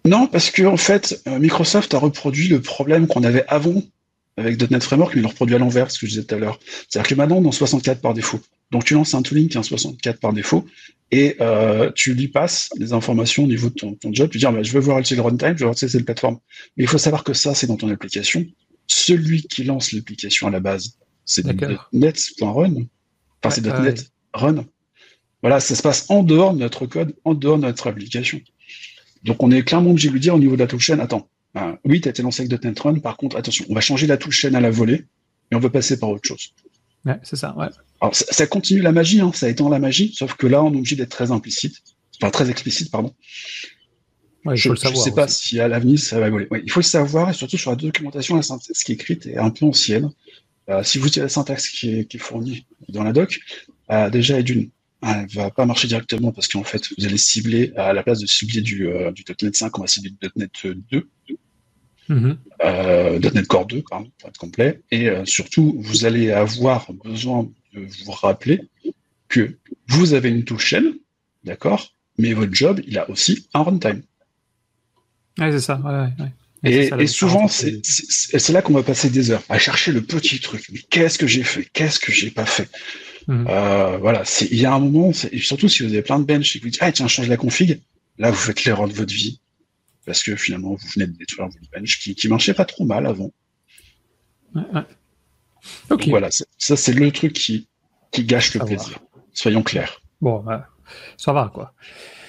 [0.05, 3.81] Non, parce que en fait, euh, Microsoft a reproduit le problème qu'on avait avant
[4.35, 6.39] avec .NET Framework, mais il le reproduit à l'envers, ce que je disais tout à
[6.39, 6.59] l'heure.
[6.89, 8.41] C'est-à-dire que maintenant, on est en 64 par défaut.
[8.71, 10.65] Donc tu lances un tooling qui est en 64 par défaut,
[11.11, 14.51] et euh, tu lui passes des informations au niveau de ton, job, tu dis, ah,
[14.51, 16.39] bah, je veux voir le runtime, je veux voir c'est le plateforme.
[16.75, 18.43] Mais il faut savoir que ça, c'est dans ton application.
[18.87, 22.75] Celui qui lance l'application à la base, c'est .NET.run.
[23.41, 24.65] Enfin, c'est .NET Run.
[25.41, 28.39] Voilà, ça se passe en dehors de notre code, en dehors de notre application.
[29.23, 31.29] Donc on est clairement obligé de lui dire au niveau de la touche chaîne, attends,
[31.57, 34.07] euh, oui, tu as été lancé avec .NET Run, par contre, attention, on va changer
[34.07, 35.05] la touche chaîne à la volée,
[35.51, 36.53] et on va passer par autre chose.
[37.05, 37.67] Ouais, c'est ça, ouais.
[38.01, 40.77] Alors, ça, continue la magie, hein, ça étend la magie, sauf que là, on est
[40.77, 41.75] obligé d'être très implicite,
[42.21, 43.13] enfin très explicite, pardon.
[44.53, 46.47] Je ne sais pas si à l'avenir ça va évoluer.
[46.63, 49.37] il faut le savoir, et surtout sur la documentation, la syntaxe qui est écrite est
[49.37, 50.11] un peu ancienne.
[50.69, 53.39] Euh, si vous utilisez la syntaxe qui est, fournie dans la doc,
[53.91, 54.69] euh, déjà, d'une,
[55.01, 58.25] elle va pas marcher directement parce qu'en fait, vous allez cibler, à la place de
[58.27, 60.51] cibler du, du .NET 5, on va cibler du .NET
[60.91, 61.09] 2.
[62.09, 62.37] Mhm.
[62.63, 64.81] Euh, .NET Core 2, pour être complet.
[64.91, 68.61] Et euh, surtout, vous allez avoir besoin de vous rappeler
[69.29, 69.57] que
[69.87, 70.93] vous avez une touche chaîne,
[71.43, 74.03] d'accord, mais votre job, il a aussi un runtime.
[75.39, 75.81] Ouais, c'est ça.
[76.63, 80.65] Et, souvent, c'est là qu'on va passer des heures à chercher le petit truc.
[80.71, 81.67] Mais qu'est-ce que j'ai fait?
[81.73, 82.69] Qu'est-ce que j'ai pas fait?
[83.27, 83.47] Mhm.
[83.49, 86.59] euh, Voilà, il y a un moment, surtout si vous avez plein de bench et
[86.59, 87.81] que vous dites, ah tiens, change la config,
[88.17, 89.39] là, vous faites l'erreur de votre vie
[90.05, 93.05] parce que finalement, vous venez de détruire votre bench qui, qui marchait pas trop mal
[93.05, 93.31] avant.
[94.55, 94.63] Ouais,
[96.07, 97.67] voilà, ça c'est le truc qui,
[98.11, 98.99] qui gâche le plaisir.
[99.33, 100.01] Soyons clairs.
[100.21, 100.67] Bon, bah,
[101.17, 101.73] ça va quoi.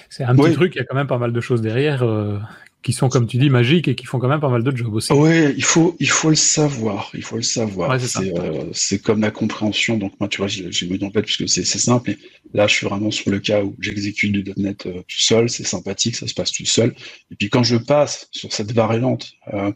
[0.09, 2.03] C'est un petit truc, il y a quand même pas mal de choses derrière.
[2.03, 2.39] Euh,
[2.85, 4.93] qui sont, comme tu dis, magiques et qui font quand même pas mal de jobs
[4.93, 5.11] aussi.
[5.11, 7.09] Oui, il faut, il faut le savoir.
[7.15, 7.89] Il faut le savoir.
[7.91, 9.97] Euh, c'est comme la compréhension.
[9.97, 12.11] Donc, moi, tu vois, j'ai mis en tête puisque c'est simple.
[12.11, 12.17] Et
[12.53, 15.49] là, je suis vraiment sur le cas où j'exécute du .NET euh, tout seul.
[15.49, 16.93] C'est sympathique, ça se passe tout seul.
[17.31, 19.71] Et puis, quand je passe sur cette variante euh,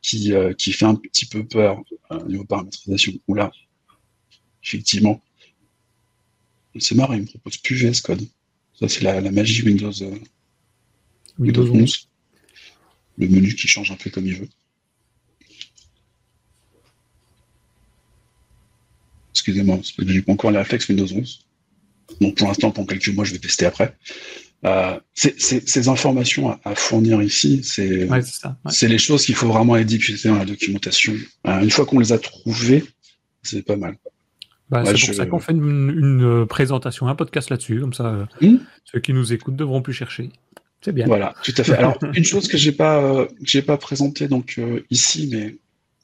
[0.00, 3.52] qui, qui fait un petit peu peur au niveau paramétrisation, où là,
[4.64, 5.22] effectivement,
[6.78, 8.26] c'est marrant, il me propose plus VS Code.
[8.80, 9.92] Ça, c'est la, magie Windows,
[11.38, 12.08] Windows 11
[13.18, 14.48] le menu qui change un peu comme il veut.
[19.34, 21.46] Excusez-moi, j'ai pas encore les réflexes Windows 11.
[22.20, 23.96] Donc pour l'instant, pendant quelques mois, je vais tester après.
[24.64, 30.44] Euh, ces informations à, fournir ici, c'est les choses qu'il faut vraiment éditer dans la
[30.44, 31.14] documentation.
[31.46, 32.84] Euh, une fois qu'on les a trouvées,
[33.42, 33.96] c'est pas mal.
[34.70, 38.56] Bah, c'est pour ça qu'on fait une, présentation, un podcast là-dessus, comme ça, hmm?
[38.84, 40.30] ceux qui nous écoutent devront plus chercher.
[40.84, 41.06] C'est bien.
[41.06, 41.74] Voilà, tout à fait.
[41.74, 45.56] Alors, une chose que j'ai pas, euh, j'ai pas présentée donc euh, ici, mais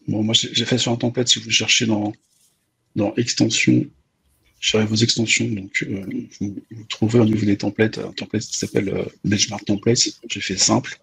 [0.06, 1.28] bon, moi j'ai fait sur un template.
[1.28, 2.12] Si vous cherchez dans
[2.94, 3.86] dans extension,
[4.60, 6.06] cherchez vos extensions, donc euh,
[6.40, 10.10] vous, vous, trouverez au niveau des templates un template qui s'appelle benchmark template.
[10.28, 11.00] J'ai fait simple,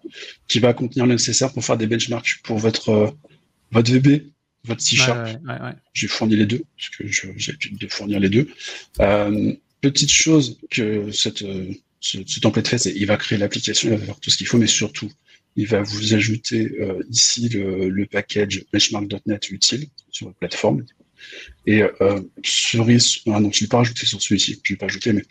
[0.48, 3.14] qui va contenir le nécessaire pour faire des benchmarks pour votre
[3.72, 4.22] votre VB,
[4.64, 5.38] votre C Sharp.
[5.92, 8.48] J'ai fourni les deux parce que j'ai l'habitude de fournir les deux.
[9.82, 11.44] petite chose que cette
[12.00, 14.66] ce, template fait, il va créer l'application, il va faire tout ce qu'il faut, mais
[14.66, 15.10] surtout,
[15.56, 20.84] il va vous ajouter euh, ici le, package benchmark.net utile sur votre plateforme.
[21.66, 24.78] Et euh, cerise, ah non, je ne l'ai pas rajouté sur celui-ci, je ne l'ai
[24.78, 25.24] pas ajouté, mais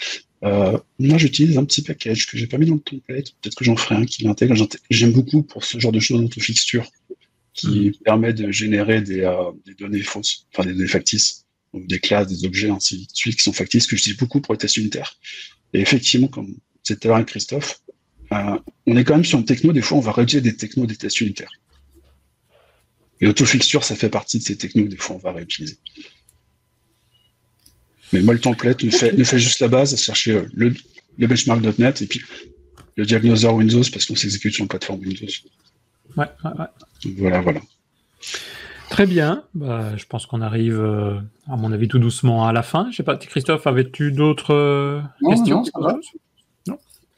[0.44, 3.64] euh, moi j'utilise un petit package que j'ai pas mis dans le template, peut-être que
[3.64, 4.56] j'en ferai un qui l'intègre.
[4.90, 6.90] J'aime beaucoup pour ce genre de choses d'autofixture
[7.54, 8.04] qui mmh.
[8.04, 12.28] permet de générer des, euh, des, données fausses, enfin des données factices, donc des classes,
[12.28, 15.18] des objets, ainsi de suite, qui sont factices, que j'utilise beaucoup pour les tests unitaires.
[15.76, 17.82] Et effectivement, comme c'était avec Christophe,
[18.32, 18.58] euh,
[18.88, 20.96] on est quand même sur une techno, des fois on va réutiliser des technos des
[20.96, 21.52] tests unitaires.
[23.20, 25.78] Et autofixture, ça fait partie de ces technos que des fois on va réutiliser.
[28.14, 30.74] Mais moi, le template ne fait, fait juste la base, chercher euh, le,
[31.18, 32.22] le benchmark.net et puis
[32.96, 35.28] le diagnoseur Windows parce qu'on s'exécute sur une plateforme Windows.
[36.16, 37.12] Ouais, ouais, ouais.
[37.18, 37.62] Voilà, voilà.
[38.96, 39.44] Très bien.
[39.54, 41.20] Bah, je pense qu'on arrive, euh,
[41.50, 42.88] à mon avis, tout doucement à la fin.
[42.92, 46.00] Je sais pas, Christophe, avais-tu d'autres euh, questions Non,
[46.66, 46.78] non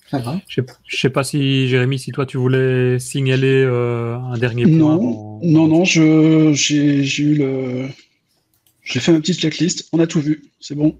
[0.09, 0.41] ça va.
[0.47, 4.97] Je sais, sais pas si Jérémy, si toi tu voulais signaler euh, un dernier point.
[4.97, 5.85] Non, non, non.
[5.85, 7.89] Je, j'ai, eu le,
[8.83, 9.87] j'ai fait ma petite checklist.
[9.91, 10.45] On a tout vu.
[10.59, 10.97] C'est bon.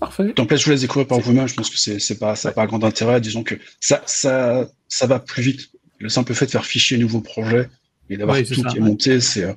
[0.00, 0.32] Parfait.
[0.34, 1.46] Donc là, je vous laisse découvrir par vous-même.
[1.46, 3.20] Je pense que c'est, c'est pas, ça n'a pas grand intérêt.
[3.20, 5.68] Disons que ça, ça, ça va plus vite.
[5.98, 7.68] Le simple fait de faire fichier nouveau projet
[8.08, 9.54] et d'avoir tout qui est monté, c'est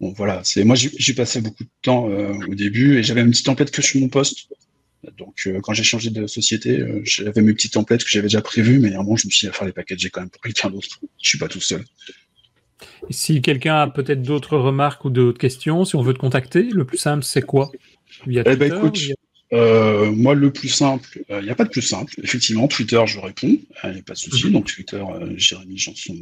[0.00, 3.30] Bon, voilà, c'est moi j'ai passé beaucoup de temps euh, au début et j'avais une
[3.30, 4.48] petite template que sur mon poste.
[5.18, 8.40] Donc euh, quand j'ai changé de société, euh, j'avais mes petites templates que j'avais déjà
[8.40, 10.30] prévues, mais à un moment je me suis dit à faire les packages quand même
[10.30, 11.00] pour quelqu'un d'autre.
[11.22, 11.84] Je suis pas tout seul.
[13.10, 16.62] Et si quelqu'un a peut-être d'autres remarques ou d'autres questions, si on veut te contacter,
[16.62, 17.70] le plus simple c'est quoi?
[18.26, 18.98] Via eh ben, écoute,
[19.52, 22.14] Euh, moi, le plus simple, il n'y a pas de plus simple.
[22.22, 24.46] Effectivement, Twitter, je réponds, il n'y a pas de souci.
[24.46, 24.52] Mhm.
[24.52, 25.02] Donc, Twitter,
[25.36, 26.14] Jérémy Janson,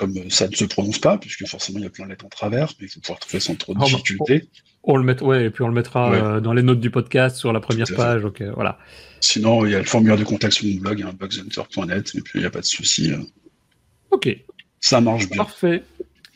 [0.00, 2.30] comme ça ne se prononce pas, puisque forcément, il y a plein de lettres en
[2.30, 4.48] travers, mais il faut pouvoir trouver sans trop de oh, bah, difficulté.
[4.82, 7.52] On, le met, ouais, et puis on le mettra dans les notes du podcast sur
[7.52, 8.22] la première page.
[8.54, 8.78] Voilà.
[9.20, 12.38] Sinon, il y a le formulaire de contact sur mon blog, hein, bugshunter.net, et puis
[12.38, 13.12] il n'y a pas de souci.
[14.10, 14.34] Ok.
[14.80, 15.36] Ça marche bien.
[15.36, 15.82] Parfait.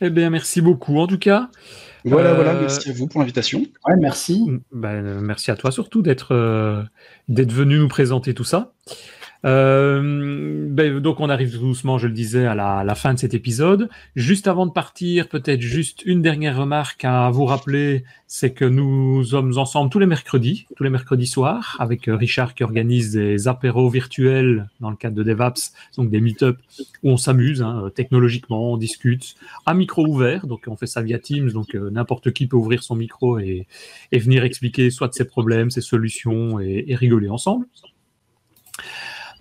[0.00, 1.48] Eh bien, merci beaucoup en tout cas.
[2.04, 3.64] Voilà, voilà, euh, merci à vous pour l'invitation.
[3.86, 4.44] Ouais, merci.
[4.72, 6.82] Ben, merci à toi surtout d'être euh,
[7.28, 8.74] d'être venu nous présenter tout ça.
[9.44, 13.88] Euh, ben, donc on arrive doucement, je le disais, à la, fin de cet épisode.
[14.16, 19.22] Juste avant de partir, peut-être juste une dernière remarque à vous rappeler, c'est que nous
[19.24, 23.46] sommes ensemble tous les mercredis, tous les mercredis soirs, avec euh, Richard qui organise des
[23.46, 26.58] apéros virtuels dans le cadre de DevApps, donc des meet-up
[27.02, 29.34] où on s'amuse hein, technologiquement, on discute
[29.66, 32.82] à micro ouvert, donc on fait ça via Teams, donc euh, n'importe qui peut ouvrir
[32.82, 33.66] son micro et,
[34.12, 37.66] venir expliquer soit ses problèmes, ses solutions et rigoler ensemble.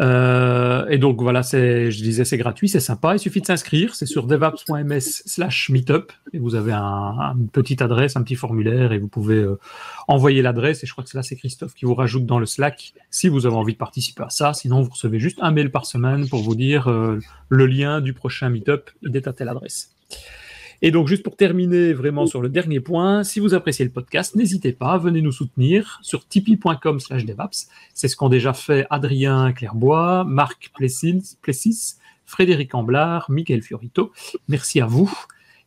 [0.01, 3.15] Euh, et donc voilà, c'est, je disais, c'est gratuit, c'est sympa.
[3.15, 3.95] Il suffit de s'inscrire.
[3.95, 8.99] C'est sur devaps.ms/slash meetup et vous avez un, une petite adresse, un petit formulaire et
[8.99, 9.59] vous pouvez euh,
[10.07, 10.83] envoyer l'adresse.
[10.83, 13.29] Et je crois que c'est là, c'est Christophe qui vous rajoute dans le Slack si
[13.29, 14.53] vous avez envie de participer à ça.
[14.53, 18.13] Sinon, vous recevez juste un mail par semaine pour vous dire euh, le lien du
[18.13, 18.89] prochain meetup.
[19.01, 19.91] Il est à telle adresse.
[20.85, 24.35] Et donc, juste pour terminer vraiment sur le dernier point, si vous appréciez le podcast,
[24.35, 27.69] n'hésitez pas, venez nous soutenir sur tipeee.com slash devaps.
[27.93, 31.95] C'est ce qu'ont déjà fait Adrien Clairbois, Marc Plessis,
[32.25, 34.11] Frédéric Amblard, Miguel Fiorito.
[34.49, 35.09] Merci à vous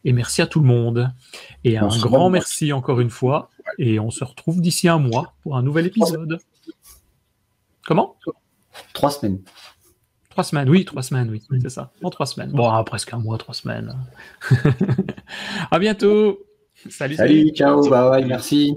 [0.05, 1.11] et merci à tout le monde.
[1.65, 3.49] Et un grand merci encore une fois.
[3.79, 6.39] Et on se retrouve d'ici un mois pour un nouvel épisode.
[7.87, 8.17] Comment?
[8.93, 9.41] Trois semaines.
[10.37, 11.91] Trois semaines, oui, trois semaines, oui, c'est ça.
[12.03, 12.51] En trois semaines.
[12.51, 13.97] Bon, ah, presque un mois, trois semaines.
[15.71, 16.45] à bientôt.
[16.91, 17.39] Salut, salut.
[17.39, 18.77] Salut, ciao, bye, bye, merci.